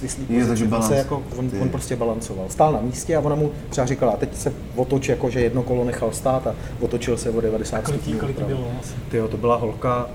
takže 0.48 0.64
pozici. 0.64 0.64
On, 0.64 0.70
balans. 0.70 0.88
se 0.88 0.96
jako, 0.96 1.22
on, 1.38 1.50
Ty. 1.50 1.59
on 1.61 1.68
prostě 1.68 1.96
balancoval. 1.96 2.44
Stál 2.48 2.72
na 2.72 2.80
místě 2.80 3.16
a 3.16 3.20
ona 3.20 3.35
mu 3.37 3.50
třeba 3.68 3.87
říkala, 3.87 4.12
a 4.12 4.16
teď 4.16 4.37
se 4.37 4.52
otoč, 4.76 5.09
jako 5.09 5.30
že 5.30 5.40
jedno 5.40 5.62
kolo 5.62 5.85
nechal 5.85 6.12
stát 6.12 6.46
a 6.46 6.54
otočil 6.80 7.16
se 7.16 7.30
o 7.30 7.40
90 7.40 7.85
Kolik 7.85 7.96
jí, 8.00 8.02
stupňů. 8.02 8.20
kolik 8.20 8.37
vpravo. 8.37 8.54
bylo 8.54 8.70
asi? 8.80 8.92
Tyjo, 9.11 9.28
to 9.28 9.37
byla 9.37 9.57
holka... 9.57 10.07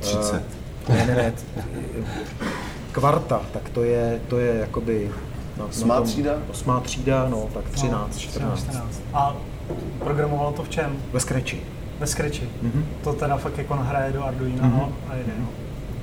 30. 0.00 0.34
eh, 0.34 0.42
Ne, 0.88 1.06
ne, 1.06 1.14
ne. 1.16 1.32
Kvarta, 2.92 3.40
tak 3.52 3.68
to 3.70 3.84
je, 3.84 4.20
to 4.28 4.38
je 4.38 4.54
jakoby... 4.60 5.10
Na, 5.58 5.64
Osmá 5.64 6.00
třída? 6.00 6.32
Osmá 6.50 6.80
třída, 6.80 7.28
no, 7.30 7.48
tak 7.54 7.64
13, 7.70 8.14
No, 8.14 8.20
14. 8.20 8.58
14. 8.58 9.00
A 9.14 9.36
programovalo 9.98 10.52
to 10.52 10.62
v 10.62 10.68
čem? 10.68 10.96
Ve 11.12 11.20
Scratchi. 11.20 11.60
Ve 12.00 12.06
Scratchi. 12.06 12.48
Mhm. 12.62 12.86
To 13.04 13.12
teda 13.12 13.36
fakt 13.36 13.58
jako 13.58 13.76
nahraje 13.76 14.12
do 14.12 14.24
Arduina 14.24 14.68
no, 14.68 14.92
a 15.08 15.14
jede. 15.14 15.32
No. 15.38 15.46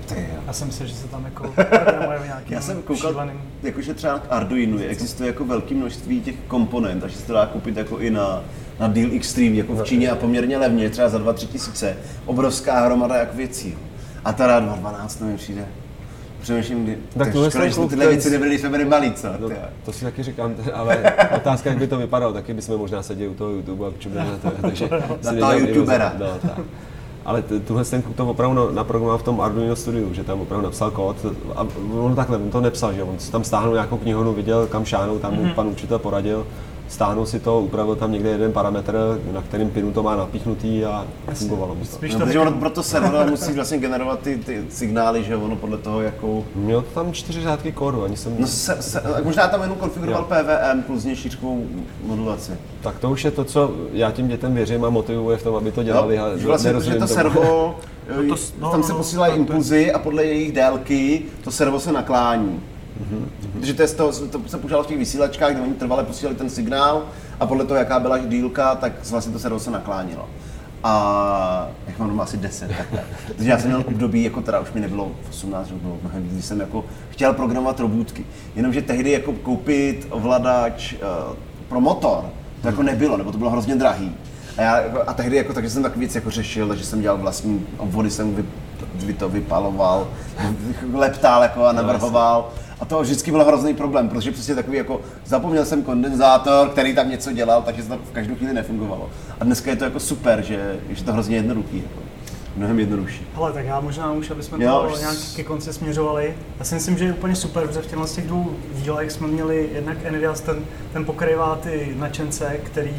Ty. 0.06 0.28
Já 0.48 0.54
jsem 0.54 0.68
myslel, 0.68 0.88
že 0.88 0.96
se 0.96 1.08
tam 1.08 1.26
jako 1.26 1.54
programuje 1.84 2.20
v 2.20 2.26
nějakým 2.26 2.54
Já 2.56 2.62
jsem 2.62 2.82
koukal, 2.82 3.12
šíleným... 3.12 3.42
jakože 3.64 3.94
třeba 3.94 4.20
k 4.20 4.26
Arduino 4.30 4.78
existuje 4.78 5.28
jako 5.28 5.46
velké 5.46 5.76
množství 5.76 6.22
těch 6.22 6.36
komponent, 6.48 7.02
takže 7.02 7.18
se 7.18 7.28
to 7.28 7.34
dá 7.34 7.46
koupit 7.46 7.78
jako 7.78 8.00
i 8.00 8.10
na, 8.10 8.44
na 8.80 8.88
Deal 8.88 9.10
Extreme, 9.14 9.56
jako 9.56 9.76
v 9.76 9.84
Číně 9.84 10.12
a 10.12 10.16
poměrně 10.16 10.58
levně, 10.58 10.90
třeba 10.90 11.10
za 11.10 11.20
2-3 11.20 11.48
tisíce. 11.48 11.98
Obrovská 12.26 12.86
hromada 12.86 13.16
jak 13.16 13.36
věcí. 13.36 13.78
A 14.26 14.34
teda 14.34 14.62
2.12 14.62 15.26
mi 15.26 15.38
přijde. 15.38 15.68
Přemýšlím, 16.42 16.84
kdy... 16.84 16.98
Tak 17.18 17.32
tohle 17.32 17.50
škoda, 17.50 17.68
že 17.68 17.74
jsme 17.74 17.88
tyhle 17.88 18.08
věci 18.08 18.30
nebyli, 18.30 18.60
jsme 18.60 18.70
byli 18.70 18.86
malí, 18.86 19.14
co? 19.14 19.28
No, 19.40 19.50
jo. 19.50 19.56
to 19.86 19.92
si 19.92 20.06
taky 20.06 20.24
říkám, 20.24 20.56
ale 20.74 21.14
otázka, 21.36 21.70
jak 21.70 21.80
by 21.80 21.88
to 21.88 21.98
vypadalo, 21.98 22.34
taky 22.34 22.54
bychom 22.54 22.78
možná 22.78 23.04
seděli 23.04 23.30
u 23.30 23.34
toho 23.34 23.50
YouTube 23.50 23.88
a 23.88 23.92
čumili 24.00 24.22
na 24.26 24.38
to, 24.38 24.52
takže 24.62 24.90
si 25.22 25.36
toho 25.40 25.54
youtubera. 25.54 26.14
No, 26.20 26.28
tak. 26.42 26.60
Ale 27.26 27.42
tuhle 27.68 27.86
ten 27.86 28.02
to 28.02 28.30
opravdu 28.30 28.56
na- 28.56 28.72
naprogramoval 28.72 29.18
v 29.18 29.24
tom 29.24 29.42
Arduino 29.42 29.76
studiu, 29.76 30.14
že 30.14 30.24
tam 30.24 30.42
opravdu 30.42 30.66
napsal 30.66 30.92
kód 30.92 31.26
a 31.56 31.68
on 32.00 32.16
takhle, 32.16 32.38
on 32.38 32.50
to 32.50 32.62
nepsal, 32.62 32.94
že 32.94 33.04
on 33.04 33.20
si 33.20 33.32
tam 33.32 33.44
stáhnul 33.44 33.74
nějakou 33.74 33.98
knihovnu, 33.98 34.34
viděl 34.34 34.68
kam 34.68 34.86
šáhnout, 34.86 35.22
tam 35.22 35.34
mu 35.36 35.54
pan 35.54 35.68
učitel 35.68 36.00
poradil, 36.00 36.48
stáhnul 36.92 37.26
si 37.26 37.40
to, 37.40 37.60
upravil 37.62 37.96
tam 37.96 38.12
někde 38.12 38.30
jeden 38.30 38.52
parametr, 38.54 39.20
na 39.34 39.42
kterým 39.42 39.70
pinu 39.70 39.92
to 39.92 40.04
má 40.04 40.16
napíchnutý 40.16 40.86
a 40.86 41.06
fungovalo 41.34 41.76
by 41.76 41.86
to. 41.86 41.96
Spíš 41.96 42.14
No, 42.14 42.20
to 42.20 42.26
protože 42.26 42.40
taky- 42.40 42.48
ono 42.50 42.60
proto 42.60 42.84
server 42.84 43.30
musí 43.30 43.54
vlastně 43.54 43.78
generovat 43.78 44.20
ty, 44.20 44.38
ty 44.38 44.64
signály, 44.70 45.24
že 45.24 45.36
ono 45.36 45.56
podle 45.56 45.78
toho, 45.78 46.02
jakou... 46.02 46.46
Měl 46.56 46.82
to 46.82 46.88
tam 47.02 47.14
čtyři 47.14 47.42
řádky 47.42 47.72
kódu, 47.72 48.04
ani 48.04 48.18
jsem... 48.18 48.36
No 48.40 48.48
se, 48.48 48.78
se, 48.82 49.04
možná 49.24 49.48
tam 49.48 49.62
jenom 49.62 49.78
konfiguroval 49.78 50.28
Jo. 50.30 50.44
PVM 50.44 50.82
plus 50.82 51.08
šířkovou 51.14 51.64
modulaci. 52.06 52.52
Tak 52.82 53.00
to 53.00 53.10
už 53.12 53.26
je 53.26 53.32
to, 53.32 53.44
co 53.44 53.72
já 53.94 54.12
těm 54.12 54.28
dětem 54.28 54.54
věřím 54.54 54.86
a 54.86 54.90
motivuje 54.90 55.38
v 55.38 55.44
tom, 55.44 55.56
aby 55.56 55.72
to 55.72 55.84
dělali. 55.84 56.16
Jo, 56.16 56.24
a 56.24 56.38
že 56.38 56.48
vlastně, 56.48 56.74
protože 56.74 56.90
nerozumím 56.90 57.00
to 57.02 57.14
servo, 57.14 57.76
No 58.18 58.36
to 58.36 58.42
no, 58.60 58.72
tam 58.72 58.84
se 58.84 58.92
no, 58.92 58.98
posílají 58.98 59.32
no, 59.32 59.36
to 59.46 59.52
je- 59.52 59.56
impulzy 59.56 59.92
a 59.92 60.00
podle 60.00 60.26
jejich 60.26 60.52
délky 60.52 61.22
to 61.44 61.52
servo 61.52 61.80
se 61.80 61.92
naklání. 61.92 62.60
Mhm, 63.02 63.30
Protože 63.60 63.74
to, 63.74 63.82
je 63.82 63.88
z 63.88 63.94
toho, 63.94 64.12
to 64.12 64.42
se 64.48 64.58
používalo 64.58 64.84
v 64.84 64.88
těch 64.88 64.98
vysílačkách, 64.98 65.52
kde 65.52 65.62
oni 65.62 65.74
trvale 65.74 66.04
posílali 66.04 66.36
ten 66.38 66.50
signál 66.50 67.04
a 67.40 67.46
podle 67.46 67.66
toho, 67.66 67.78
jaká 67.78 68.00
byla 68.00 68.18
dílka, 68.18 68.76
tak 68.76 68.94
vlastně 69.12 69.34
to 69.34 69.40
servo 69.40 69.60
se 69.60 69.72
naklánilo. 69.72 70.30
A 70.84 71.68
jak 71.88 72.00
mám 72.00 72.10
doma 72.10 72.24
asi 72.24 72.38
10 72.38 72.72
takhle. 72.78 73.04
Takže 73.36 73.50
já 73.50 73.58
jsem 73.60 73.68
měl 73.70 73.84
období, 73.88 74.24
jako 74.24 74.42
teda 74.42 74.60
už 74.60 74.72
mi 74.72 74.82
nebylo 74.82 75.12
18, 75.30 75.68
že 75.68 75.74
bylo 75.76 75.98
mnohem 76.02 76.24
víc, 76.30 76.48
jsem 76.48 76.60
jako 76.60 76.86
chtěl 77.10 77.34
programovat 77.34 77.80
robůtky. 77.80 78.26
Jenomže 78.56 78.82
tehdy 78.82 79.12
jako 79.12 79.34
koupit 79.34 80.08
ovladač 80.10 80.94
uh, 80.94 81.00
pro 81.70 81.82
motor, 81.82 82.26
to 82.62 82.68
jako 82.68 82.84
nebylo, 82.84 83.18
nebo 83.18 83.32
to 83.32 83.38
bylo 83.38 83.50
hrozně 83.50 83.76
drahý. 83.76 84.16
A, 84.58 84.62
já, 84.62 84.82
jako- 84.82 85.10
a 85.10 85.14
tehdy 85.14 85.36
jako, 85.38 85.54
takže 85.54 85.70
jsem 85.70 85.84
takový 85.84 86.00
věc 86.00 86.16
jako 86.16 86.30
řešil, 86.30 86.68
takže 86.68 86.86
jsem 86.86 87.02
dělal 87.02 87.18
vlastní 87.18 87.66
obvody, 87.78 88.10
jsem 88.10 88.36
vy, 88.36 88.46
vy 88.94 89.14
to 89.14 89.30
vypaloval, 89.30 90.08
leptal 90.94 91.42
jako 91.44 91.66
a 91.66 91.72
navrhoval. 91.72 92.50
A 92.82 92.86
to 92.86 93.02
vždycky 93.02 93.32
byl 93.32 93.44
hrozný 93.44 93.74
problém, 93.74 94.10
protože 94.10 94.32
přesně 94.32 94.56
takový 94.56 94.78
jako 94.78 95.02
zapomněl 95.26 95.66
jsem 95.66 95.84
kondenzátor, 95.84 96.70
který 96.70 96.96
tam 96.96 97.10
něco 97.10 97.32
dělal, 97.32 97.62
takže 97.62 97.84
to 97.84 97.98
v 97.98 98.12
každou 98.12 98.36
chvíli 98.36 98.54
nefungovalo. 98.54 99.10
A 99.40 99.44
dneska 99.44 99.70
je 99.70 99.76
to 99.76 99.84
jako 99.84 100.00
super, 100.00 100.42
že, 100.42 100.80
že 100.90 101.02
je 101.02 101.06
to 101.06 101.14
hrozně 101.14 101.36
jednoduchý, 101.36 101.78
jako, 101.78 102.00
mnohem 102.56 102.80
jednodušší. 102.80 103.28
Hele, 103.36 103.54
tak 103.54 103.66
já 103.66 103.80
možná 103.80 104.12
už, 104.12 104.30
aby 104.32 104.44
jsme 104.44 104.64
Jo, 104.64 104.84
to 104.88 104.94
už- 104.94 105.00
nějak 105.00 105.16
ke 105.36 105.44
konci 105.44 105.74
směřovali. 105.74 106.34
Já 106.60 106.66
si 106.66 106.76
myslím, 106.76 106.98
že 106.98 107.06
je 107.06 107.14
úplně 107.14 107.36
super, 107.36 107.68
protože 107.68 107.82
v 107.82 107.86
těchto 107.86 108.08
z 108.08 108.16
těch 108.16 108.28
dvou 108.28 108.52
dílech 108.74 109.12
jsme 109.12 109.28
měli 109.28 109.70
jednak 109.74 109.98
Envias, 110.04 110.42
ten, 110.42 110.56
ten 110.94 111.06
pokrývá 111.06 111.56
ty 111.56 111.96
nadšence, 112.00 112.58
který 112.64 112.96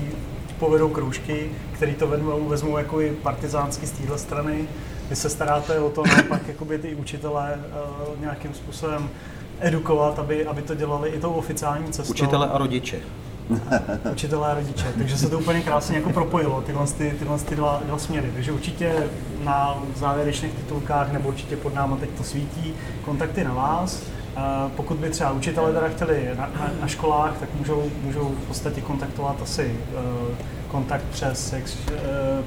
povedou 0.59 0.89
kroužky, 0.89 1.51
který 1.73 1.95
to 1.95 2.07
vezmou, 2.07 2.49
vezmou 2.49 2.79
jako 2.79 3.01
i 3.01 3.11
partizánský 3.11 3.87
z 3.87 3.91
téhle 3.91 4.19
strany. 4.19 4.69
Vy 5.11 5.17
se 5.17 5.31
staráte 5.31 5.79
o 5.81 5.91
to 5.91 6.03
naopak 6.17 6.49
jakoby 6.49 6.79
ty 6.79 6.95
učitele 6.95 7.55
uh, 7.57 8.21
nějakým 8.21 8.55
způsobem 8.55 9.11
edukovat, 9.63 10.19
aby, 10.19 10.47
aby 10.47 10.63
to 10.63 10.75
dělali 10.75 11.09
i 11.09 11.21
tou 11.21 11.33
oficiální 11.33 11.93
cestou. 11.93 12.13
Učitele 12.13 12.49
a 12.49 12.59
rodiče. 12.59 12.97
učitelé 14.13 14.51
a 14.51 14.55
rodiče. 14.55 14.93
Takže 14.99 15.19
se 15.19 15.31
to 15.31 15.39
úplně 15.39 15.61
krásně 15.61 15.97
jako 15.97 16.11
propojilo, 16.11 16.63
tyhle, 16.63 16.87
ty, 16.87 17.15
tyhle 17.19 17.39
ty 17.39 17.57
dva, 17.57 17.83
dva 17.87 17.99
směry. 17.99 18.31
Takže 18.35 18.53
určitě 18.53 18.93
na 19.45 19.83
závěrečných 19.97 20.53
titulkách 20.53 21.13
nebo 21.13 21.29
určitě 21.29 21.57
pod 21.57 21.75
náma 21.75 21.97
teď 21.97 22.11
to 22.11 22.25
svítí, 22.25 22.75
kontakty 23.05 23.45
na 23.45 23.55
vás. 23.55 24.03
Eh, 24.37 24.41
Pokud 24.77 24.97
by 24.97 25.11
třeba 25.11 25.31
učitelé 25.31 25.73
teda 25.73 25.89
chtěli 25.89 26.31
na, 26.39 26.51
na, 26.61 26.71
na 26.81 26.89
školách, 26.89 27.39
tak 27.41 27.49
můžou, 27.55 27.91
můžou 28.03 28.29
v 28.29 28.49
podstatě 28.49 28.81
kontaktovat 28.81 29.43
asi 29.43 29.77
eh, 29.95 30.35
kontakt 30.69 31.05
přes 31.11 31.53
jak, 31.53 31.65
uh, 31.65 31.97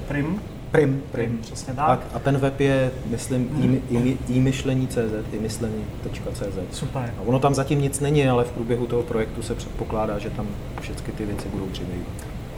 Prim. 0.08 0.42
Prim. 0.76 1.04
Prim, 1.12 1.38
přesně 1.38 1.74
A, 1.78 1.88
tak. 1.88 2.00
a 2.14 2.20
ten 2.20 2.38
web 2.38 2.60
je, 2.60 2.92
myslím, 3.06 3.50
i- 3.90 3.96
i- 3.98 4.18
i-myšlení.cz, 4.30 5.34
i-myšlení.cz. 5.34 6.78
Super. 6.78 7.14
A 7.18 7.22
ono 7.26 7.40
tam 7.40 7.56
zatím 7.56 7.82
nic 7.82 8.00
není, 8.00 8.28
ale 8.30 8.44
v 8.44 8.52
průběhu 8.52 8.86
toho 8.86 9.04
projektu 9.04 9.42
se 9.42 9.56
předpokládá, 9.56 10.20
že 10.20 10.30
tam 10.30 10.48
všechny 10.82 11.14
ty 11.14 11.26
věci 11.26 11.48
budou 11.50 11.66
přibývat. 11.66 12.08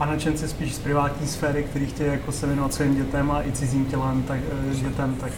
A 0.00 0.06
nadšenci 0.06 0.48
spíš 0.48 0.74
z 0.74 0.78
privátní 0.78 1.26
sféry, 1.26 1.62
kteří 1.62 1.86
chtějí 1.86 2.10
jako 2.10 2.32
se 2.32 2.46
věnovat 2.46 2.74
svým 2.74 2.94
dětem 2.96 3.30
a 3.30 3.46
i 3.46 3.52
cizím 3.52 3.84
tělem, 3.86 4.22
tak, 4.22 4.38
eh, 4.72 4.74
dětem, 4.74 5.16
tak, 5.20 5.32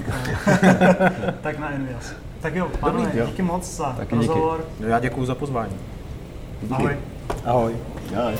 eh, 0.62 1.34
tak 1.42 1.58
na 1.58 1.70
Envias. 1.72 2.12
Tak 2.40 2.54
jo, 2.54 2.68
pánové, 2.80 3.10
jo. 3.14 3.26
díky 3.26 3.42
moc 3.42 3.76
za 3.76 3.84
Taky 3.84 4.14
díky. 4.16 4.26
rozhovor. 4.26 4.64
No 4.80 4.86
já 4.88 4.98
děkuji 5.00 5.26
za 5.26 5.34
pozvání. 5.34 5.72
Ahoj. 6.70 6.96
Ahoj. 7.44 7.72
Jo, 8.14 8.20
jo. 8.30 8.38